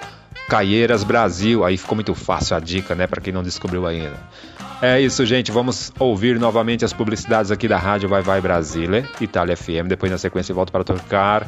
Caieiras, 0.48 1.04
Brasil. 1.04 1.66
Aí 1.66 1.76
ficou 1.78 1.96
muito 1.96 2.16
fácil 2.16 2.56
a 2.56 2.62
dica, 2.62 2.96
né? 2.96 3.08
Pra 3.08 3.20
quem 3.20 3.34
não 3.34 3.44
descobriu 3.44 3.86
ainda. 3.86 4.18
É 4.82 5.00
isso, 5.00 5.26
gente. 5.26 5.50
Vamos 5.52 5.94
ouvir 5.98 6.38
novamente 6.38 6.84
as 6.84 6.92
publicidades 6.92 7.52
aqui 7.52 7.70
da 7.70 7.78
Rádio 7.78 8.10
Vai 8.10 8.22
Vai 8.22 8.42
Brasília, 8.42 9.08
Itália 9.22 9.56
FM. 9.56 9.88
Depois, 9.88 10.12
na 10.12 10.18
sequência, 10.18 10.54
volto 10.54 10.72
para 10.74 10.84
tocar, 10.84 11.48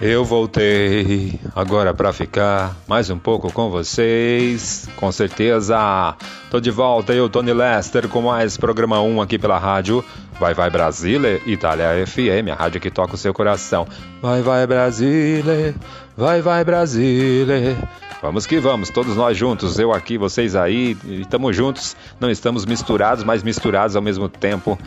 Eu 0.00 0.24
voltei 0.24 1.38
agora 1.54 1.92
para 1.92 2.10
ficar 2.10 2.74
mais 2.88 3.10
um 3.10 3.18
pouco 3.18 3.52
com 3.52 3.68
vocês, 3.68 4.88
com 4.96 5.12
certeza. 5.12 6.16
Tô 6.50 6.58
de 6.58 6.70
volta, 6.70 7.12
eu, 7.12 7.28
Tony 7.28 7.52
Lester, 7.52 8.08
com 8.08 8.22
mais 8.22 8.56
programa 8.56 9.02
1 9.02 9.20
aqui 9.20 9.38
pela 9.38 9.58
rádio 9.58 10.02
Vai 10.38 10.54
Vai 10.54 10.70
Brasília, 10.70 11.38
Itália 11.44 12.06
FM, 12.06 12.50
a 12.50 12.54
rádio 12.54 12.80
que 12.80 12.90
toca 12.90 13.14
o 13.14 13.18
seu 13.18 13.34
coração. 13.34 13.86
Vai 14.22 14.40
Vai 14.40 14.66
Brasília, 14.66 15.74
Vai 16.16 16.40
Vai 16.40 16.64
Brasília. 16.64 17.76
Vamos 18.22 18.46
que 18.46 18.58
vamos, 18.58 18.88
todos 18.88 19.14
nós 19.16 19.36
juntos, 19.36 19.78
eu 19.78 19.92
aqui, 19.92 20.16
vocês 20.16 20.56
aí, 20.56 20.96
estamos 21.04 21.54
juntos, 21.54 21.94
não 22.18 22.30
estamos 22.30 22.64
misturados, 22.64 23.22
mas 23.22 23.42
misturados 23.42 23.96
ao 23.96 24.02
mesmo 24.02 24.30
tempo 24.30 24.78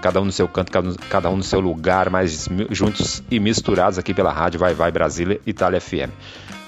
cada 0.00 0.20
um 0.20 0.24
no 0.24 0.32
seu 0.32 0.48
canto, 0.48 0.72
cada 1.08 1.30
um 1.30 1.36
no 1.36 1.42
seu 1.42 1.60
lugar, 1.60 2.10
mas 2.10 2.48
juntos 2.70 3.22
e 3.30 3.38
misturados 3.38 3.98
aqui 3.98 4.14
pela 4.14 4.32
rádio 4.32 4.58
Vai 4.58 4.74
Vai 4.74 4.90
Brasília, 4.90 5.40
Itália 5.46 5.80
FM. 5.80 6.10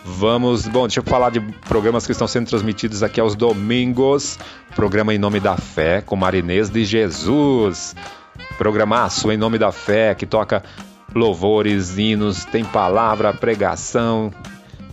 Vamos, 0.04 0.66
bom, 0.66 0.86
deixa 0.86 1.00
eu 1.00 1.04
falar 1.04 1.30
de 1.30 1.40
programas 1.40 2.06
que 2.06 2.12
estão 2.12 2.26
sendo 2.26 2.48
transmitidos 2.48 3.02
aqui 3.02 3.20
aos 3.20 3.34
domingos. 3.34 4.38
Programa 4.74 5.14
Em 5.14 5.18
Nome 5.18 5.40
da 5.40 5.56
Fé 5.56 6.00
com 6.00 6.16
Marinês 6.16 6.70
de 6.70 6.84
Jesus. 6.84 7.94
Programaço 8.56 9.30
Em 9.30 9.36
Nome 9.36 9.58
da 9.58 9.70
Fé 9.70 10.14
que 10.14 10.26
toca 10.26 10.62
louvores, 11.14 11.98
hinos, 11.98 12.44
tem 12.44 12.64
palavra, 12.64 13.34
pregação, 13.34 14.32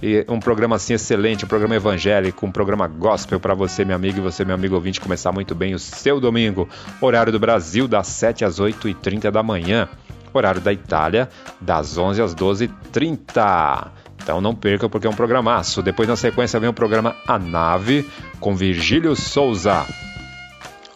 e 0.02 0.26
um 0.30 0.40
programa 0.40 0.76
assim 0.76 0.94
excelente, 0.94 1.46
um 1.46 1.48
programa 1.48 1.76
evangélico, 1.76 2.46
um 2.46 2.52
programa 2.52 2.88
gospel 2.88 3.40
para 3.40 3.54
você, 3.54 3.84
meu 3.84 3.96
amigo, 3.96 4.20
e 4.20 4.22
você, 4.22 4.46
meu 4.46 4.56
amigo 4.56 4.76
ouvinte, 4.76 5.02
começar 5.02 5.32
muito 5.32 5.56
bem 5.56 5.74
o 5.74 5.80
seu 5.80 6.20
domingo. 6.20 6.70
Horário 7.02 7.32
do 7.32 7.40
Brasil, 7.40 7.88
das 7.88 8.08
7 8.08 8.46
às 8.46 8.60
8h30 8.60 9.32
da 9.32 9.42
manhã. 9.42 9.90
Horário 10.34 10.62
da 10.62 10.72
Itália, 10.72 11.30
das 11.60 11.98
11 11.98 12.22
às 12.22 12.36
12h30. 12.36 13.88
Então 14.22 14.40
não 14.40 14.54
perca 14.54 14.88
porque 14.90 15.08
é 15.08 15.10
um 15.10 15.16
programaço. 15.16 15.82
Depois 15.82 16.08
na 16.08 16.16
sequência 16.16 16.60
vem 16.60 16.70
o 16.70 16.74
programa 16.74 17.16
A 17.26 17.40
Nave 17.40 18.08
com 18.40 18.56
Virgílio 18.56 19.16
Souza. 19.16 19.86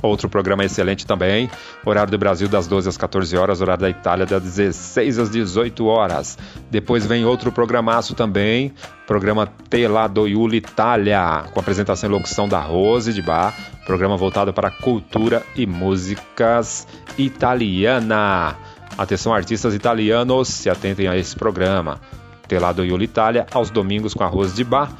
Outro 0.01 0.27
programa 0.27 0.65
excelente 0.65 1.05
também. 1.05 1.49
Horário 1.85 2.11
do 2.11 2.17
Brasil 2.17 2.47
das 2.47 2.67
12 2.67 2.89
às 2.89 2.97
14 2.97 3.37
horas, 3.37 3.61
horário 3.61 3.81
da 3.81 3.89
Itália 3.89 4.25
das 4.25 4.41
16 4.41 5.19
às 5.19 5.29
18 5.29 5.85
horas. 5.85 6.37
Depois 6.69 7.05
vem 7.05 7.23
outro 7.23 7.51
programaço 7.51 8.15
também, 8.15 8.73
programa 9.05 9.47
Tela 9.69 10.07
do 10.07 10.27
Iuli 10.27 10.57
Itália, 10.57 11.43
com 11.53 11.59
apresentação 11.59 12.09
e 12.09 12.13
locução 12.13 12.49
da 12.49 12.59
Rose 12.59 13.13
de 13.13 13.21
Bar, 13.21 13.53
programa 13.85 14.17
voltado 14.17 14.51
para 14.51 14.71
cultura 14.71 15.43
e 15.55 15.67
músicas 15.67 16.87
italiana. 17.17 18.55
Atenção 18.97 19.33
artistas 19.33 19.73
italianos, 19.73 20.47
se 20.47 20.69
atentem 20.69 21.07
a 21.07 21.15
esse 21.15 21.35
programa. 21.35 21.99
Tela 22.47 22.73
do 22.73 22.83
Iuli 22.83 23.05
Itália, 23.05 23.45
aos 23.53 23.69
domingos 23.69 24.13
com 24.13 24.23
a 24.23 24.27
Rose 24.27 24.53
de 24.53 24.63
Bar 24.63 24.91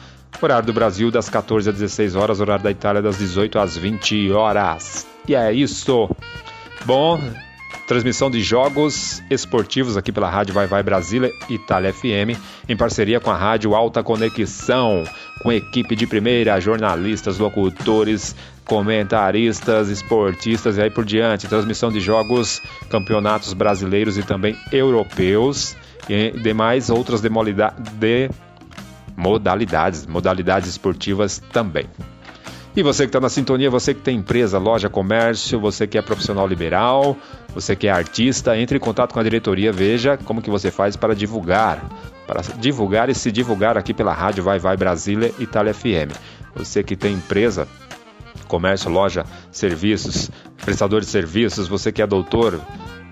Horário 0.46 0.66
do 0.66 0.74
Brasil 0.74 1.12
das 1.12 1.30
14 1.30 1.70
às 1.70 1.76
16 1.76 2.16
horas, 2.16 2.40
horário 2.40 2.64
da 2.64 2.72
Itália 2.72 3.02
das 3.02 3.18
18 3.18 3.60
às 3.60 3.78
20 3.78 4.32
horas. 4.32 5.06
E 5.28 5.36
é 5.36 5.54
isso. 5.54 6.10
Bom, 6.86 7.22
transmissão 7.88 8.32
de 8.32 8.42
jogos 8.42 9.22
esportivos 9.30 9.98
aqui 9.98 10.12
pela 10.12 10.30
Rádio 10.30 10.54
Vai 10.54 10.66
Vai 10.66 10.82
Brasília, 10.82 11.32
Itália 11.48 11.94
FM, 11.94 12.40
em 12.68 12.76
parceria 12.76 13.20
com 13.20 13.30
a 13.30 13.38
Rádio 13.38 13.76
Alta 13.76 14.02
Conexão, 14.02 15.04
com 15.44 15.52
equipe 15.52 15.96
de 15.96 16.08
primeira, 16.08 16.60
jornalistas, 16.60 17.38
locutores, 17.38 18.36
comentaristas, 18.66 19.90
esportistas 19.90 20.78
e 20.78 20.82
aí 20.82 20.90
por 20.90 21.06
diante. 21.06 21.48
Transmissão 21.48 21.92
de 21.92 22.00
jogos, 22.00 22.62
campeonatos 22.90 23.54
brasileiros 23.54 24.18
e 24.18 24.24
também 24.24 24.58
europeus 24.72 25.76
e 26.10 26.32
demais 26.32 26.90
outras 26.90 27.22
demolidades 27.22 27.92
modalidades, 29.22 30.08
modalidades 30.08 30.68
esportivas 30.68 31.40
também. 31.54 31.86
E 32.76 32.82
você 32.82 33.04
que 33.04 33.10
está 33.10 33.20
na 33.20 33.30
sintonia, 33.30 33.70
você 33.70 33.94
que 33.94 34.02
tem 34.02 34.18
empresa, 34.18 34.58
loja, 34.58 34.90
comércio, 34.90 35.60
você 35.60 35.86
que 35.86 35.98
é 35.98 36.02
profissional 36.02 36.48
liberal, 36.48 37.18
você 37.54 37.76
que 37.76 37.88
é 37.88 37.92
artista, 37.92 38.58
entre 38.58 38.78
em 38.78 38.80
contato 38.80 39.14
com 39.14 39.20
a 39.20 39.24
diretoria, 39.24 39.72
veja 39.72 40.18
como 40.18 40.42
que 40.42 40.50
você 40.50 40.72
faz 40.72 40.96
para 40.96 41.14
divulgar, 41.14 41.84
para 42.26 42.42
divulgar 42.58 43.10
e 43.10 43.14
se 43.14 43.30
divulgar 43.32 43.78
aqui 43.78 43.94
pela 43.94 44.14
rádio 44.14 44.44
Vai 44.44 44.58
Vai 44.58 44.78
Brasília 44.78 45.34
Itália 45.38 45.74
FM. 45.74 46.16
Você 46.56 46.82
que 46.82 46.96
tem 46.96 47.14
empresa, 47.14 47.68
comércio, 48.48 48.90
loja, 48.90 49.26
serviços, 49.52 50.32
prestador 50.64 51.02
de 51.02 51.08
serviços, 51.08 51.68
você 51.68 51.92
que 51.92 52.02
é 52.02 52.08
doutor, 52.08 52.60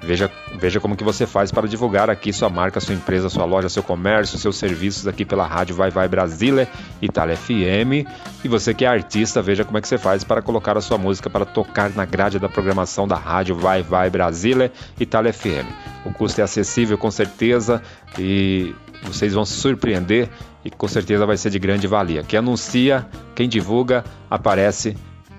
Veja, 0.02 0.32
veja 0.56 0.80
como 0.80 0.96
que 0.96 1.04
você 1.04 1.28
faz 1.28 1.52
para 1.52 1.68
divulgar 1.68 2.10
aqui 2.10 2.32
sua 2.32 2.50
marca, 2.50 2.80
sua 2.80 2.96
empresa, 2.96 3.30
sua 3.30 3.46
loja, 3.46 3.68
seu 3.68 3.84
comércio, 3.84 4.38
seus 4.38 4.58
serviços 4.58 5.08
aqui 5.08 5.26
pela 5.26 5.46
rádio 5.46 5.76
Vai 5.76 5.92
Vai 5.92 6.08
Brasília, 6.08 6.68
Itália 7.02 7.36
FM. 7.36 8.08
E 8.44 8.48
você 8.48 8.74
que 8.74 8.86
é 8.86 8.88
artista, 8.88 9.42
veja 9.42 9.66
como 9.66 9.78
é 9.78 9.82
que 9.82 9.88
você 9.88 9.98
faz 9.98 10.24
para 10.24 10.42
colocar 10.42 10.78
a 10.78 10.82
sua 10.82 10.98
música 10.98 11.30
para 11.30 11.46
tocar 11.46 11.90
na 11.92 12.06
grade 12.06 12.40
da 12.40 12.48
programação 12.48 13.08
da 13.08 13.16
rádio 13.16 13.56
Vai 13.56 13.82
Vai 13.82 14.10
Brasília, 14.10 14.72
Itália 15.00 15.34
FM. 15.34 15.68
O 16.06 16.14
custo 16.14 16.40
é 16.40 16.44
acessível 16.44 16.98
com 16.98 17.12
certeza 17.12 17.82
e 18.18 18.74
vocês 19.04 19.34
vão 19.34 19.46
se 19.46 19.54
surpreender 19.54 20.30
e 20.64 20.70
com 20.70 20.88
certeza 20.88 21.26
vai 21.26 21.38
ser 21.38 21.50
de 21.50 21.60
grande 21.60 21.88
valia. 21.88 22.24
Quem 22.24 22.40
anuncia, 22.40 23.06
quem 23.36 23.48
divulga, 23.48 24.04
aparece 24.30 24.96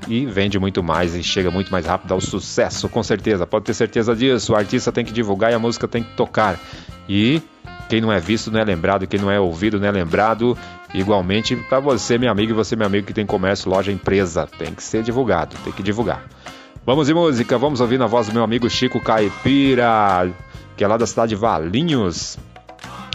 e 0.09 0.27
vende 0.27 0.59
muito 0.59 0.83
mais 0.83 1.15
e 1.15 1.23
chega 1.23 1.51
muito 1.51 1.71
mais 1.71 1.87
rápido 1.87 2.13
ao 2.13 2.21
sucesso, 2.21 2.89
com 2.89 3.03
certeza. 3.03 3.47
Pode 3.47 3.65
ter 3.65 3.75
certeza 3.75 4.15
disso. 4.15 4.53
O 4.53 4.57
artista 4.57 4.91
tem 4.91 5.05
que 5.05 5.13
divulgar 5.13 5.53
e 5.53 5.55
a 5.55 5.59
música 5.59 5.87
tem 5.87 6.03
que 6.03 6.15
tocar. 6.17 6.59
E 7.09 7.43
quem 7.89 8.01
não 8.01 8.13
é 8.13 8.21
visto 8.21 8.51
não 8.51 8.61
é 8.61 8.65
lembrado, 8.65 9.07
quem 9.07 9.21
não 9.21 9.31
é 9.31 9.39
ouvido 9.39 9.79
não 9.79 9.87
é 9.87 9.91
lembrado. 9.91 10.57
Igualmente 10.95 11.55
para 11.57 11.81
você, 11.81 12.19
meu 12.19 12.31
amigo, 12.31 12.53
e 12.53 12.55
você, 12.55 12.75
meu 12.75 12.87
amigo 12.87 13.07
que 13.07 13.13
tem 13.13 13.27
comércio, 13.27 13.71
loja, 13.71 13.93
empresa, 13.93 14.49
tem 14.59 14.75
que 14.75 14.83
ser 14.83 15.03
divulgado, 15.03 15.57
tem 15.65 15.73
que 15.73 15.83
divulgar. 15.83 16.25
Vamos 16.85 17.07
de 17.07 17.15
música, 17.15 17.59
vamos 17.59 17.81
ouvir 17.81 17.99
na 17.99 18.07
voz 18.07 18.27
do 18.27 18.33
meu 18.33 18.43
amigo 18.43 18.69
Chico 18.69 19.01
Caipira, 19.01 20.33
que 20.77 20.83
é 20.83 20.89
lá 20.89 20.97
da 20.97 21.07
cidade 21.07 21.31
de 21.31 21.37
Valinhos. 21.37 22.39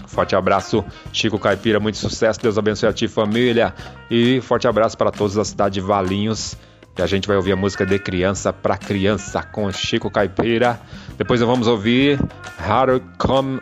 Forte 0.07 0.35
abraço, 0.35 0.85
Chico 1.11 1.37
Caipira, 1.37 1.79
muito 1.79 1.97
sucesso, 1.97 2.39
Deus 2.39 2.57
abençoe 2.57 2.87
a 2.87 2.93
ti, 2.93 3.07
família. 3.07 3.73
E 4.09 4.39
forte 4.39 4.67
abraço 4.67 4.97
para 4.97 5.11
todos 5.11 5.35
da 5.35 5.43
cidade 5.43 5.73
de 5.73 5.81
Valinhos. 5.81 6.55
E 6.97 7.01
a 7.01 7.05
gente 7.07 7.27
vai 7.27 7.35
ouvir 7.35 7.51
a 7.51 7.55
música 7.55 7.85
de 7.85 7.99
criança 7.99 8.53
para 8.53 8.77
criança 8.77 9.43
com 9.43 9.69
Chico 9.71 10.09
Caipira. 10.09 10.79
Depois 11.17 11.41
vamos 11.41 11.67
ouvir 11.67 12.19
How 12.59 13.01
Come 13.17 13.59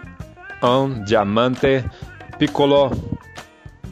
on 0.62 1.04
Diamante 1.04 1.84
Piccolo 2.38 2.92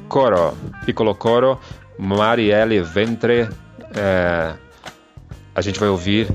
Coro. 0.07 0.55
Piccolo 0.85 1.15
Coro, 1.15 1.59
Marielle 1.97 2.81
Ventre. 2.81 3.49
É, 3.95 4.53
a 5.55 5.61
gente 5.61 5.79
vai 5.79 5.89
ouvir 5.89 6.27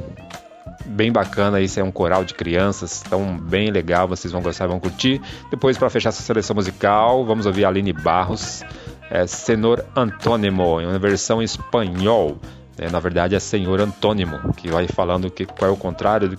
bem 0.84 1.12
bacana, 1.12 1.60
isso 1.60 1.78
é 1.78 1.84
um 1.84 1.92
coral 1.92 2.24
de 2.24 2.34
crianças, 2.34 3.02
então 3.04 3.36
bem 3.36 3.70
legal, 3.70 4.06
vocês 4.06 4.32
vão 4.32 4.40
gostar, 4.42 4.66
vão 4.66 4.80
curtir. 4.80 5.20
Depois, 5.50 5.76
para 5.76 5.90
fechar 5.90 6.08
essa 6.08 6.22
seleção 6.22 6.54
musical, 6.54 7.24
vamos 7.24 7.46
ouvir 7.46 7.64
Aline 7.64 7.92
Barros, 7.92 8.64
é, 9.10 9.26
Senor 9.26 9.84
Antônimo, 9.94 10.80
em 10.80 10.86
uma 10.86 10.98
versão 10.98 11.42
espanhol. 11.42 12.38
É, 12.78 12.90
na 12.90 13.00
verdade 13.00 13.34
é 13.34 13.40
senhor 13.40 13.80
antônimo, 13.80 14.52
que 14.54 14.68
vai 14.68 14.86
falando 14.86 15.30
que, 15.30 15.46
qual 15.46 15.70
é 15.70 15.72
o 15.72 15.76
contrário 15.76 16.38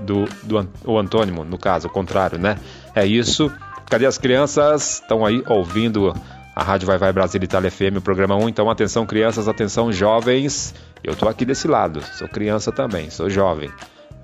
do, 0.00 0.24
do, 0.42 0.68
o 0.84 0.98
antônimo, 0.98 1.44
no 1.44 1.56
caso, 1.56 1.88
o 1.88 1.90
contrário, 1.90 2.38
né? 2.38 2.58
É 2.94 3.06
isso. 3.06 3.50
Cadê 3.88 4.06
as 4.06 4.18
crianças? 4.18 4.94
Estão 4.94 5.24
aí 5.24 5.42
ouvindo 5.46 6.14
a 6.54 6.62
Rádio 6.62 6.86
Vai 6.86 6.98
Vai 6.98 7.12
Brasil 7.12 7.42
Itália 7.42 7.70
FM, 7.70 7.98
o 7.98 8.00
programa 8.00 8.36
1. 8.36 8.48
Então, 8.48 8.68
atenção, 8.68 9.06
crianças, 9.06 9.48
atenção, 9.48 9.92
jovens. 9.92 10.74
Eu 11.02 11.14
tô 11.14 11.28
aqui 11.28 11.44
desse 11.44 11.68
lado, 11.68 12.02
sou 12.14 12.28
criança 12.28 12.72
também, 12.72 13.10
sou 13.10 13.28
jovem. 13.28 13.70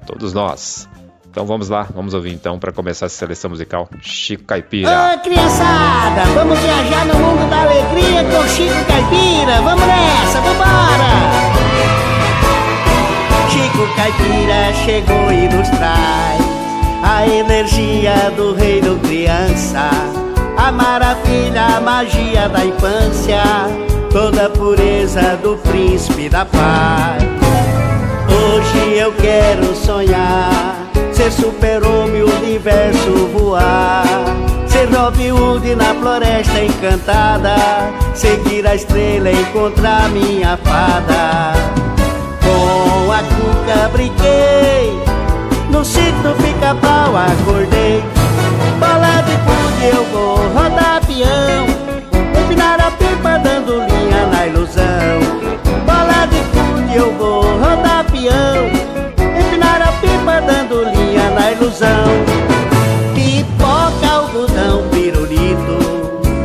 Todos 0.06 0.32
nós. 0.32 0.88
Então 1.30 1.46
vamos 1.46 1.68
lá, 1.68 1.86
vamos 1.94 2.14
ouvir 2.14 2.32
então 2.32 2.58
para 2.58 2.72
começar 2.72 3.06
essa 3.06 3.16
seleção 3.16 3.50
musical 3.50 3.88
Chico 4.00 4.44
Caipira. 4.44 5.14
Ô 5.14 5.18
criançada, 5.20 6.24
vamos 6.34 6.58
viajar 6.58 7.04
no 7.06 7.14
mundo 7.14 7.48
da 7.50 7.62
alegria 7.62 8.24
com 8.24 8.48
Chico 8.48 8.84
Caipira. 8.86 9.60
Vamos 9.62 9.86
nessa, 9.86 10.40
vambora! 10.40 11.68
Chico 13.50 13.94
Caipira 13.94 14.72
chegou 14.84 15.32
e 15.32 15.48
nos 15.48 15.68
traz 15.68 16.48
a 17.02 17.26
energia 17.26 18.30
do 18.36 18.54
reino 18.54 18.98
criança, 19.00 19.90
a 20.56 20.72
maravilha, 20.72 21.76
a 21.76 21.80
magia 21.80 22.48
da 22.48 22.64
infância, 22.64 23.42
toda 24.10 24.46
a 24.46 24.50
pureza 24.50 25.36
do 25.42 25.56
príncipe 25.58 26.28
da 26.28 26.44
paz. 26.44 27.22
Hoje 28.28 28.98
eu 28.98 29.12
quero 29.12 29.74
sonhar 29.74 30.77
Ser 31.18 31.32
super-homem, 31.32 32.22
universo 32.22 33.26
voar. 33.36 34.04
Ser 34.68 34.88
Robin 34.88 35.32
Hood 35.32 35.74
na 35.74 35.92
floresta 35.96 36.62
encantada. 36.62 37.56
Seguir 38.14 38.64
a 38.64 38.76
estrela 38.76 39.28
encontrar 39.28 40.08
minha 40.10 40.56
fada. 40.58 41.54
Com 42.40 43.10
a 43.10 43.18
cuca 43.18 43.88
brinquei 43.88 44.92
No 45.70 45.84
sítio 45.84 46.36
pica-pau 46.40 47.16
acordei. 47.16 48.00
Bola 48.78 49.20
de 49.22 49.36
pude 49.38 49.96
eu 49.96 50.04
vou 50.12 50.36
rodar 50.52 51.04
peão 51.04 51.66
Empinar 52.40 52.80
a 52.80 52.92
pipa 52.92 53.38
dando 53.42 53.80
linha 53.80 54.24
na 54.26 54.46
ilusão. 54.46 55.18
Bola 55.84 56.26
de 56.26 56.40
pude 56.52 56.96
eu 56.96 57.12
vou 57.18 57.42
rodar 57.58 58.04
peão 58.04 58.87
dando 60.40 60.84
linha 60.84 61.30
na 61.30 61.52
ilusão. 61.52 62.08
Pipoca, 63.14 64.06
algodão, 64.10 64.88
pirulito 64.90 65.78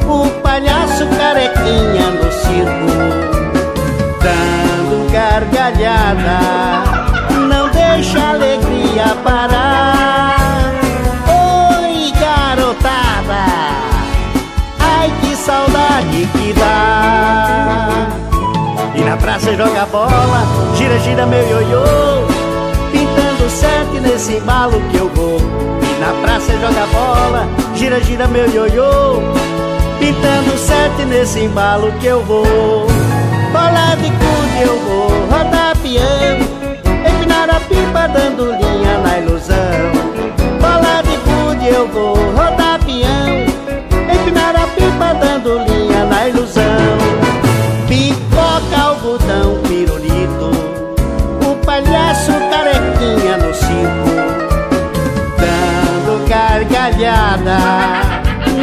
O 0.07 0.29
palhaço 0.41 1.05
carequinha 1.17 2.09
no 2.11 2.31
circo. 2.31 2.93
Dando 4.21 5.11
gargalhada 5.11 6.39
Não 7.47 7.69
deixa 7.69 8.19
a 8.19 8.29
alegria 8.31 9.15
parar. 9.23 10.73
Oi, 11.27 12.11
garotada 12.19 13.45
Ai, 14.79 15.11
que 15.21 15.35
saudade 15.35 16.27
que 16.33 16.53
dá. 16.53 18.07
E 18.95 19.01
na 19.01 19.17
praça 19.17 19.55
joga 19.55 19.85
bola 19.87 20.43
Gira, 20.75 20.99
gira 20.99 21.25
meu 21.25 21.47
ioiô 21.47 22.42
nesse 24.23 24.37
embalo 24.37 24.81
que 24.89 24.97
eu 24.97 25.09
vou. 25.09 25.37
E 25.37 25.99
na 25.99 26.13
praça 26.21 26.53
joga 26.53 26.87
bola 26.87 27.47
Gira, 27.75 27.99
gira 27.99 28.25
meu 28.27 28.49
ioiô. 28.49 29.21
Pintando 29.99 30.57
sete 30.57 31.03
nesse 31.05 31.41
embalo 31.41 31.91
que 31.99 32.07
eu 32.07 32.23
vou. 32.23 32.87
Bola 33.51 33.95
de 33.95 34.09
cude 34.09 34.61
eu 34.61 34.79
vou 34.79 35.09
rodar 35.29 35.77
peão 35.77 36.39
Empinar 37.05 37.49
a 37.49 37.59
pipa 37.59 38.07
dando 38.07 38.45
linha 38.45 38.97
na 38.99 39.19
ilusão. 39.19 39.57
Bola 40.61 41.01
de 41.03 41.17
cude 41.17 41.67
eu 41.67 41.87
vou 41.89 42.15
rodar 42.15 42.79
peão 42.85 43.45
Empinar 44.13 44.55
a 44.55 44.67
pipa 44.67 45.13
dando 45.19 45.59
linha 45.69 46.05
na 46.05 46.29
ilusão. 46.29 46.63
Pipoca, 47.87 48.81
algodão, 48.81 49.59
pirulito 49.67 50.62
palhaço 51.73 52.31
carequinha 52.51 53.37
no 53.37 53.51
circo 53.53 54.09
Dando 55.39 56.27
gargalhada. 56.27 57.57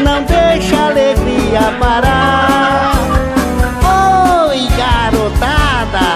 Não 0.05 0.23
deixa 0.23 0.77
a 0.77 0.87
alegria 0.87 1.75
parar. 1.81 2.93
Oi, 4.49 4.69
garotada 4.79 6.07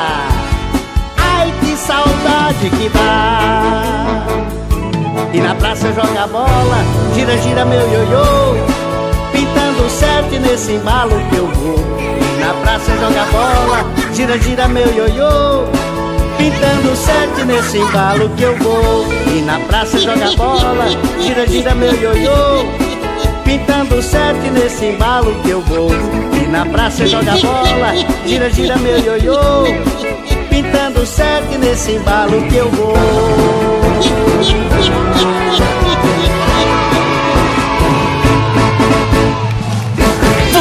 Ai, 1.18 1.52
que 1.60 1.76
saudade 1.76 2.70
que 2.70 2.88
dá. 2.90 4.26
E 5.32 5.40
na 5.40 5.54
praça 5.56 5.92
joga 5.92 6.28
bola 6.28 6.78
Gira, 7.12 7.36
gira 7.38 7.64
meu 7.64 7.80
ioiô 7.80 8.54
Pintando 9.32 9.90
sete 9.90 10.38
nesse 10.38 10.72
embalo 10.74 11.20
que 11.28 11.36
eu 11.36 11.48
vou. 11.48 11.98
E 11.98 12.40
na 12.40 12.54
praça 12.62 12.92
joga 12.92 13.24
bola 13.32 13.84
Gira, 14.12 14.38
gira 14.38 14.68
meu 14.68 14.86
ioiô 14.94 15.93
Pintando 16.44 16.94
sete 16.94 17.42
nesse 17.46 17.78
embalo 17.78 18.28
que 18.36 18.42
eu 18.42 18.54
vou. 18.58 19.06
E 19.34 19.40
na 19.40 19.58
praça 19.60 19.98
joga 19.98 20.30
bola 20.32 20.88
Gira, 21.18 21.46
gira 21.46 21.74
meu 21.74 21.94
ioiô. 21.94 22.66
Pintando 23.42 24.02
sete 24.02 24.50
nesse 24.50 24.84
embalo 24.84 25.34
que 25.42 25.48
eu 25.48 25.62
vou. 25.62 25.88
E 26.34 26.46
na 26.46 26.66
praça 26.66 27.06
joga 27.06 27.34
bola 27.38 27.94
Gira, 28.26 28.50
gira 28.50 28.76
meu 28.76 28.98
ioiô. 28.98 29.64
Pintando 30.50 31.06
sete 31.06 31.56
nesse 31.56 31.92
embalo 31.92 32.46
que 32.48 32.56
eu 32.56 32.70
vou. 32.72 32.94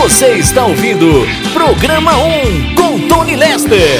Você 0.01 0.27
está 0.35 0.65
ouvindo 0.65 1.27
Programa 1.51 2.13
1 2.19 2.75
com 2.75 2.99
Tony 3.09 3.35
Lester. 3.35 3.99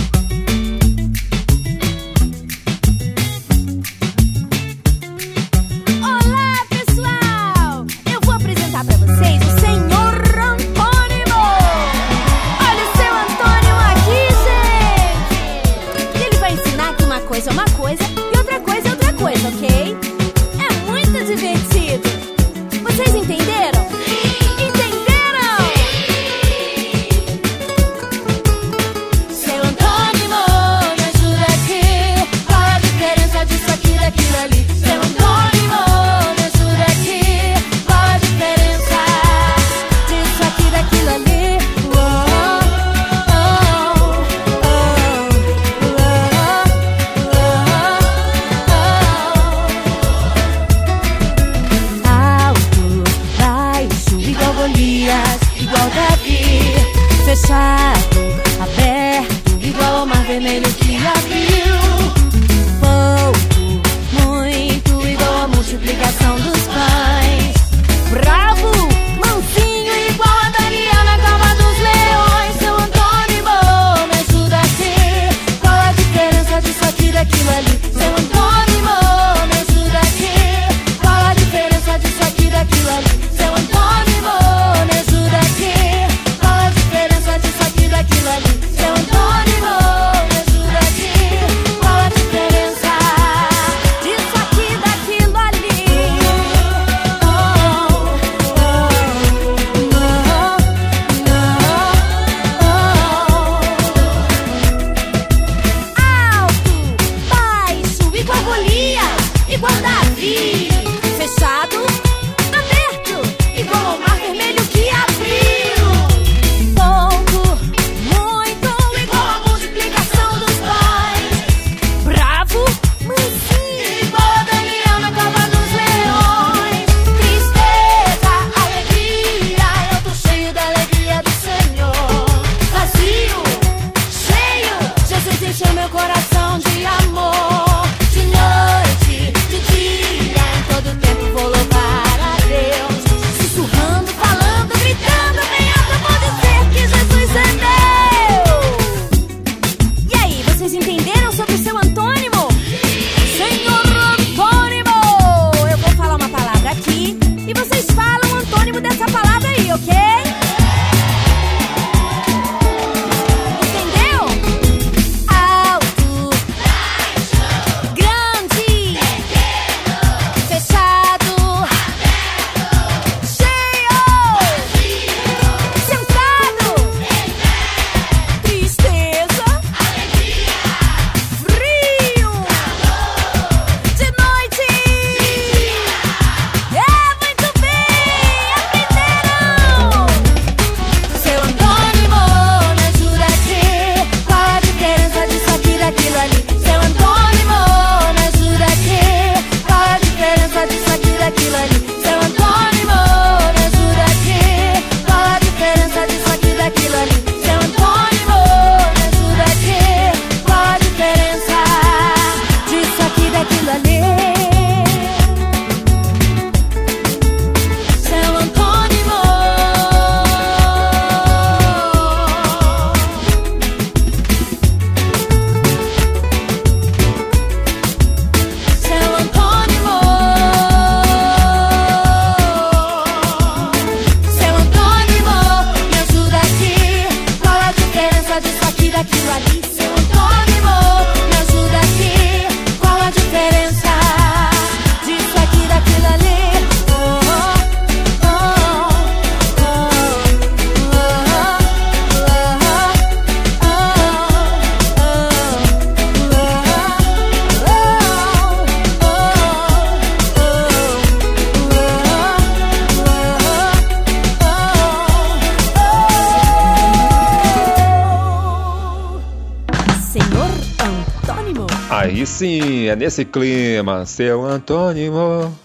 É 272.91 272.95
nesse 272.95 273.23
clima, 273.23 274.05
seu 274.05 274.45
Antônimo. 274.45 275.55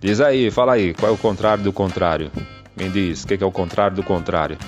Diz 0.00 0.20
aí, 0.20 0.50
fala 0.50 0.72
aí, 0.72 0.94
qual 0.94 1.12
é 1.12 1.14
o 1.14 1.18
contrário 1.18 1.62
do 1.62 1.72
contrário? 1.72 2.30
Me 2.76 2.88
diz, 2.88 3.22
o 3.22 3.26
que 3.26 3.42
é 3.42 3.46
o 3.46 3.52
contrário 3.52 3.94
do 3.94 4.02
contrário? 4.02 4.58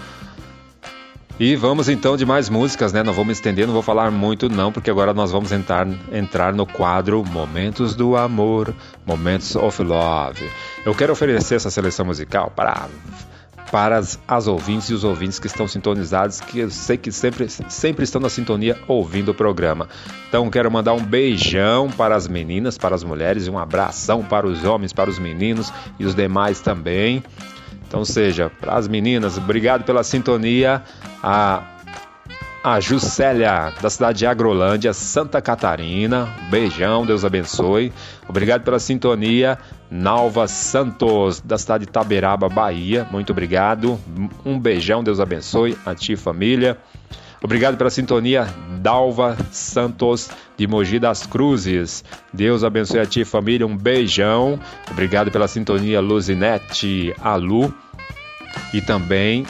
E 1.41 1.57
vamos 1.57 1.89
então 1.89 2.17
de 2.17 2.25
mais 2.25 2.49
músicas, 2.49 2.93
né? 2.93 3.03
Não 3.03 3.13
vamos 3.13 3.33
estender, 3.33 3.67
não 3.67 3.75
vou 3.75 3.83
falar 3.83 4.11
muito 4.11 4.49
não, 4.49 4.73
porque 4.73 4.91
agora 4.91 5.13
nós 5.13 5.33
vamos 5.33 5.51
entrar, 5.51 5.87
entrar 6.13 6.53
no 6.53 6.67
quadro 6.67 7.25
Momentos 7.25 7.95
do 7.95 8.17
Amor, 8.17 8.75
Momentos 9.05 9.57
of 9.57 9.83
Love. 9.83 10.49
Eu 10.87 10.95
quero 10.95 11.13
oferecer 11.13 11.57
essa 11.57 11.71
seleção 11.71 12.07
musical 12.07 12.53
para 12.55 12.89
para 13.71 13.99
as, 13.99 14.19
as, 14.27 14.47
ouvintes 14.47 14.89
e 14.89 14.95
os 14.95 15.05
ouvintes 15.05 15.39
que 15.39 15.47
estão 15.47 15.69
sintonizados, 15.69 16.41
que 16.41 16.61
eu 16.61 16.71
sei 16.71 16.97
que 16.97 17.13
sempre, 17.13 17.49
sempre 17.49 18.05
estão 18.05 18.21
na 18.21 18.29
sintonia 18.29 18.79
ouvindo 18.87 19.31
o 19.31 19.35
programa. 19.35 19.89
Então 20.29 20.49
quero 20.51 20.71
mandar 20.71 20.95
um 20.95 21.03
beijão 21.03 21.91
para 21.91 22.17
as 22.17 22.27
meninas, 22.27 22.79
para 22.79 22.95
as 22.95 23.05
mulheres 23.05 23.47
e 23.47 23.51
um 23.51 23.59
abração 23.59 24.23
para 24.23 24.47
os 24.47 24.65
homens, 24.65 24.93
para 24.93 25.11
os 25.11 25.19
meninos 25.19 25.73
e 25.99 26.05
os 26.05 26.15
demais 26.15 26.61
também. 26.61 27.23
Então 27.87 28.05
seja, 28.05 28.51
para 28.51 28.75
as 28.75 28.87
meninas, 28.87 29.39
obrigado 29.39 29.85
pela 29.85 30.03
sintonia. 30.03 30.83
A 31.23 31.78
a 32.63 32.81
Juscelia, 32.81 33.73
da 33.81 33.89
cidade 33.89 34.19
de 34.19 34.27
Agrolândia, 34.27 34.93
Santa 34.93 35.41
Catarina. 35.41 36.29
Beijão, 36.51 37.07
Deus 37.07 37.25
abençoe. 37.25 37.93
Obrigado 38.29 38.63
pela 38.63 38.79
sintonia. 38.79 39.59
Nalva 39.91 40.47
Santos, 40.47 41.41
da 41.41 41.57
cidade 41.57 41.87
de 41.87 41.93
Taberaba, 41.93 42.49
Bahia. 42.49 43.07
Muito 43.11 43.31
obrigado. 43.31 43.99
Um 44.45 44.59
beijão, 44.59 45.03
Deus 45.03 45.21
abençoe. 45.21 45.79
A 45.87 45.95
ti, 45.95 46.17
família. 46.17 46.77
Obrigado 47.43 47.77
pela 47.77 47.89
sintonia, 47.89 48.49
Dalva 48.81 49.37
Santos, 49.53 50.29
de 50.57 50.67
Mogi 50.67 50.99
das 50.99 51.25
Cruzes. 51.25 52.05
Deus 52.33 52.65
abençoe 52.65 52.99
a 52.99 53.07
ti, 53.07 53.25
família. 53.25 53.65
Um 53.65 53.77
beijão. 53.77 54.59
Obrigado 54.91 55.31
pela 55.31 55.47
sintonia, 55.47 56.01
Luzinete, 56.01 57.15
Alu. 57.23 57.73
E 58.75 58.81
também 58.81 59.47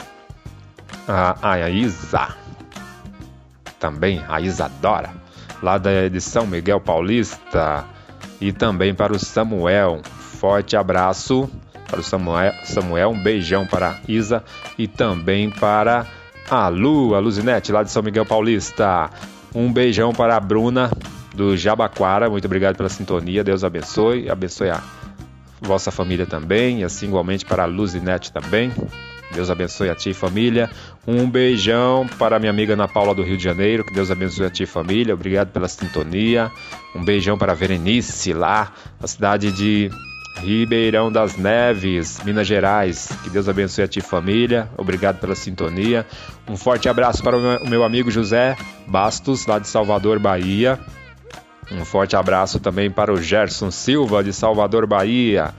a, 1.07 1.53
a 1.53 1.69
Isa 1.69 2.38
também 3.79 4.23
a 4.27 4.41
Isadora, 4.41 5.11
lá 5.61 5.77
da 5.77 6.07
de 6.07 6.21
São 6.21 6.45
Miguel 6.45 6.81
Paulista, 6.81 7.85
e 8.39 8.51
também 8.51 8.93
para 8.93 9.13
o 9.13 9.19
Samuel. 9.19 10.01
Forte 10.19 10.77
abraço 10.77 11.49
para 11.89 11.99
o 11.99 12.03
Samuel, 12.03 12.53
Samuel 12.63 13.09
um 13.09 13.21
beijão 13.21 13.65
para 13.65 13.89
a 13.89 13.95
Isa 14.07 14.43
e 14.77 14.87
também 14.87 15.49
para 15.49 16.05
a 16.49 16.67
Lu, 16.67 17.15
a 17.15 17.19
Luzinete, 17.19 17.71
lá 17.71 17.83
de 17.83 17.91
São 17.91 18.03
Miguel 18.03 18.25
Paulista. 18.25 19.09
Um 19.53 19.71
beijão 19.73 20.13
para 20.13 20.35
a 20.35 20.39
Bruna 20.39 20.91
do 21.33 21.57
Jabaquara, 21.57 22.29
muito 22.29 22.45
obrigado 22.45 22.75
pela 22.75 22.89
sintonia, 22.89 23.43
Deus 23.43 23.63
abençoe, 23.63 24.29
abençoe 24.29 24.69
a 24.69 24.81
vossa 25.61 25.91
família 25.91 26.25
também, 26.25 26.81
e 26.81 26.83
assim 26.83 27.07
igualmente 27.07 27.45
para 27.45 27.63
a 27.63 27.65
Luzinete 27.65 28.31
também. 28.31 28.71
Deus 29.33 29.49
abençoe 29.49 29.89
a 29.89 29.95
ti, 29.95 30.13
família. 30.13 30.69
Um 31.07 31.29
beijão 31.29 32.07
para 32.17 32.39
minha 32.39 32.51
amiga 32.51 32.73
Ana 32.73 32.87
Paula 32.87 33.13
do 33.13 33.23
Rio 33.23 33.37
de 33.37 33.43
Janeiro. 33.43 33.85
Que 33.85 33.93
Deus 33.93 34.09
abençoe 34.09 34.45
a 34.45 34.49
ti, 34.49 34.65
família. 34.65 35.13
Obrigado 35.13 35.51
pela 35.51 35.67
sintonia. 35.67 36.51
Um 36.95 37.03
beijão 37.03 37.37
para 37.37 37.51
a 37.51 37.55
Verenice, 37.55 38.33
lá 38.33 38.73
na 38.99 39.07
cidade 39.07 39.51
de 39.51 39.91
Ribeirão 40.37 41.11
das 41.11 41.35
Neves, 41.35 42.19
Minas 42.23 42.47
Gerais. 42.47 43.09
Que 43.23 43.29
Deus 43.29 43.47
abençoe 43.47 43.83
a 43.83 43.87
ti, 43.87 44.01
família. 44.01 44.69
Obrigado 44.77 45.19
pela 45.19 45.35
sintonia. 45.35 46.05
Um 46.47 46.57
forte 46.57 46.87
abraço 46.89 47.21
para 47.21 47.37
o 47.37 47.69
meu 47.69 47.83
amigo 47.83 48.09
José 48.09 48.55
Bastos, 48.87 49.45
lá 49.45 49.59
de 49.59 49.67
Salvador, 49.67 50.17
Bahia. 50.19 50.79
Um 51.71 51.85
forte 51.85 52.15
abraço 52.15 52.59
também 52.59 52.89
para 52.89 53.13
o 53.13 53.21
Gerson 53.21 53.69
Silva, 53.69 54.23
de 54.23 54.33
Salvador, 54.33 54.87
Bahia. 54.87 55.53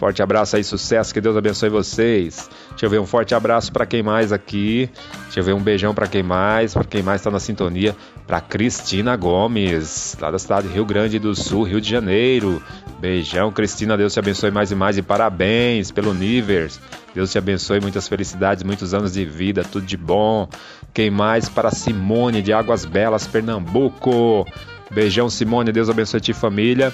Forte 0.00 0.22
abraço 0.22 0.56
aí, 0.56 0.64
sucesso, 0.64 1.12
que 1.12 1.20
Deus 1.20 1.36
abençoe 1.36 1.68
vocês. 1.68 2.48
Deixa 2.70 2.86
eu 2.86 2.88
ver 2.88 2.98
um 2.98 3.04
forte 3.04 3.34
abraço 3.34 3.70
para 3.70 3.84
quem 3.84 4.02
mais 4.02 4.32
aqui. 4.32 4.88
Deixa 5.24 5.40
eu 5.40 5.44
ver 5.44 5.52
um 5.52 5.60
beijão 5.60 5.94
para 5.94 6.06
quem 6.06 6.22
mais, 6.22 6.72
para 6.72 6.84
quem 6.84 7.02
mais 7.02 7.20
está 7.20 7.30
na 7.30 7.38
sintonia, 7.38 7.94
para 8.26 8.40
Cristina 8.40 9.14
Gomes, 9.14 10.16
lá 10.18 10.30
da 10.30 10.38
cidade 10.38 10.68
de 10.68 10.72
Rio 10.72 10.86
Grande 10.86 11.18
do 11.18 11.34
Sul, 11.34 11.64
Rio 11.64 11.82
de 11.82 11.90
Janeiro. 11.90 12.62
Beijão, 12.98 13.52
Cristina, 13.52 13.94
Deus 13.94 14.14
te 14.14 14.18
abençoe 14.18 14.50
mais 14.50 14.70
e 14.70 14.74
mais 14.74 14.96
e 14.96 15.02
parabéns 15.02 15.90
pelo 15.90 16.14
Nivers. 16.14 16.80
Deus 17.14 17.30
te 17.30 17.36
abençoe, 17.36 17.78
muitas 17.78 18.08
felicidades, 18.08 18.62
muitos 18.62 18.94
anos 18.94 19.12
de 19.12 19.26
vida, 19.26 19.62
tudo 19.64 19.84
de 19.84 19.98
bom. 19.98 20.48
Quem 20.94 21.10
mais 21.10 21.46
para 21.46 21.70
Simone 21.70 22.40
de 22.40 22.54
Águas 22.54 22.86
Belas, 22.86 23.26
Pernambuco. 23.26 24.46
Beijão, 24.90 25.28
Simone. 25.28 25.70
Deus 25.70 25.90
abençoe 25.90 26.16
a 26.16 26.20
ti, 26.20 26.32
família. 26.32 26.90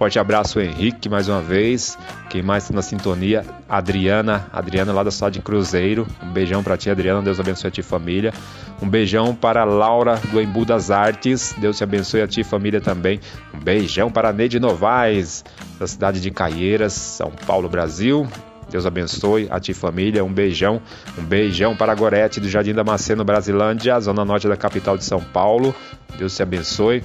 Forte 0.00 0.18
abraço, 0.18 0.58
Henrique, 0.58 1.10
mais 1.10 1.28
uma 1.28 1.42
vez. 1.42 1.98
Quem 2.30 2.40
mais 2.40 2.62
está 2.62 2.74
na 2.74 2.80
sintonia? 2.80 3.44
Adriana. 3.68 4.48
Adriana, 4.50 4.94
lá 4.94 5.02
da 5.02 5.10
cidade 5.10 5.34
de 5.34 5.42
Cruzeiro. 5.42 6.06
Um 6.22 6.30
beijão 6.30 6.62
para 6.62 6.74
ti, 6.78 6.88
Adriana. 6.88 7.20
Deus 7.20 7.38
abençoe 7.38 7.68
a 7.68 7.70
ti, 7.70 7.82
família. 7.82 8.32
Um 8.80 8.88
beijão 8.88 9.34
para 9.34 9.62
Laura 9.62 10.18
do 10.32 10.40
Embu 10.40 10.64
das 10.64 10.90
Artes. 10.90 11.54
Deus 11.58 11.76
te 11.76 11.84
abençoe 11.84 12.22
a 12.22 12.26
ti, 12.26 12.42
família 12.42 12.80
também. 12.80 13.20
Um 13.52 13.60
beijão 13.60 14.10
para 14.10 14.32
Neide 14.32 14.58
Novaes, 14.58 15.44
da 15.78 15.86
cidade 15.86 16.18
de 16.18 16.30
Caieiras, 16.30 16.94
São 16.94 17.30
Paulo, 17.46 17.68
Brasil. 17.68 18.26
Deus 18.70 18.86
abençoe 18.86 19.48
a 19.50 19.60
ti, 19.60 19.74
família. 19.74 20.24
Um 20.24 20.32
beijão. 20.32 20.80
Um 21.18 21.22
beijão 21.22 21.76
para 21.76 21.94
Gorete 21.94 22.40
do 22.40 22.48
Jardim 22.48 22.72
da 22.72 22.82
Maceno, 22.82 23.22
Brasilândia, 23.22 24.00
zona 24.00 24.24
norte 24.24 24.48
da 24.48 24.56
capital 24.56 24.96
de 24.96 25.04
São 25.04 25.20
Paulo. 25.20 25.74
Deus 26.16 26.34
te 26.34 26.42
abençoe 26.42 27.02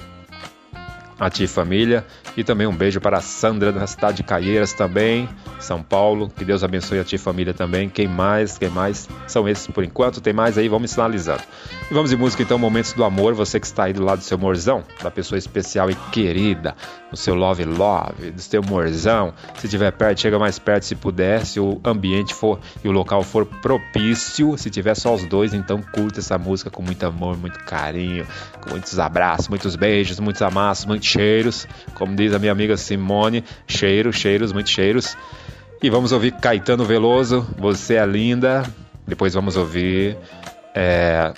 a 1.18 1.30
ti 1.30 1.46
família 1.46 2.04
e 2.36 2.44
também 2.44 2.66
um 2.66 2.74
beijo 2.74 3.00
para 3.00 3.18
a 3.18 3.20
Sandra 3.20 3.72
da 3.72 3.86
cidade 3.86 4.18
de 4.18 4.22
Caieiras 4.22 4.72
também, 4.72 5.28
São 5.58 5.82
Paulo. 5.82 6.28
Que 6.28 6.44
Deus 6.44 6.62
abençoe 6.62 6.98
a 6.98 7.04
ti 7.04 7.16
família 7.16 7.54
também. 7.54 7.88
Quem 7.88 8.06
mais? 8.06 8.58
Quem 8.58 8.68
mais? 8.68 9.08
São 9.26 9.48
esses 9.48 9.66
por 9.66 9.82
enquanto. 9.82 10.20
Tem 10.20 10.32
mais 10.32 10.58
aí? 10.58 10.68
Vamos 10.68 10.90
sinalizando. 10.90 11.42
E 11.90 11.94
vamos 11.94 12.10
de 12.10 12.16
música 12.16 12.42
então, 12.42 12.58
Momentos 12.58 12.92
do 12.92 13.04
Amor. 13.04 13.34
Você 13.34 13.58
que 13.58 13.66
está 13.66 13.84
aí 13.84 13.92
do 13.92 14.04
lado 14.04 14.18
do 14.18 14.24
seu 14.24 14.36
morzão, 14.36 14.84
da 15.02 15.10
pessoa 15.10 15.38
especial 15.38 15.90
e 15.90 15.94
querida, 16.12 16.76
do 17.10 17.16
seu 17.16 17.34
love 17.34 17.64
love, 17.64 18.30
do 18.30 18.40
seu 18.40 18.62
morzão. 18.62 19.32
Se 19.58 19.68
tiver 19.68 19.92
perto, 19.92 20.20
chega 20.20 20.38
mais 20.38 20.58
perto 20.58 20.84
se 20.84 20.94
puder. 20.94 21.46
Se 21.46 21.58
o 21.58 21.80
ambiente 21.84 22.34
for 22.34 22.60
e 22.84 22.88
o 22.88 22.92
local 22.92 23.22
for 23.22 23.46
propício, 23.46 24.58
se 24.58 24.68
tiver 24.68 24.94
só 24.94 25.14
os 25.14 25.24
dois, 25.24 25.54
então 25.54 25.80
curta 25.80 26.20
essa 26.20 26.36
música 26.36 26.70
com 26.70 26.82
muito 26.82 27.04
amor, 27.06 27.36
muito 27.38 27.58
carinho, 27.60 28.26
com 28.60 28.70
muitos 28.70 28.98
abraços, 28.98 29.48
muitos 29.48 29.76
beijos, 29.76 30.20
muitos 30.20 30.42
amassos, 30.42 30.84
muitos 31.06 31.10
cheiros. 31.10 31.68
Como 31.94 32.14
diz 32.16 32.34
a 32.34 32.38
minha 32.38 32.52
amiga 32.52 32.76
Simone, 32.76 33.44
cheiros, 33.66 34.16
cheiros, 34.16 34.52
muitos 34.52 34.72
cheiros. 34.72 35.16
E 35.82 35.88
vamos 35.88 36.12
ouvir 36.12 36.32
Caetano 36.32 36.84
Veloso, 36.84 37.46
Você 37.58 37.94
é 37.94 38.06
Linda. 38.06 38.64
Depois 39.06 39.34
vamos 39.34 39.56
ouvir 39.56 40.16
é, 40.74 41.32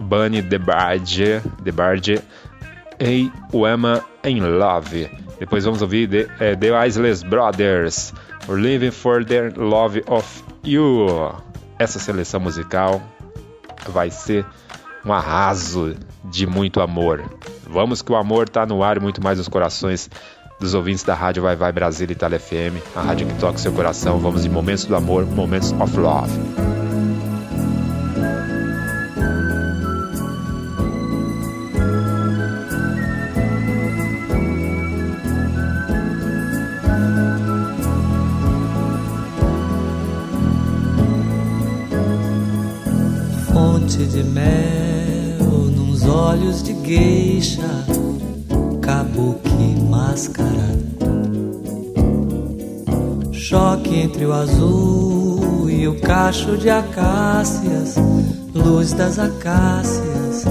Bunny 0.00 0.42
The 0.42 0.58
Barge, 0.58 1.40
The 1.62 1.70
Barge, 1.70 2.20
Hey 2.98 3.30
Wema 3.52 4.04
in 4.24 4.40
Love. 4.40 5.08
Depois 5.38 5.64
vamos 5.64 5.80
ouvir 5.80 6.08
The, 6.08 6.28
é, 6.40 6.56
The 6.56 6.86
Isless 6.86 7.24
Brothers, 7.24 8.12
Living 8.48 8.90
for 8.90 9.24
the 9.24 9.50
Love 9.56 10.02
of 10.08 10.42
You. 10.64 11.34
Essa 11.78 11.98
seleção 11.98 12.40
musical 12.40 13.02
vai 13.88 14.10
ser 14.10 14.44
um 15.04 15.12
arraso 15.12 15.94
de 16.24 16.46
muito 16.46 16.80
amor. 16.80 17.22
Vamos 17.74 18.02
que 18.02 18.12
o 18.12 18.14
amor 18.14 18.46
está 18.46 18.64
no 18.64 18.84
ar 18.84 18.98
e 18.98 19.00
muito 19.00 19.20
mais 19.20 19.36
nos 19.36 19.48
corações 19.48 20.08
dos 20.60 20.74
ouvintes 20.74 21.02
da 21.02 21.12
Rádio 21.12 21.42
Vai 21.42 21.56
Vai 21.56 21.72
Brasil 21.72 22.08
Itália 22.08 22.38
FM, 22.38 22.80
a 22.94 23.02
rádio 23.02 23.26
que 23.26 23.34
toca 23.34 23.58
seu 23.58 23.72
coração. 23.72 24.20
Vamos 24.20 24.44
de 24.44 24.48
momentos 24.48 24.84
do 24.84 24.94
amor, 24.94 25.26
momentos 25.26 25.72
of 25.72 25.96
love. 25.98 26.73
Olhos 46.34 46.64
de 46.64 46.72
geisha, 46.82 47.62
kabuki 48.82 49.80
máscara. 49.88 50.74
Choque 53.30 54.00
entre 54.00 54.26
o 54.26 54.32
azul 54.32 55.70
e 55.70 55.86
o 55.86 56.00
cacho 56.00 56.56
de 56.56 56.68
acácias, 56.68 57.94
luz 58.52 58.92
das 58.92 59.20
acácias. 59.20 60.44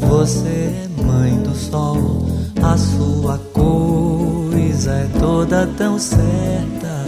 Você 0.00 0.48
é 0.48 0.88
mãe 1.04 1.36
do 1.42 1.54
sol, 1.54 2.26
a 2.62 2.78
sua 2.78 3.38
coisa 3.52 4.92
é 4.92 5.08
toda 5.18 5.66
tão 5.76 5.98
certa. 5.98 7.04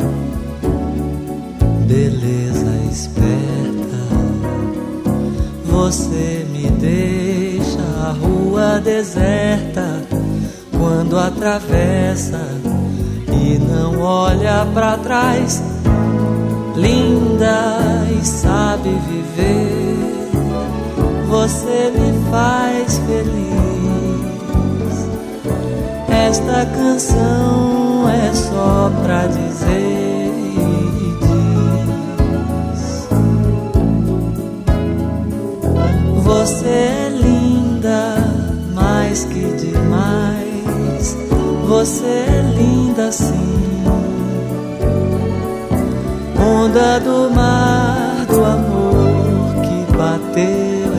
Beleza 1.86 2.70
esperta, 2.90 3.98
você 5.64 6.46
me 6.52 6.68
deixa 6.78 7.29
rua 8.12 8.80
deserta 8.80 10.02
quando 10.76 11.18
atravessa 11.18 12.40
e 13.28 13.58
não 13.58 14.00
olha 14.00 14.66
para 14.72 14.96
trás. 14.98 15.62
Linda 16.76 18.06
e 18.18 18.24
sabe 18.24 18.90
viver 19.08 19.90
você 21.28 21.92
me 21.94 22.30
faz 22.30 22.98
feliz. 23.06 23.50
Esta 26.08 26.66
canção 26.66 28.08
é 28.08 28.34
só 28.34 28.90
pra 29.04 29.26
dizer 29.26 30.10
diz: 32.70 33.08
Você 36.24 36.68
é 36.68 37.08
linda, 37.10 37.39
mais 39.10 39.24
que 39.24 39.40
demais. 39.54 41.16
Você 41.66 42.04
é 42.04 42.54
linda 42.56 43.10
sim. 43.10 43.82
Onda 46.38 47.00
do 47.00 47.28
mar 47.34 48.24
do 48.26 48.44
amor 48.44 49.62
que 49.64 49.96
bateu 49.96 50.90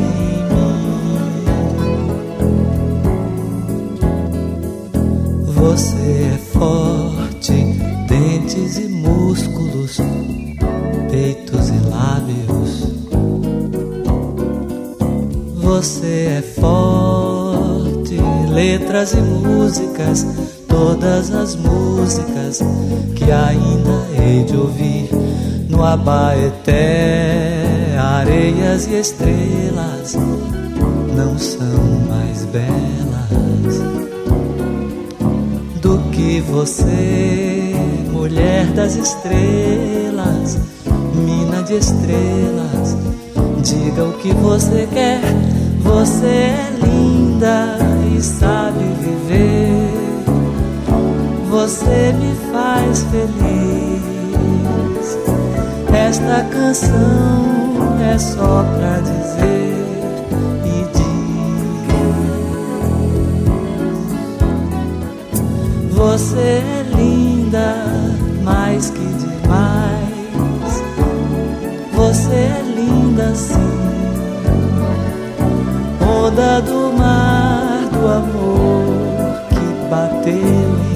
Você 5.48 6.34
é 6.34 6.38
forte, 6.38 7.54
dentes 8.10 8.78
e 8.78 8.90
músculos, 8.90 10.00
peitos 11.10 11.70
e 11.70 11.80
lábios. 11.90 12.92
Você 15.62 16.40
é 16.40 16.42
forte, 16.42 17.31
letras 18.52 19.14
e 19.14 19.18
músicas, 19.18 20.26
todas 20.68 21.34
as 21.34 21.56
músicas 21.56 22.60
que 23.15 23.32
ainda 23.32 24.06
hei 24.18 24.44
de 24.44 24.56
ouvir 24.56 25.10
no 25.69 25.84
Abaeté, 25.84 27.64
areias 27.98 28.88
e 28.88 28.99
estrelas 28.99 30.15
não 31.15 31.38
são 31.38 32.07
mais 32.07 32.45
belas 32.45 32.91
que 36.22 36.40
você, 36.41 37.73
mulher 38.11 38.68
das 38.68 38.95
estrelas, 38.95 40.60
mina 41.14 41.64
de 41.64 41.78
estrelas, 41.78 42.95
diga 43.64 44.06
o 44.06 44.14
que 44.14 44.32
você 44.34 44.88
quer. 44.94 45.19
Você 45.84 46.28
é 46.28 46.69
linda 46.84 47.31
e 48.15 48.22
sabe 48.22 48.84
viver. 48.99 49.89
Você 51.49 52.13
me 52.13 52.35
faz 52.51 53.03
feliz. 53.11 54.01
Esta 55.93 56.43
canção 56.51 57.99
é 58.01 58.18
só 58.18 58.63
pra 58.63 58.99
dizer 58.99 59.81
Você 66.01 66.39
é 66.39 66.85
linda, 66.95 67.85
mais 68.43 68.89
que 68.89 68.99
demais. 68.99 70.84
Você 71.93 72.34
é 72.34 72.63
linda 72.76 73.34
sim. 73.34 73.70
Do 76.34 76.94
mar 76.94 77.90
do 77.91 78.08
amor 78.08 79.41
que 79.49 79.90
bateu 79.90 80.90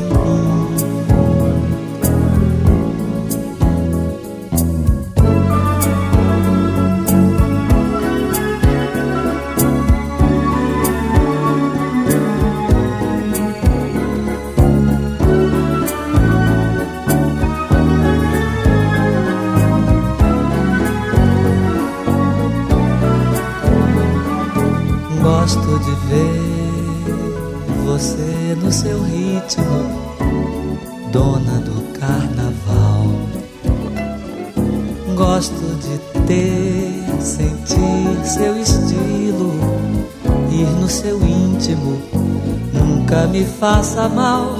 faça 43.45 44.09
mal. 44.09 44.57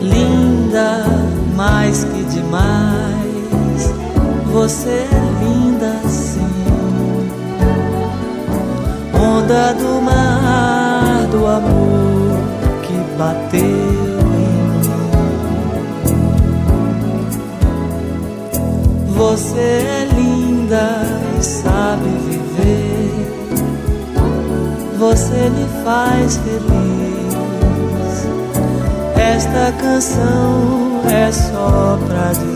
Linda, 0.00 1.04
mais 1.54 2.04
que 2.04 2.24
demais, 2.24 3.94
você 4.52 4.88
é 4.88 5.44
linda 5.44 6.08
sim. 6.08 6.40
Onda 9.14 9.74
do 9.74 10.02
mar 10.02 11.26
do 11.30 11.46
amor 11.46 12.06
bateu 13.16 13.60
em 13.60 13.64
mim. 14.30 14.80
Você 19.08 19.58
é 19.58 20.08
linda 20.14 21.02
e 21.38 21.42
sabe 21.42 22.08
viver. 22.28 23.26
Você 24.98 25.50
me 25.50 25.66
faz 25.84 26.35
Esta 29.36 29.70
canção 29.72 31.02
é 31.10 31.30
só 31.30 31.98
pra 32.08 32.32
dizer. 32.32 32.55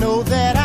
know 0.00 0.22
that 0.22 0.59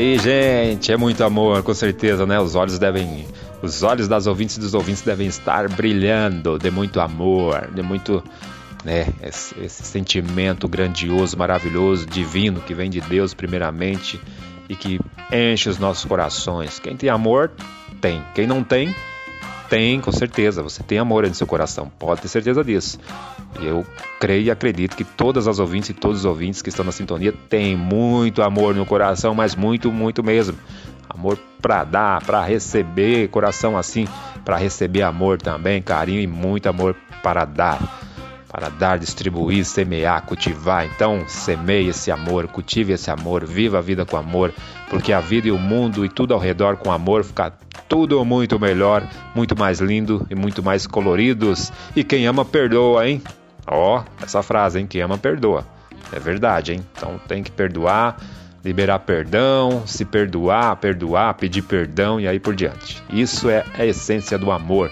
aí, 0.00 0.18
gente? 0.18 0.90
É 0.90 0.96
muito 0.96 1.22
amor, 1.22 1.62
com 1.62 1.74
certeza, 1.74 2.26
né? 2.26 2.40
Os 2.40 2.54
olhos 2.54 2.78
devem. 2.78 3.26
Os 3.62 3.82
olhos 3.82 4.08
das 4.08 4.26
ouvintes 4.26 4.56
e 4.56 4.60
dos 4.60 4.72
ouvintes 4.72 5.02
devem 5.02 5.26
estar 5.26 5.68
brilhando 5.68 6.58
de 6.58 6.70
muito 6.70 7.00
amor, 7.00 7.70
de 7.72 7.82
muito. 7.82 8.22
Né, 8.82 9.08
esse, 9.22 9.54
esse 9.60 9.82
sentimento 9.82 10.66
grandioso, 10.66 11.36
maravilhoso, 11.36 12.06
divino 12.06 12.62
que 12.62 12.72
vem 12.72 12.88
de 12.88 12.98
Deus, 12.98 13.34
primeiramente, 13.34 14.18
e 14.70 14.74
que 14.74 14.98
enche 15.30 15.68
os 15.68 15.78
nossos 15.78 16.06
corações. 16.06 16.78
Quem 16.78 16.96
tem 16.96 17.10
amor, 17.10 17.50
tem. 18.00 18.24
Quem 18.34 18.46
não 18.46 18.64
tem, 18.64 18.94
tem, 19.68 20.00
com 20.00 20.10
certeza. 20.10 20.62
Você 20.62 20.82
tem 20.82 20.98
amor 20.98 21.28
no 21.28 21.34
seu 21.34 21.46
coração, 21.46 21.92
pode 21.98 22.22
ter 22.22 22.28
certeza 22.28 22.64
disso. 22.64 22.98
E 23.58 23.66
eu 23.66 23.84
creio 24.20 24.44
e 24.44 24.50
acredito 24.50 24.96
que 24.96 25.04
todas 25.04 25.48
as 25.48 25.58
ouvintes 25.58 25.90
e 25.90 25.94
todos 25.94 26.20
os 26.20 26.24
ouvintes 26.24 26.62
que 26.62 26.68
estão 26.68 26.84
na 26.84 26.92
sintonia 26.92 27.32
têm 27.48 27.76
muito 27.76 28.42
amor 28.42 28.74
no 28.74 28.86
coração, 28.86 29.34
mas 29.34 29.56
muito, 29.56 29.90
muito 29.90 30.22
mesmo. 30.22 30.56
Amor 31.08 31.38
para 31.60 31.84
dar, 31.84 32.22
para 32.24 32.44
receber, 32.44 33.28
coração 33.28 33.76
assim, 33.76 34.06
para 34.44 34.56
receber 34.56 35.02
amor 35.02 35.38
também, 35.38 35.82
carinho 35.82 36.20
e 36.20 36.26
muito 36.26 36.68
amor 36.68 36.94
para 37.22 37.44
dar. 37.44 37.98
Para 38.48 38.68
dar, 38.68 38.98
distribuir, 38.98 39.64
semear, 39.64 40.22
cultivar. 40.22 40.84
Então, 40.84 41.24
semeie 41.28 41.88
esse 41.90 42.10
amor, 42.10 42.48
cultive 42.48 42.92
esse 42.92 43.08
amor, 43.08 43.44
viva 43.46 43.78
a 43.78 43.80
vida 43.80 44.04
com 44.04 44.16
amor, 44.16 44.52
porque 44.88 45.12
a 45.12 45.20
vida 45.20 45.46
e 45.46 45.52
o 45.52 45.58
mundo 45.58 46.04
e 46.04 46.08
tudo 46.08 46.34
ao 46.34 46.40
redor 46.40 46.76
com 46.76 46.90
amor 46.90 47.22
fica 47.22 47.52
tudo 47.88 48.24
muito 48.24 48.58
melhor, 48.58 49.08
muito 49.36 49.56
mais 49.56 49.80
lindo 49.80 50.26
e 50.28 50.34
muito 50.34 50.64
mais 50.64 50.84
coloridos. 50.84 51.72
E 51.94 52.02
quem 52.02 52.26
ama, 52.26 52.44
perdoa, 52.44 53.08
hein? 53.08 53.22
Ó, 53.70 54.02
essa 54.20 54.42
frase, 54.42 54.80
hein? 54.80 54.86
Quem 54.86 55.00
ama, 55.00 55.16
perdoa. 55.16 55.64
É 56.12 56.18
verdade, 56.18 56.72
hein? 56.72 56.84
Então 56.96 57.20
tem 57.28 57.40
que 57.42 57.52
perdoar, 57.52 58.16
liberar 58.64 58.98
perdão, 58.98 59.86
se 59.86 60.04
perdoar, 60.04 60.76
perdoar, 60.76 61.34
pedir 61.34 61.62
perdão 61.62 62.20
e 62.20 62.26
aí 62.26 62.40
por 62.40 62.54
diante. 62.54 63.00
Isso 63.08 63.48
é 63.48 63.64
a 63.78 63.86
essência 63.86 64.36
do 64.36 64.50
amor. 64.50 64.90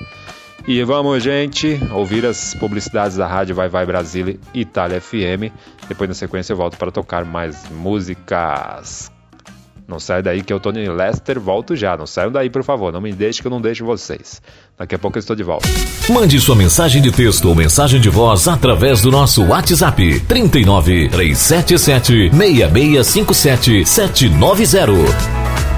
E 0.66 0.82
vamos, 0.84 1.22
gente, 1.22 1.80
ouvir 1.92 2.24
as 2.24 2.54
publicidades 2.54 3.16
da 3.16 3.26
rádio 3.26 3.54
Vai 3.54 3.68
Vai 3.68 3.84
Brasília 3.84 4.38
Itália 4.54 5.00
FM. 5.00 5.50
Depois, 5.88 6.08
na 6.08 6.14
sequência, 6.14 6.52
eu 6.52 6.56
volto 6.56 6.76
para 6.76 6.92
tocar 6.92 7.24
mais 7.24 7.68
músicas. 7.70 9.10
Não 9.88 9.98
sai 9.98 10.22
daí 10.22 10.42
que 10.42 10.52
eu, 10.52 10.60
Tony 10.60 10.86
Lester, 10.86 11.40
volto 11.40 11.74
já. 11.74 11.96
Não 11.96 12.06
saiam 12.06 12.30
daí, 12.30 12.50
por 12.50 12.62
favor. 12.62 12.92
Não 12.92 13.00
me 13.00 13.10
deixe 13.10 13.40
que 13.40 13.46
eu 13.46 13.50
não 13.50 13.58
deixo 13.58 13.86
vocês. 13.86 14.42
Daqui 14.76 14.94
a 14.94 14.98
pouco 14.98 15.16
eu 15.16 15.20
estou 15.20 15.34
de 15.34 15.42
volta. 15.42 15.66
Mande 16.10 16.38
sua 16.38 16.54
mensagem 16.54 17.00
de 17.00 17.10
texto 17.10 17.48
ou 17.48 17.54
mensagem 17.54 17.98
de 17.98 18.10
voz 18.10 18.46
através 18.46 19.00
do 19.00 19.10
nosso 19.10 19.42
WhatsApp 19.46 20.20
39 20.20 21.08
377 21.08 22.30
6657 22.30 23.86
790. 23.86 25.77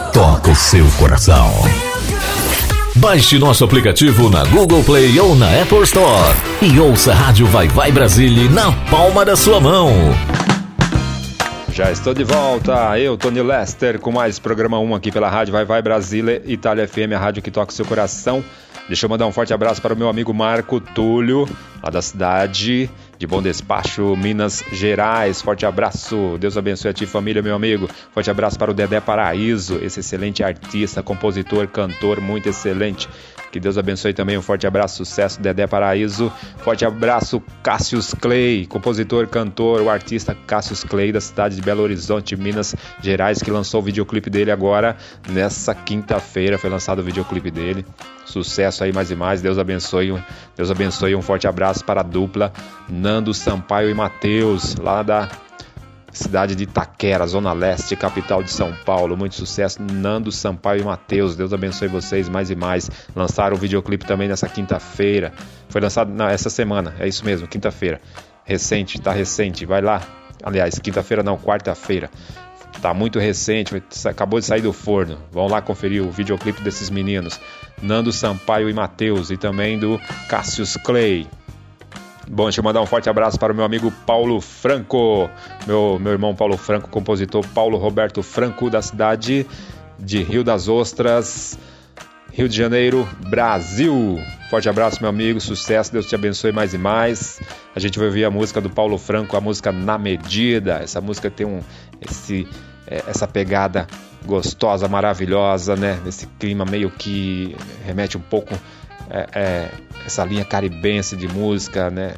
toca 0.11 0.51
o 0.51 0.55
seu 0.55 0.85
coração. 0.99 1.49
Baixe 2.97 3.39
nosso 3.39 3.63
aplicativo 3.63 4.29
na 4.29 4.43
Google 4.43 4.83
Play 4.83 5.17
ou 5.17 5.35
na 5.35 5.61
Apple 5.61 5.83
Store 5.83 6.35
e 6.61 6.77
ouça 6.79 7.13
a 7.13 7.15
Rádio 7.15 7.45
Vai 7.45 7.69
Vai 7.69 7.93
Brasília 7.93 8.49
na 8.49 8.73
palma 8.89 9.23
da 9.23 9.37
sua 9.37 9.61
mão. 9.61 9.89
Já 11.71 11.89
estou 11.89 12.13
de 12.13 12.25
volta, 12.25 12.99
eu, 12.99 13.15
Tony 13.15 13.41
Lester, 13.41 13.99
com 13.99 14.11
mais 14.11 14.37
programa 14.37 14.77
1 14.79 14.95
aqui 14.95 15.13
pela 15.13 15.29
Rádio 15.29 15.53
Vai 15.53 15.63
Vai 15.63 15.81
Brasília, 15.81 16.41
Itália 16.45 16.85
FM, 16.85 17.13
a 17.15 17.17
rádio 17.17 17.41
que 17.41 17.49
toca 17.49 17.71
o 17.71 17.75
seu 17.75 17.85
coração. 17.85 18.43
Deixa 18.87 19.05
eu 19.05 19.09
mandar 19.09 19.25
um 19.27 19.31
forte 19.31 19.53
abraço 19.53 19.81
para 19.81 19.93
o 19.93 19.97
meu 19.97 20.09
amigo 20.09 20.33
Marco 20.33 20.81
Túlio, 20.81 21.47
lá 21.81 21.89
da 21.89 22.01
cidade 22.01 22.89
de 23.21 23.27
Bom 23.27 23.39
Despacho, 23.39 24.17
Minas 24.17 24.63
Gerais. 24.71 25.43
Forte 25.43 25.63
abraço, 25.63 26.37
Deus 26.39 26.57
abençoe 26.57 26.89
a 26.89 26.93
ti, 26.93 27.05
família, 27.05 27.39
meu 27.43 27.53
amigo. 27.53 27.87
Forte 28.11 28.31
abraço 28.31 28.57
para 28.57 28.71
o 28.71 28.73
Dedé 28.73 28.99
Paraíso, 28.99 29.77
esse 29.79 29.99
excelente 29.99 30.43
artista, 30.43 31.03
compositor, 31.03 31.67
cantor, 31.67 32.19
muito 32.19 32.49
excelente. 32.49 33.07
Que 33.51 33.59
Deus 33.59 33.77
abençoe 33.77 34.13
também. 34.13 34.37
Um 34.37 34.41
forte 34.41 34.65
abraço, 34.65 34.97
sucesso, 34.97 35.41
Dedé 35.41 35.67
Paraíso. 35.67 36.31
Forte 36.59 36.85
abraço, 36.85 37.41
Cassius 37.61 38.13
Clay, 38.13 38.65
compositor, 38.65 39.27
cantor, 39.27 39.81
o 39.81 39.89
artista 39.89 40.35
Cassius 40.47 40.83
Clay, 40.83 41.11
da 41.11 41.19
cidade 41.19 41.55
de 41.55 41.61
Belo 41.61 41.83
Horizonte, 41.83 42.35
Minas 42.35 42.75
Gerais, 43.01 43.41
que 43.41 43.51
lançou 43.51 43.81
o 43.81 43.83
videoclipe 43.83 44.29
dele 44.29 44.51
agora, 44.51 44.95
nessa 45.29 45.75
quinta-feira. 45.75 46.57
Foi 46.57 46.69
lançado 46.69 46.99
o 46.99 47.03
videoclipe 47.03 47.51
dele. 47.51 47.85
Sucesso 48.25 48.83
aí 48.83 48.93
mais 48.93 49.11
e 49.11 49.15
mais. 49.15 49.41
Deus 49.41 49.57
abençoe. 49.57 50.17
Deus 50.55 50.71
abençoe. 50.71 51.15
Um 51.15 51.21
forte 51.21 51.47
abraço 51.47 51.83
para 51.83 51.99
a 51.99 52.03
dupla 52.03 52.53
Nando 52.87 53.33
Sampaio 53.33 53.89
e 53.89 53.93
Matheus, 53.93 54.75
lá 54.75 55.03
da 55.03 55.29
cidade 56.11 56.55
de 56.55 56.63
Itaquera, 56.63 57.25
Zona 57.25 57.53
Leste, 57.53 57.95
capital 57.95 58.43
de 58.43 58.51
São 58.51 58.73
Paulo. 58.85 59.17
Muito 59.17 59.35
sucesso, 59.35 59.81
Nando 59.81 60.31
Sampaio 60.31 60.81
e 60.81 60.83
Matheus. 60.83 61.35
Deus 61.35 61.53
abençoe 61.53 61.87
vocês 61.87 62.27
mais 62.29 62.49
e 62.49 62.55
mais. 62.55 62.89
Lançaram 63.15 63.55
o 63.55 63.59
videoclipe 63.59 64.05
também 64.05 64.27
nessa 64.27 64.47
quinta-feira. 64.47 65.33
Foi 65.69 65.81
lançado 65.81 66.11
não, 66.11 66.27
essa 66.27 66.49
semana, 66.49 66.93
é 66.99 67.07
isso 67.07 67.25
mesmo, 67.25 67.47
quinta-feira. 67.47 68.01
Recente, 68.43 68.99
tá 68.99 69.11
recente. 69.11 69.65
Vai 69.65 69.81
lá. 69.81 70.01
Aliás, 70.43 70.79
quinta-feira 70.79 71.23
não, 71.23 71.37
quarta-feira. 71.37 72.09
Tá 72.81 72.93
muito 72.93 73.19
recente, 73.19 73.83
acabou 74.05 74.39
de 74.39 74.45
sair 74.45 74.61
do 74.61 74.73
forno. 74.73 75.17
Vão 75.31 75.47
lá 75.47 75.61
conferir 75.61 76.01
o 76.03 76.09
videoclipe 76.09 76.61
desses 76.61 76.89
meninos. 76.89 77.39
Nando 77.81 78.11
Sampaio 78.11 78.69
e 78.69 78.73
Matheus 78.73 79.29
e 79.29 79.37
também 79.37 79.77
do 79.77 79.99
Cassius 80.27 80.77
Clay. 80.77 81.27
Bom, 82.33 82.45
deixa 82.45 82.61
eu 82.61 82.63
mandar 82.63 82.81
um 82.81 82.85
forte 82.85 83.09
abraço 83.09 83.37
para 83.37 83.51
o 83.51 83.55
meu 83.55 83.65
amigo 83.65 83.91
Paulo 84.05 84.39
Franco, 84.39 85.29
meu, 85.67 85.99
meu 85.99 86.13
irmão 86.13 86.33
Paulo 86.33 86.55
Franco, 86.55 86.87
compositor 86.87 87.45
Paulo 87.47 87.77
Roberto 87.77 88.23
Franco, 88.23 88.69
da 88.69 88.81
cidade 88.81 89.45
de 89.99 90.23
Rio 90.23 90.41
das 90.41 90.69
Ostras, 90.69 91.59
Rio 92.31 92.47
de 92.47 92.55
Janeiro, 92.55 93.05
Brasil. 93.29 94.17
Forte 94.49 94.69
abraço, 94.69 95.01
meu 95.01 95.09
amigo, 95.09 95.41
sucesso, 95.41 95.91
Deus 95.91 96.05
te 96.05 96.15
abençoe 96.15 96.53
mais 96.53 96.73
e 96.73 96.77
mais. 96.77 97.41
A 97.75 97.81
gente 97.81 97.99
vai 97.99 98.07
ouvir 98.07 98.23
a 98.23 98.31
música 98.31 98.61
do 98.61 98.69
Paulo 98.69 98.97
Franco, 98.97 99.35
a 99.35 99.41
música 99.41 99.73
Na 99.73 99.97
Medida. 99.97 100.79
Essa 100.81 101.01
música 101.01 101.29
tem 101.29 101.45
um, 101.45 101.59
esse, 101.99 102.47
é, 102.87 103.03
essa 103.07 103.27
pegada 103.27 103.87
gostosa, 104.25 104.87
maravilhosa, 104.87 105.75
né? 105.75 105.99
Esse 106.05 106.27
clima 106.39 106.63
meio 106.63 106.89
que 106.91 107.57
remete 107.85 108.17
um 108.17 108.21
pouco 108.21 108.57
é, 109.11 109.27
é, 109.33 109.71
essa 110.05 110.23
linha 110.23 110.45
caribense 110.45 111.15
de 111.17 111.27
música, 111.27 111.89
né? 111.89 112.15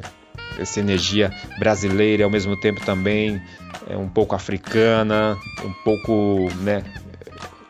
Essa 0.58 0.78
energia 0.78 1.32
brasileira 1.58 2.22
e 2.22 2.24
ao 2.24 2.30
mesmo 2.30 2.56
tempo 2.56 2.80
também 2.84 3.42
é 3.88 3.96
um 3.96 4.08
pouco 4.08 4.36
africana, 4.36 5.36
um 5.64 5.72
pouco, 5.82 6.48
né? 6.60 6.84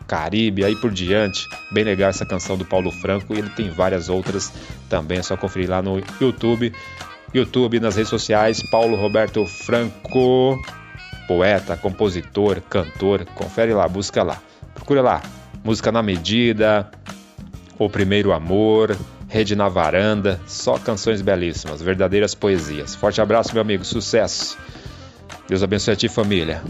Caribe, 0.07 0.63
aí 0.63 0.77
por 0.77 0.91
diante. 0.91 1.49
Bem 1.73 1.83
legal 1.83 2.11
essa 2.11 2.27
canção 2.27 2.59
do 2.59 2.65
Paulo 2.65 2.93
Franco 2.93 3.35
e 3.35 3.39
ele 3.39 3.49
tem 3.49 3.71
várias 3.71 4.11
outras 4.11 4.53
também. 4.89 5.19
É 5.19 5.23
só 5.23 5.37
conferir 5.37 5.71
lá 5.71 5.81
no 5.81 6.03
YouTube. 6.21 6.75
YouTube, 7.33 7.81
nas 7.81 7.97
redes 7.97 8.11
sociais, 8.11 8.63
Paulo 8.71 8.97
Roberto 8.97 9.45
Franco, 9.47 10.63
poeta, 11.27 11.77
compositor, 11.77 12.61
cantor. 12.61 13.25
Confere 13.35 13.73
lá, 13.73 13.89
busca 13.89 14.23
lá. 14.23 14.41
Procura 14.75 15.01
lá. 15.01 15.23
Música 15.65 15.91
na 15.91 16.03
medida, 16.03 16.91
O 17.79 17.89
Primeiro 17.89 18.33
Amor, 18.33 18.95
Rede 19.35 19.57
na 19.57 19.69
Varanda, 19.69 20.41
só 20.47 20.79
canções 20.79 21.21
belíssimas, 21.21 21.83
verdadeiras 21.83 22.37
poesias. 22.37 22.95
Forte 22.95 23.21
abraço, 23.21 23.53
meu 23.53 23.63
amigo, 23.63 23.85
sucesso. 23.85 24.57
Deus 25.49 25.61
abençoe 25.61 25.95
a 25.95 25.97
ti, 25.97 26.09
família. 26.09 26.63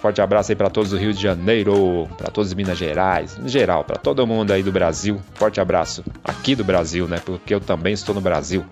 Forte 0.00 0.20
abraço 0.20 0.52
aí 0.52 0.54
para 0.54 0.70
todos 0.70 0.92
do 0.92 0.96
Rio 0.96 1.12
de 1.12 1.20
Janeiro, 1.20 2.08
para 2.16 2.30
todos 2.30 2.50
de 2.50 2.54
Minas 2.54 2.78
Gerais, 2.78 3.36
em 3.36 3.48
geral, 3.48 3.82
para 3.82 3.96
todo 3.96 4.24
mundo 4.28 4.52
aí 4.52 4.62
do 4.62 4.70
Brasil. 4.70 5.20
Forte 5.34 5.60
abraço 5.60 6.04
aqui 6.22 6.54
do 6.54 6.62
Brasil, 6.62 7.08
né? 7.08 7.18
Porque 7.18 7.52
eu 7.52 7.58
também 7.58 7.94
estou 7.94 8.14
no 8.14 8.20
Brasil. 8.20 8.64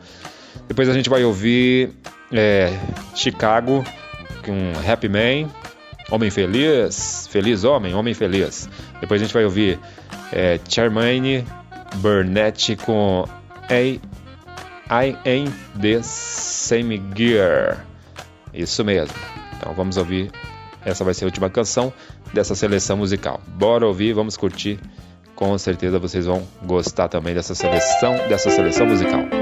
Depois 0.69 0.89
a 0.89 0.93
gente 0.93 1.11
vai 1.11 1.25
ouvir 1.25 1.91
é, 2.31 2.73
Chicago 3.13 3.85
com 4.45 4.73
Happy 4.89 5.09
Man, 5.09 5.51
Homem 6.13 6.31
Feliz, 6.31 7.27
Feliz 7.29 7.65
Homem, 7.65 7.93
Homem 7.93 8.15
Feliz. 8.15 8.69
Depois 9.01 9.21
a 9.21 9.25
gente 9.25 9.35
vai 9.35 9.45
ouvir 9.45 9.81
é, 10.33 10.61
Charmaine 10.69 11.45
Burnett 11.97 12.77
com 12.77 13.25
I, 13.71 14.01
I 14.91 15.17
Am 15.27 15.81
The 15.81 16.03
Same 16.03 17.03
Gear. 17.15 17.85
Isso 18.53 18.85
mesmo. 18.85 19.15
Então 19.57 19.73
vamos 19.75 19.97
ouvir. 19.97 20.31
Essa 20.85 21.05
vai 21.05 21.15
ser 21.15 21.25
a 21.25 21.29
última 21.29 21.49
canção 21.49 21.93
dessa 22.33 22.55
seleção 22.55 22.97
musical. 22.97 23.41
Bora 23.47 23.87
ouvir, 23.87 24.13
vamos 24.13 24.37
curtir. 24.37 24.79
Com 25.35 25.57
certeza 25.59 25.99
vocês 25.99 26.27
vão 26.27 26.47
gostar 26.65 27.09
também 27.09 27.35
dessa 27.35 27.55
seleção, 27.55 28.17
dessa 28.29 28.51
seleção 28.51 28.87
musical. 28.87 29.42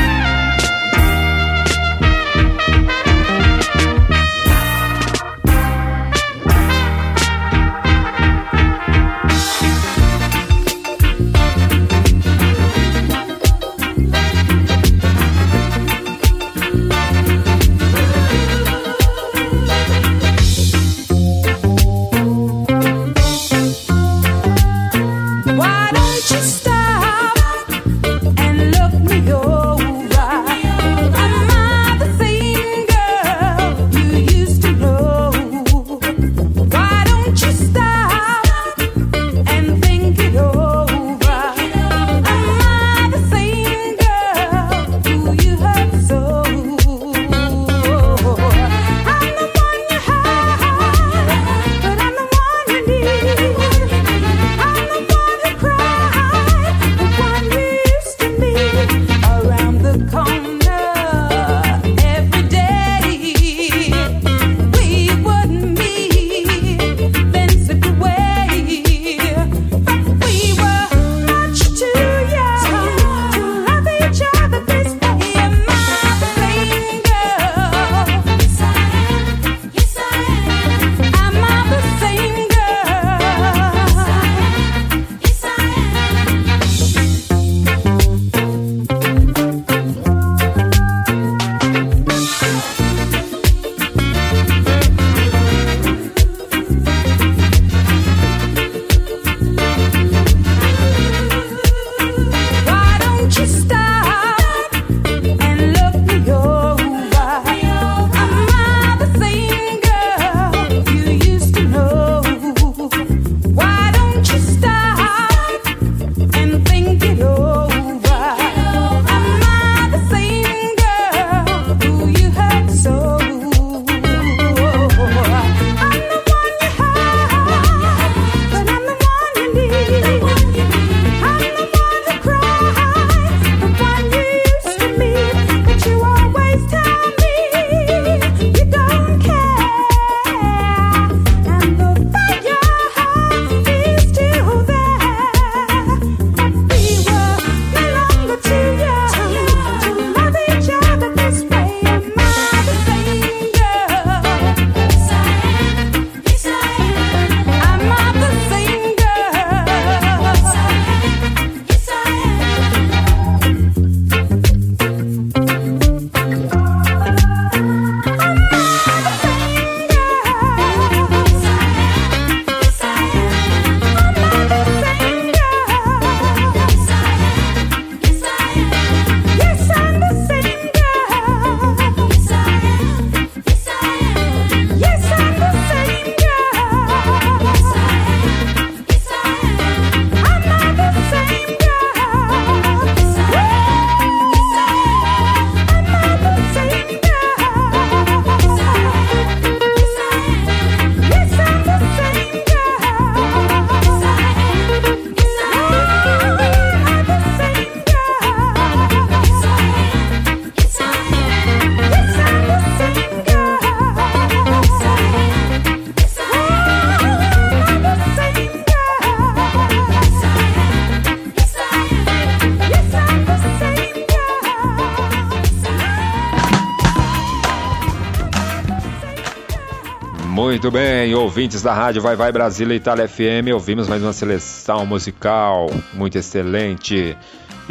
Muito 230.61 230.75
bem, 230.75 231.15
ouvintes 231.15 231.63
da 231.63 231.73
rádio 231.73 232.03
Vai 232.03 232.15
Vai 232.15 232.31
Brasília 232.31 232.75
Itália 232.75 233.07
FM, 233.07 233.51
ouvimos 233.51 233.87
mais 233.87 234.03
uma 234.03 234.13
seleção 234.13 234.85
musical 234.85 235.65
muito 235.91 236.19
excelente. 236.19 237.17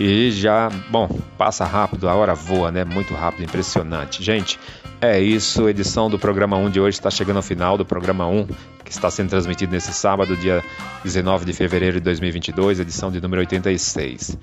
E 0.01 0.31
já, 0.31 0.70
bom, 0.89 1.06
passa 1.36 1.62
rápido, 1.66 2.09
a 2.09 2.14
hora 2.14 2.35
voa, 2.35 2.70
né? 2.70 2.86
Muito 2.86 3.12
rápido, 3.12 3.44
impressionante. 3.44 4.22
Gente, 4.22 4.59
é 4.98 5.20
isso, 5.20 5.68
edição 5.68 6.09
do 6.09 6.18
programa 6.18 6.56
1 6.56 6.70
de 6.70 6.81
hoje 6.81 6.97
está 6.97 7.10
chegando 7.10 7.36
ao 7.36 7.43
final 7.43 7.77
do 7.77 7.85
programa 7.85 8.27
1, 8.27 8.47
que 8.82 8.90
está 8.90 9.10
sendo 9.10 9.28
transmitido 9.28 9.72
nesse 9.72 9.93
sábado, 9.93 10.35
dia 10.39 10.64
19 11.05 11.44
de 11.44 11.52
fevereiro 11.52 11.98
de 11.98 12.01
2022, 12.01 12.81
edição 12.81 13.10
de 13.10 13.20
número 13.20 13.43
86. 13.43 14.39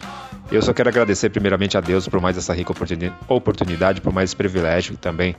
Eu 0.51 0.61
só 0.61 0.73
quero 0.73 0.89
agradecer 0.89 1.31
primeiramente 1.31 1.75
a 1.75 1.81
Deus 1.81 2.07
por 2.07 2.21
mais 2.21 2.37
essa 2.37 2.53
rica 2.53 2.71
oportunidade, 3.27 3.99
por 3.99 4.13
mais 4.13 4.29
esse 4.29 4.35
privilégio 4.35 4.93
e 4.93 4.97
também 4.97 5.35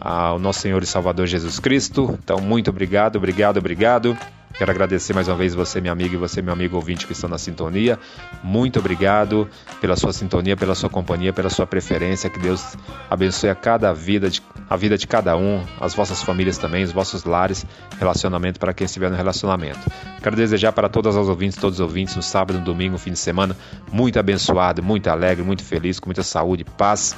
ao 0.00 0.40
nosso 0.40 0.58
Senhor 0.58 0.82
e 0.82 0.86
Salvador 0.86 1.28
Jesus 1.28 1.60
Cristo. 1.60 2.18
Então, 2.24 2.40
muito 2.40 2.70
obrigado, 2.70 3.14
obrigado, 3.14 3.58
obrigado. 3.58 4.18
Quero 4.56 4.70
agradecer 4.70 5.14
mais 5.14 5.28
uma 5.28 5.36
vez 5.36 5.54
você, 5.54 5.80
minha 5.80 5.92
amiga, 5.92 6.14
e 6.14 6.18
você, 6.18 6.42
meu 6.42 6.52
amigo 6.52 6.76
ouvinte 6.76 7.06
que 7.06 7.12
estão 7.12 7.30
na 7.30 7.38
sintonia. 7.38 7.98
Muito 8.42 8.78
obrigado 8.78 9.48
pela 9.80 9.96
sua 9.96 10.12
sintonia, 10.12 10.56
pela 10.56 10.74
sua 10.74 10.90
companhia, 10.90 11.32
pela 11.32 11.48
sua 11.48 11.66
preferência. 11.66 12.28
Que 12.28 12.38
Deus 12.38 12.76
abençoe 13.08 13.48
a 13.48 13.54
cada 13.54 13.92
vida, 13.92 14.28
de, 14.28 14.42
a 14.68 14.76
vida 14.76 14.98
de 14.98 15.06
cada 15.06 15.36
um, 15.36 15.64
as 15.80 15.94
vossas 15.94 16.22
famílias 16.22 16.58
também, 16.58 16.84
os 16.84 16.92
vossos 16.92 17.24
lares, 17.24 17.64
relacionamento 17.98 18.58
para 18.60 18.74
quem 18.74 18.84
estiver 18.84 19.10
no 19.10 19.16
relacionamento. 19.16 19.80
Quero 20.22 20.36
desejar 20.36 20.72
para 20.72 20.88
todas 20.88 21.16
as 21.16 21.26
ouvintes, 21.26 21.56
todos 21.56 21.78
os 21.78 21.80
ouvintes, 21.80 22.16
no 22.16 22.22
sábado, 22.22 22.58
no 22.58 22.64
domingo, 22.64 22.92
no 22.92 22.98
fim 22.98 23.12
de 23.12 23.18
semana, 23.18 23.56
muito 23.90 24.18
abençoado, 24.18 24.82
muito 24.82 25.08
alegre, 25.08 25.42
muito 25.44 25.64
feliz, 25.64 25.98
com 25.98 26.08
muita 26.08 26.22
saúde, 26.22 26.64
paz, 26.64 27.16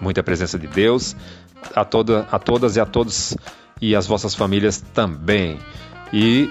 muita 0.00 0.22
presença 0.22 0.58
de 0.58 0.66
Deus. 0.66 1.16
A, 1.74 1.84
toda, 1.84 2.28
a 2.30 2.38
todas 2.38 2.76
e 2.76 2.80
a 2.80 2.86
todos 2.86 3.36
e 3.80 3.94
as 3.94 4.06
vossas 4.06 4.34
famílias 4.34 4.80
também. 4.94 5.58
E 6.12 6.48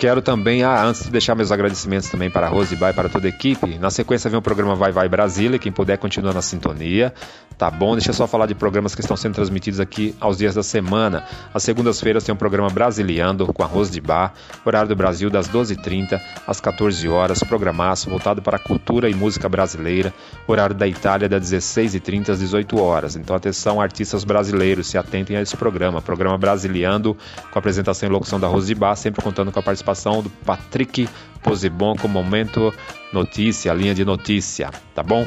Quero 0.00 0.22
também, 0.22 0.62
ah, 0.62 0.82
antes 0.82 1.04
de 1.04 1.10
deixar 1.10 1.34
meus 1.34 1.52
agradecimentos 1.52 2.08
também 2.08 2.30
para 2.30 2.46
a 2.46 2.48
Rose 2.48 2.74
Bay, 2.74 2.90
para 2.90 3.10
toda 3.10 3.26
a 3.26 3.28
equipe. 3.28 3.78
Na 3.78 3.90
sequência 3.90 4.30
vem 4.30 4.38
o 4.38 4.42
programa 4.42 4.74
Vai 4.74 4.90
Vai 4.90 5.10
Brasília, 5.10 5.58
quem 5.58 5.70
puder 5.70 5.98
continuar 5.98 6.32
na 6.32 6.40
sintonia. 6.40 7.12
Tá 7.58 7.70
bom? 7.70 7.92
Deixa 7.92 8.08
eu 8.08 8.14
só 8.14 8.26
falar 8.26 8.46
de 8.46 8.54
programas 8.54 8.94
que 8.94 9.02
estão 9.02 9.14
sendo 9.14 9.34
transmitidos 9.34 9.78
aqui 9.78 10.16
aos 10.18 10.38
dias 10.38 10.54
da 10.54 10.62
semana. 10.62 11.24
Às 11.52 11.62
segundas-feiras 11.64 12.24
tem 12.24 12.34
um 12.34 12.38
programa 12.38 12.70
Brasiliando 12.70 13.52
com 13.52 13.62
a 13.62 13.66
Rose 13.66 13.90
de 13.90 14.00
Bar, 14.00 14.32
horário 14.64 14.88
do 14.88 14.96
Brasil 14.96 15.28
das 15.28 15.46
12h30 15.46 16.18
às 16.46 16.62
14 16.62 17.06
horas, 17.06 17.40
programaço 17.40 18.08
voltado 18.08 18.40
para 18.40 18.56
a 18.56 18.58
cultura 18.58 19.10
e 19.10 19.14
música 19.14 19.50
brasileira, 19.50 20.14
horário 20.46 20.74
da 20.74 20.88
Itália 20.88 21.28
das 21.28 21.52
16h30 21.52 22.30
às 22.30 22.38
18 22.38 22.80
horas. 22.80 23.16
Então 23.16 23.36
atenção, 23.36 23.78
artistas 23.78 24.24
brasileiros, 24.24 24.86
se 24.86 24.96
atentem 24.96 25.36
a 25.36 25.42
esse 25.42 25.58
programa. 25.58 26.00
Programa 26.00 26.38
Brasiliando 26.38 27.14
com 27.50 27.58
apresentação 27.58 28.08
e 28.08 28.12
locução 28.12 28.40
da 28.40 28.46
Rose 28.46 28.68
de 28.68 28.74
Bar, 28.74 28.96
sempre 28.96 29.22
contando 29.22 29.52
com 29.52 29.60
a 29.60 29.62
participação 29.62 29.89
participação 29.90 30.22
do 30.22 30.30
Patrick 30.30 31.08
Posibon 31.42 31.96
com 31.96 32.08
Momento 32.08 32.72
Notícia, 33.12 33.72
linha 33.74 33.94
de 33.94 34.04
notícia, 34.04 34.70
tá 34.94 35.02
bom? 35.02 35.26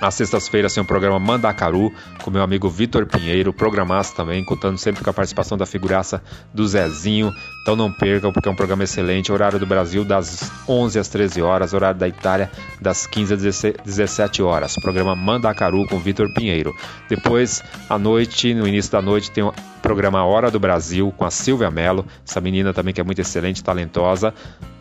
Às 0.00 0.14
sextas-feiras 0.14 0.74
tem 0.74 0.82
o 0.82 0.86
programa 0.86 1.18
Mandacaru 1.18 1.92
com 2.22 2.30
meu 2.30 2.42
amigo 2.42 2.68
Vitor 2.68 3.06
Pinheiro, 3.06 3.52
programaço 3.52 4.14
também, 4.14 4.44
contando 4.44 4.76
sempre 4.78 5.02
com 5.02 5.08
a 5.08 5.12
participação 5.12 5.56
da 5.56 5.64
figuraça 5.64 6.22
do 6.52 6.66
Zezinho. 6.66 7.32
Então 7.62 7.74
não 7.74 7.90
percam, 7.90 8.32
porque 8.32 8.48
é 8.48 8.52
um 8.52 8.56
programa 8.56 8.84
excelente. 8.84 9.32
Horário 9.32 9.58
do 9.58 9.66
Brasil 9.66 10.04
das 10.04 10.50
11 10.68 10.98
às 10.98 11.08
13 11.08 11.42
horas, 11.42 11.72
horário 11.72 11.98
da 11.98 12.06
Itália 12.06 12.50
das 12.80 13.06
15 13.06 13.34
às 13.34 13.62
17 13.84 14.42
horas. 14.42 14.76
Programa 14.76 15.16
Mandacaru 15.16 15.86
com 15.86 15.98
Vitor 15.98 16.32
Pinheiro. 16.32 16.74
Depois, 17.08 17.62
à 17.88 17.98
noite, 17.98 18.52
no 18.54 18.68
início 18.68 18.92
da 18.92 19.00
noite, 19.00 19.30
tem 19.30 19.42
o 19.42 19.52
programa 19.82 20.24
Hora 20.24 20.50
do 20.50 20.60
Brasil 20.60 21.12
com 21.16 21.24
a 21.24 21.30
Silvia 21.30 21.70
Mello, 21.70 22.04
essa 22.26 22.40
menina 22.40 22.74
também 22.74 22.92
que 22.92 23.00
é 23.00 23.04
muito 23.04 23.20
excelente, 23.20 23.64
talentosa. 23.64 24.34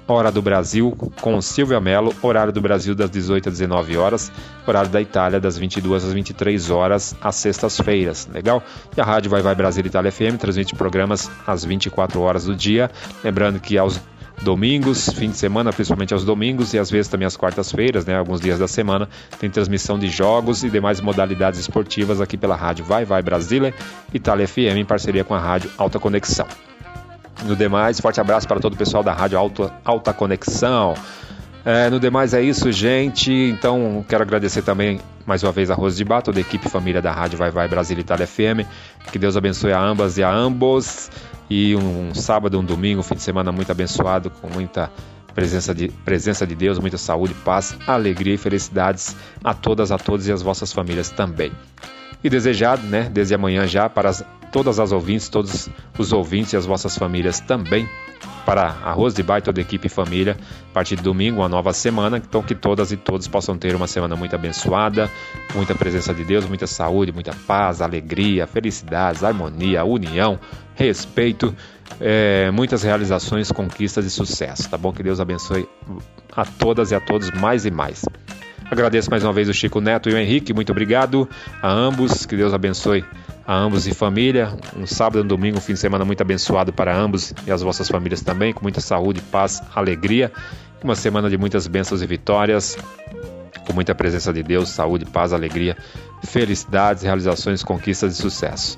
Hora 0.08 0.32
do 0.32 0.40
Brasil 0.40 0.96
com 1.20 1.42
Silvia 1.42 1.82
Mello, 1.82 2.14
horário 2.22 2.54
do 2.54 2.62
Brasil 2.62 2.94
das 2.94 3.10
18 3.10 3.50
às 3.50 3.58
19 3.58 3.98
horas, 3.98 4.32
horário 4.68 4.90
da 4.90 5.02
Itália 5.02 5.40
das 5.40 5.58
22 5.58 6.06
às 6.06 6.14
23 6.14 6.70
horas, 6.70 7.16
às 7.20 7.36
sextas-feiras, 7.36 8.30
legal? 8.32 8.62
E 8.96 9.02
a 9.02 9.04
Rádio 9.04 9.32
Vai 9.32 9.42
Vai 9.42 9.56
Brasil 9.56 9.84
Itália 9.84 10.12
FM 10.12 10.38
transmite 10.40 10.76
programas 10.76 11.30
às 11.48 11.66
24 11.66 12.22
horas 12.22 12.46
do 12.46 12.56
dia, 12.56 12.92
lembrando 13.24 13.60
que 13.60 13.80
aos 13.80 14.00
domingos, 14.44 15.10
fim 15.10 15.32
de 15.32 15.38
semana, 15.38 15.74
principalmente 15.74 16.14
aos 16.14 16.24
domingos 16.24 16.74
e 16.76 16.78
às 16.78 16.92
vezes 16.92 17.08
também 17.08 17.26
às 17.26 17.36
quartas-feiras, 17.36 18.06
né, 18.06 18.16
alguns 18.16 18.40
dias 18.40 18.60
da 18.60 18.68
semana, 18.68 19.10
tem 19.40 19.50
transmissão 19.50 19.98
de 19.98 20.08
jogos 20.08 20.64
e 20.64 20.70
demais 20.70 21.02
modalidades 21.02 21.60
esportivas 21.60 22.22
aqui 22.22 22.38
pela 22.38 22.56
Rádio 22.56 22.86
Vai 22.86 23.06
Vai 23.06 23.24
Brasília, 23.24 23.74
Itália 24.14 24.48
FM 24.48 24.78
em 24.78 24.86
parceria 24.86 25.24
com 25.24 25.34
a 25.34 25.40
Rádio 25.40 25.72
Alta 25.78 26.00
Conexão. 26.00 26.46
No 27.44 27.56
demais, 27.56 28.00
forte 28.00 28.20
abraço 28.20 28.48
para 28.48 28.60
todo 28.60 28.74
o 28.74 28.78
pessoal 28.78 29.04
da 29.04 29.14
Rádio 29.14 29.38
Alta, 29.38 29.74
Alta 29.84 30.14
Conexão. 30.14 30.96
É, 31.66 31.90
no 31.90 32.00
demais 32.00 32.34
é 32.34 32.42
isso, 32.42 32.72
gente. 32.72 33.32
Então, 33.32 34.06
quero 34.08 34.24
agradecer 34.24 34.62
também 34.62 35.02
mais 35.26 35.42
uma 35.42 35.52
vez 35.52 35.72
a 35.72 35.74
Rose 35.74 35.98
de 35.98 36.06
Bar, 36.06 36.22
toda 36.22 36.38
a 36.38 36.42
equipe 36.42 36.70
família 36.70 37.02
da 37.02 37.12
Rádio 37.12 37.38
Vai 37.38 37.50
Vai 37.50 37.68
Brasil 37.68 37.98
Itália 37.98 38.28
FM. 38.28 38.68
Que 39.12 39.18
Deus 39.18 39.36
abençoe 39.36 39.74
a 39.74 39.82
ambas 39.82 40.18
e 40.18 40.24
a 40.24 40.32
ambos. 40.32 41.10
E 41.50 41.76
um 41.76 42.14
sábado, 42.14 42.60
um 42.60 42.64
domingo, 42.64 43.00
um 43.00 43.04
fim 43.04 43.16
de 43.16 43.22
semana 43.22 43.52
muito 43.52 43.72
abençoado, 43.72 44.30
com 44.30 44.48
muita 44.48 44.92
presença 45.34 45.76
de, 45.76 45.90
presença 45.90 46.48
de 46.48 46.56
Deus, 46.56 46.80
muita 46.80 46.98
saúde, 46.98 47.34
paz, 47.34 47.76
alegria 47.86 48.36
e 48.36 48.38
felicidades 48.38 49.16
a 49.44 49.54
todas, 49.54 49.92
a 49.92 49.98
todos 49.98 50.28
e 50.28 50.32
as 50.32 50.42
vossas 50.42 50.72
famílias 50.72 51.10
também. 51.10 51.52
E 52.24 52.30
desejado, 52.30 52.82
né, 52.88 53.10
desde 53.12 53.36
amanhã 53.36 53.68
já, 53.68 53.88
para 53.88 54.10
as, 54.10 54.24
todas 54.56 54.80
as 54.80 54.94
ouvintes, 54.94 55.28
todos 55.28 55.70
os 56.00 56.14
ouvintes 56.14 56.54
e 56.54 56.56
as 56.56 56.66
vossas 56.66 56.98
famílias 56.98 57.42
também, 57.42 57.90
para 58.46 58.64
a 58.68 58.94
Rose 58.94 59.14
de 59.14 59.22
Bai, 59.22 59.42
toda 59.42 59.60
a 59.60 59.62
equipe 59.62 59.88
e 59.88 59.90
família, 59.90 60.38
a 60.70 60.74
partir 60.74 60.96
de 60.96 61.02
domingo, 61.04 61.42
uma 61.42 61.50
nova 61.50 61.74
semana, 61.74 62.16
então 62.18 62.42
que 62.42 62.56
todas 62.56 62.90
e 62.90 62.96
todos 62.96 63.28
possam 63.28 63.58
ter 63.58 63.76
uma 63.76 63.86
semana 63.86 64.16
muito 64.16 64.34
abençoada, 64.34 65.12
muita 65.54 65.76
presença 65.76 66.14
de 66.14 66.24
Deus, 66.24 66.46
muita 66.46 66.68
saúde, 66.68 67.12
muita 67.12 67.36
paz, 67.46 67.82
alegria, 67.82 68.48
felicidades, 68.48 69.26
harmonia, 69.26 69.84
união, 69.84 70.40
respeito, 70.74 71.54
é, 72.00 72.50
muitas 72.50 72.82
realizações, 72.82 73.52
conquistas 73.52 74.06
e 74.06 74.10
sucesso, 74.10 74.70
tá 74.70 74.78
bom? 74.78 74.94
Que 74.94 75.04
Deus 75.04 75.20
abençoe 75.20 75.68
a 76.32 76.46
todas 76.46 76.92
e 76.92 76.96
a 76.96 77.02
todos 77.02 77.30
mais 77.30 77.66
e 77.66 77.72
mais. 77.72 78.06
Agradeço 78.72 79.12
mais 79.12 79.22
uma 79.22 79.34
vez 79.34 79.50
o 79.50 79.54
Chico 79.54 79.82
Neto 79.82 80.10
e 80.10 80.14
o 80.14 80.18
Henrique, 80.18 80.54
muito 80.54 80.72
obrigado 80.72 81.28
a 81.62 81.70
ambos, 81.70 82.26
que 82.26 82.38
Deus 82.38 82.54
abençoe 82.54 83.04
a 83.46 83.56
ambos 83.56 83.88
e 83.88 83.94
família. 83.94 84.58
Um 84.76 84.86
sábado 84.86 85.20
e 85.20 85.22
um 85.22 85.28
domingo, 85.28 85.58
um 85.58 85.62
fim 85.62 85.74
de 85.74 85.80
semana 85.80 86.04
muito 86.04 86.22
abençoado 86.22 86.74
para 86.74 86.96
ambos 86.96 87.34
e 87.46 87.52
as 87.52 87.62
vossas 87.62 87.88
famílias 87.88 88.22
também, 88.22 88.54
com 88.54 88.62
muita 88.62 88.82
saúde, 88.82 89.22
paz, 89.22 89.62
alegria. 89.76 90.32
Uma 90.84 90.96
semana 90.96 91.30
de 91.30 91.38
muitas 91.38 91.68
bênçãos 91.68 92.02
e 92.02 92.06
vitórias, 92.06 92.78
com 93.66 93.74
muita 93.74 93.96
presença 93.96 94.32
de 94.32 94.44
Deus, 94.44 94.70
saúde, 94.70 95.06
paz, 95.06 95.34
alegria, 95.34 95.76
felicidades, 96.24 97.04
realizações, 97.04 97.64
conquistas 97.64 98.14
e 98.14 98.22
sucesso. 98.22 98.78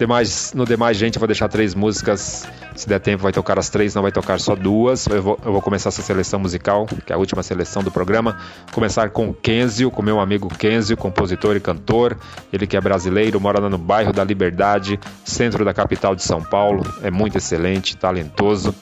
Demais, 0.00 0.54
no 0.54 0.64
demais, 0.64 0.96
gente, 0.96 1.16
eu 1.16 1.20
vou 1.20 1.26
deixar 1.26 1.46
três 1.46 1.74
músicas. 1.74 2.48
Se 2.74 2.88
der 2.88 3.00
tempo, 3.00 3.22
vai 3.22 3.32
tocar 3.32 3.58
as 3.58 3.68
três, 3.68 3.94
não 3.94 4.00
vai 4.00 4.10
tocar 4.10 4.40
só 4.40 4.56
duas. 4.56 5.06
Eu 5.06 5.22
vou, 5.22 5.38
eu 5.44 5.52
vou 5.52 5.60
começar 5.60 5.90
essa 5.90 6.00
seleção 6.00 6.40
musical, 6.40 6.86
que 6.86 7.12
é 7.12 7.14
a 7.14 7.18
última 7.18 7.42
seleção 7.42 7.82
do 7.82 7.90
programa. 7.90 8.38
Começar 8.72 9.10
com 9.10 9.34
Kenzio, 9.34 9.90
com 9.90 10.00
meu 10.00 10.18
amigo 10.18 10.48
Kenzio, 10.48 10.96
compositor 10.96 11.54
e 11.54 11.60
cantor. 11.60 12.16
Ele 12.50 12.66
que 12.66 12.78
é 12.78 12.80
brasileiro, 12.80 13.38
mora 13.38 13.60
no 13.68 13.76
bairro 13.76 14.10
da 14.10 14.24
Liberdade, 14.24 14.98
centro 15.22 15.66
da 15.66 15.74
capital 15.74 16.16
de 16.16 16.22
São 16.22 16.42
Paulo. 16.42 16.82
É 17.02 17.10
muito 17.10 17.36
excelente, 17.36 17.94
talentoso. 17.94 18.74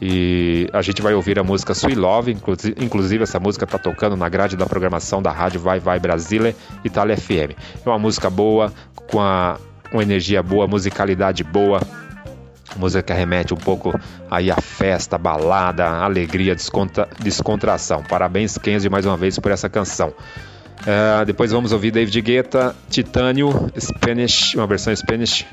E 0.00 0.68
a 0.72 0.82
gente 0.82 1.02
vai 1.02 1.14
ouvir 1.14 1.36
a 1.36 1.42
música 1.42 1.72
Sweet 1.72 1.98
Love, 1.98 2.36
inclusive 2.80 3.24
essa 3.24 3.40
música 3.40 3.64
está 3.64 3.76
tocando 3.76 4.16
na 4.16 4.28
grade 4.28 4.56
da 4.56 4.66
programação 4.66 5.20
da 5.20 5.32
rádio 5.32 5.60
Vai 5.60 5.80
Vai 5.80 5.98
Brasília 5.98 6.54
Itália 6.84 7.16
FM. 7.16 7.58
É 7.84 7.88
uma 7.88 7.98
música 7.98 8.30
boa, 8.30 8.72
com 9.10 9.20
a 9.20 9.58
uma 9.94 10.02
energia 10.02 10.42
boa, 10.42 10.66
musicalidade 10.66 11.44
boa, 11.44 11.80
música 12.76 13.02
que 13.02 13.12
remete 13.12 13.54
um 13.54 13.56
pouco 13.56 13.98
aí 14.28 14.50
à 14.50 14.56
festa, 14.56 15.16
balada, 15.16 15.86
alegria, 15.88 16.54
descontra, 16.54 17.08
descontração. 17.20 18.02
Parabéns, 18.02 18.58
Kenzie, 18.58 18.90
mais 18.90 19.06
uma 19.06 19.16
vez 19.16 19.38
por 19.38 19.52
essa 19.52 19.68
canção. 19.68 20.08
Uh, 20.08 21.24
depois 21.24 21.52
vamos 21.52 21.72
ouvir 21.72 21.92
David 21.92 22.20
Guetta, 22.20 22.74
Titânio, 22.90 23.70
Spanish, 23.78 24.54
uma 24.56 24.66
versão 24.66 24.94
Spanish. 24.94 25.46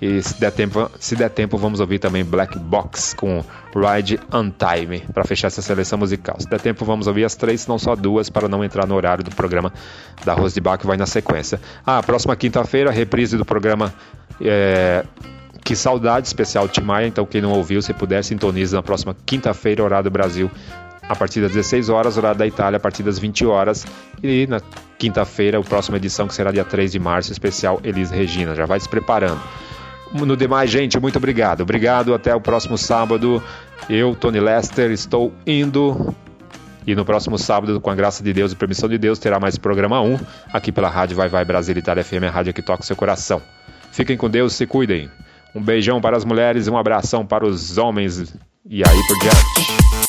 E 0.00 0.22
se 0.22 0.38
der 0.40 0.52
tempo, 0.52 0.90
se 1.00 1.16
der 1.16 1.28
tempo 1.28 1.58
vamos 1.58 1.80
ouvir 1.80 1.98
também 1.98 2.24
Black 2.24 2.56
Box 2.58 3.14
com 3.14 3.44
Ride 3.74 4.20
on 4.32 4.50
Time 4.50 5.00
para 5.12 5.24
fechar 5.24 5.48
essa 5.48 5.60
seleção 5.60 5.98
musical. 5.98 6.36
Se 6.38 6.48
der 6.48 6.60
tempo 6.60 6.84
vamos 6.84 7.08
ouvir 7.08 7.24
as 7.24 7.34
três, 7.34 7.66
não 7.66 7.78
só 7.78 7.96
duas, 7.96 8.30
para 8.30 8.48
não 8.48 8.64
entrar 8.64 8.86
no 8.86 8.94
horário 8.94 9.24
do 9.24 9.34
programa 9.34 9.72
da 10.24 10.34
Rose 10.34 10.54
de 10.54 10.60
Bar 10.60 10.78
que 10.78 10.86
vai 10.86 10.96
na 10.96 11.06
sequência. 11.06 11.60
Ah, 11.84 12.00
próxima 12.02 12.36
quinta-feira, 12.36 12.92
reprise 12.92 13.36
do 13.36 13.44
programa 13.44 13.92
é, 14.40 15.04
Que 15.64 15.74
Saudade, 15.74 16.28
especial 16.28 16.68
Timaya. 16.68 17.08
Então 17.08 17.26
quem 17.26 17.40
não 17.40 17.50
ouviu, 17.50 17.82
se 17.82 17.92
puder, 17.92 18.22
sintonize 18.22 18.74
na 18.74 18.82
próxima 18.82 19.16
quinta-feira, 19.26 19.82
horário 19.82 20.04
do 20.04 20.12
Brasil, 20.12 20.48
a 21.08 21.16
partir 21.16 21.40
das 21.40 21.50
16 21.50 21.88
horas, 21.88 22.16
horário 22.16 22.38
da 22.38 22.46
Itália, 22.46 22.76
a 22.76 22.80
partir 22.80 23.02
das 23.02 23.18
20 23.18 23.44
horas. 23.46 23.84
E 24.22 24.46
na 24.46 24.60
quinta-feira, 24.96 25.58
a 25.58 25.62
próxima 25.62 25.96
edição, 25.96 26.28
que 26.28 26.34
será 26.34 26.52
dia 26.52 26.64
3 26.64 26.92
de 26.92 27.00
março, 27.00 27.32
especial 27.32 27.80
Elis 27.82 28.10
Regina. 28.10 28.54
Já 28.54 28.64
vai 28.64 28.78
se 28.78 28.88
preparando. 28.88 29.40
No 30.12 30.36
demais, 30.36 30.70
gente, 30.70 30.98
muito 30.98 31.16
obrigado. 31.16 31.62
Obrigado, 31.62 32.14
até 32.14 32.34
o 32.34 32.40
próximo 32.40 32.78
sábado. 32.78 33.42
Eu, 33.88 34.14
Tony 34.14 34.40
Lester, 34.40 34.90
estou 34.90 35.32
indo. 35.46 36.14
E 36.86 36.94
no 36.94 37.04
próximo 37.04 37.38
sábado, 37.38 37.80
com 37.80 37.90
a 37.90 37.94
graça 37.94 38.22
de 38.22 38.32
Deus 38.32 38.52
e 38.52 38.56
permissão 38.56 38.88
de 38.88 38.96
Deus, 38.96 39.18
terá 39.18 39.38
mais 39.38 39.58
programa 39.58 40.00
1 40.00 40.18
aqui 40.52 40.72
pela 40.72 40.88
Rádio 40.88 41.16
Vai 41.16 41.28
Vai 41.28 41.44
Brasil 41.44 41.76
Itália 41.76 42.02
FM, 42.02 42.24
a 42.26 42.30
rádio 42.30 42.54
que 42.54 42.62
toca 42.62 42.82
o 42.82 42.86
seu 42.86 42.96
coração. 42.96 43.42
Fiquem 43.92 44.16
com 44.16 44.30
Deus, 44.30 44.54
se 44.54 44.66
cuidem. 44.66 45.10
Um 45.54 45.62
beijão 45.62 46.00
para 46.00 46.16
as 46.16 46.24
mulheres 46.24 46.68
um 46.68 46.78
abração 46.78 47.26
para 47.26 47.46
os 47.46 47.76
homens. 47.76 48.34
E 48.64 48.82
aí 48.82 49.00
por 49.06 49.18
diante. 49.18 50.07